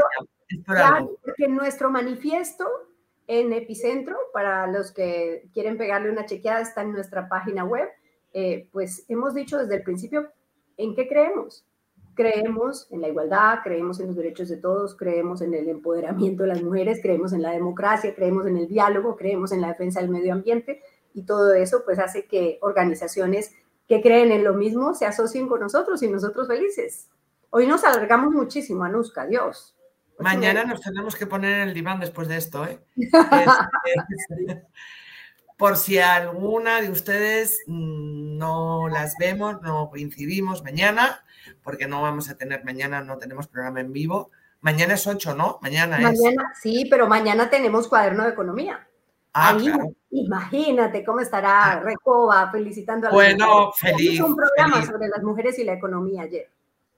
[0.67, 2.67] Nuestro, porque nuestro manifiesto
[3.27, 7.89] en Epicentro, para los que quieren pegarle una chequeada, está en nuestra página web.
[8.33, 10.29] Eh, pues hemos dicho desde el principio
[10.77, 11.65] en qué creemos.
[12.15, 16.51] Creemos en la igualdad, creemos en los derechos de todos, creemos en el empoderamiento de
[16.51, 20.11] las mujeres, creemos en la democracia, creemos en el diálogo, creemos en la defensa del
[20.11, 20.81] medio ambiente,
[21.13, 23.53] y todo eso pues hace que organizaciones
[23.89, 27.09] que creen en lo mismo se asocien con nosotros y nosotros felices.
[27.51, 29.77] Hoy nos alargamos muchísimo, Anuska, Dios.
[30.19, 32.79] Mañana nos tenemos que poner en el diván después de esto, ¿eh?
[32.97, 34.65] Este,
[35.57, 41.25] por si alguna de ustedes mm, no las vemos, no coincidimos mañana,
[41.63, 44.31] porque no vamos a tener mañana, no tenemos programa en vivo.
[44.61, 45.59] Mañana es 8, ¿no?
[45.63, 46.61] Mañana, mañana es.
[46.61, 48.87] Sí, pero mañana tenemos cuaderno de economía.
[49.37, 49.59] Ah,
[50.11, 51.81] imagínate cómo estará ah.
[51.81, 54.21] Recoba felicitando a las Bueno, feliz.
[54.21, 56.49] un programa sobre las mujeres y la economía ayer.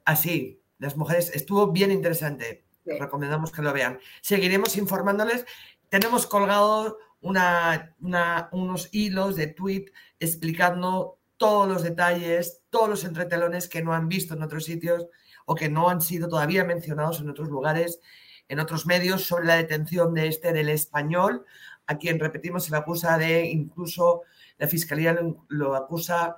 [0.04, 2.65] Así, ah, las mujeres, estuvo bien interesante.
[2.86, 3.98] Recomendamos que lo vean.
[4.20, 5.44] Seguiremos informándoles.
[5.88, 9.86] Tenemos colgado unos hilos de tweet
[10.20, 15.06] explicando todos los detalles, todos los entretelones que no han visto en otros sitios
[15.44, 18.00] o que no han sido todavía mencionados en otros lugares,
[18.48, 21.44] en otros medios, sobre la detención de este del español,
[21.86, 24.22] a quien, repetimos, se le acusa de incluso,
[24.58, 25.18] la fiscalía
[25.48, 26.36] lo acusa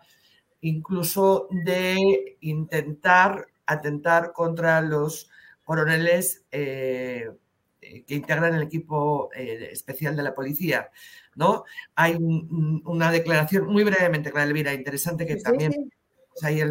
[0.61, 5.31] incluso de intentar atentar contra los
[5.69, 7.31] coroneles eh,
[7.79, 10.91] que integran el equipo eh, especial de la policía.
[11.35, 11.65] ¿no?
[11.95, 15.93] Hay una declaración muy brevemente, Clara Elvira, interesante que también
[16.31, 16.63] pues ahí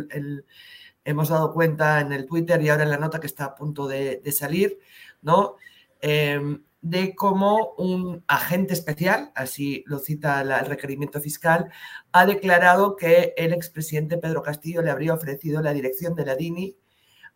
[1.05, 3.87] hemos dado cuenta en el Twitter y ahora en la nota que está a punto
[3.87, 4.79] de, salir,
[5.21, 5.57] ¿no?
[6.01, 11.69] Em, de cómo un agente especial, así lo cita el requerimiento fiscal,
[12.11, 16.75] ha declarado que el expresidente Pedro Castillo le habría ofrecido la dirección de la DINI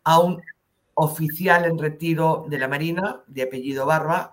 [0.04, 0.42] a un
[0.94, 4.32] oficial en retiro de la Marina, de apellido Barba,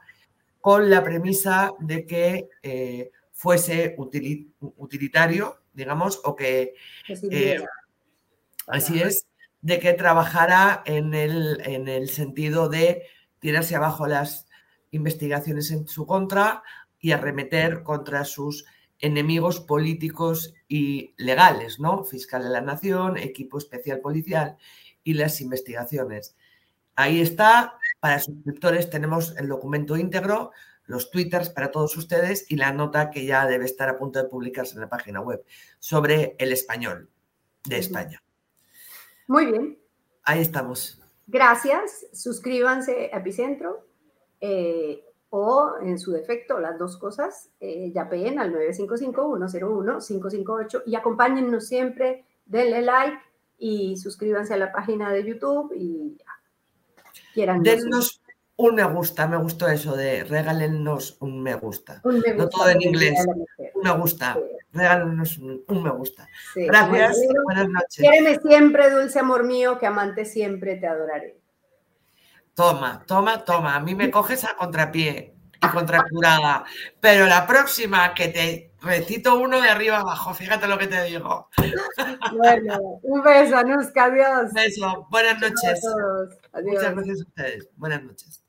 [0.62, 6.74] con la premisa de que eh, fuese utili- utilitario, digamos, o que
[7.32, 7.64] eh,
[8.68, 9.28] así es,
[9.62, 13.04] de que trabajara en el, en el sentido de
[13.40, 14.48] tirarse abajo las
[14.92, 16.64] investigaciones en su contra
[17.00, 18.66] y arremeter contra sus
[19.00, 22.04] enemigos políticos y legales, ¿no?
[22.04, 24.58] Fiscal de la Nación, equipo especial policial
[25.06, 26.36] y las investigaciones.
[27.00, 30.52] Ahí está, para suscriptores tenemos el documento íntegro,
[30.84, 34.28] los twitters para todos ustedes y la nota que ya debe estar a punto de
[34.28, 35.42] publicarse en la página web
[35.80, 37.10] sobre el español
[37.64, 37.78] de.
[37.78, 38.22] España.
[39.28, 39.80] Muy bien.
[40.26, 41.02] Ahí estamos.
[41.26, 42.06] Gracias.
[42.12, 43.88] Suscríbanse a Epicentro
[44.42, 52.26] eh, o, en su defecto, las dos cosas, eh, yapeen al 955-101-558 y acompáñennos siempre.
[52.46, 53.20] Denle like
[53.58, 56.29] y suscríbanse a la página de YouTube y ya.
[57.34, 58.22] Quieran Dennos
[58.56, 62.02] un me gusta, me gustó eso de regálennos un me gusta.
[62.04, 63.26] un me No gusta todo en inglés.
[63.74, 64.38] Un me gusta,
[64.74, 66.28] regálenos un, un me gusta.
[66.54, 67.98] Sí, Gracias, buenas noches.
[67.98, 71.38] Quiéreme siempre, dulce amor mío, que amante siempre te adoraré.
[72.54, 73.78] Toma, toma, toma.
[73.78, 75.34] A mí me coges a contrapié
[75.64, 76.66] y contracurada.
[77.00, 81.50] Pero la próxima que te Recito uno de arriba abajo, fíjate lo que te digo.
[82.32, 84.50] Bueno, un beso, Anuska, adiós.
[84.50, 85.82] Un beso, buenas noches.
[86.64, 87.70] Muchas gracias a ustedes.
[87.76, 88.44] Buenas noches.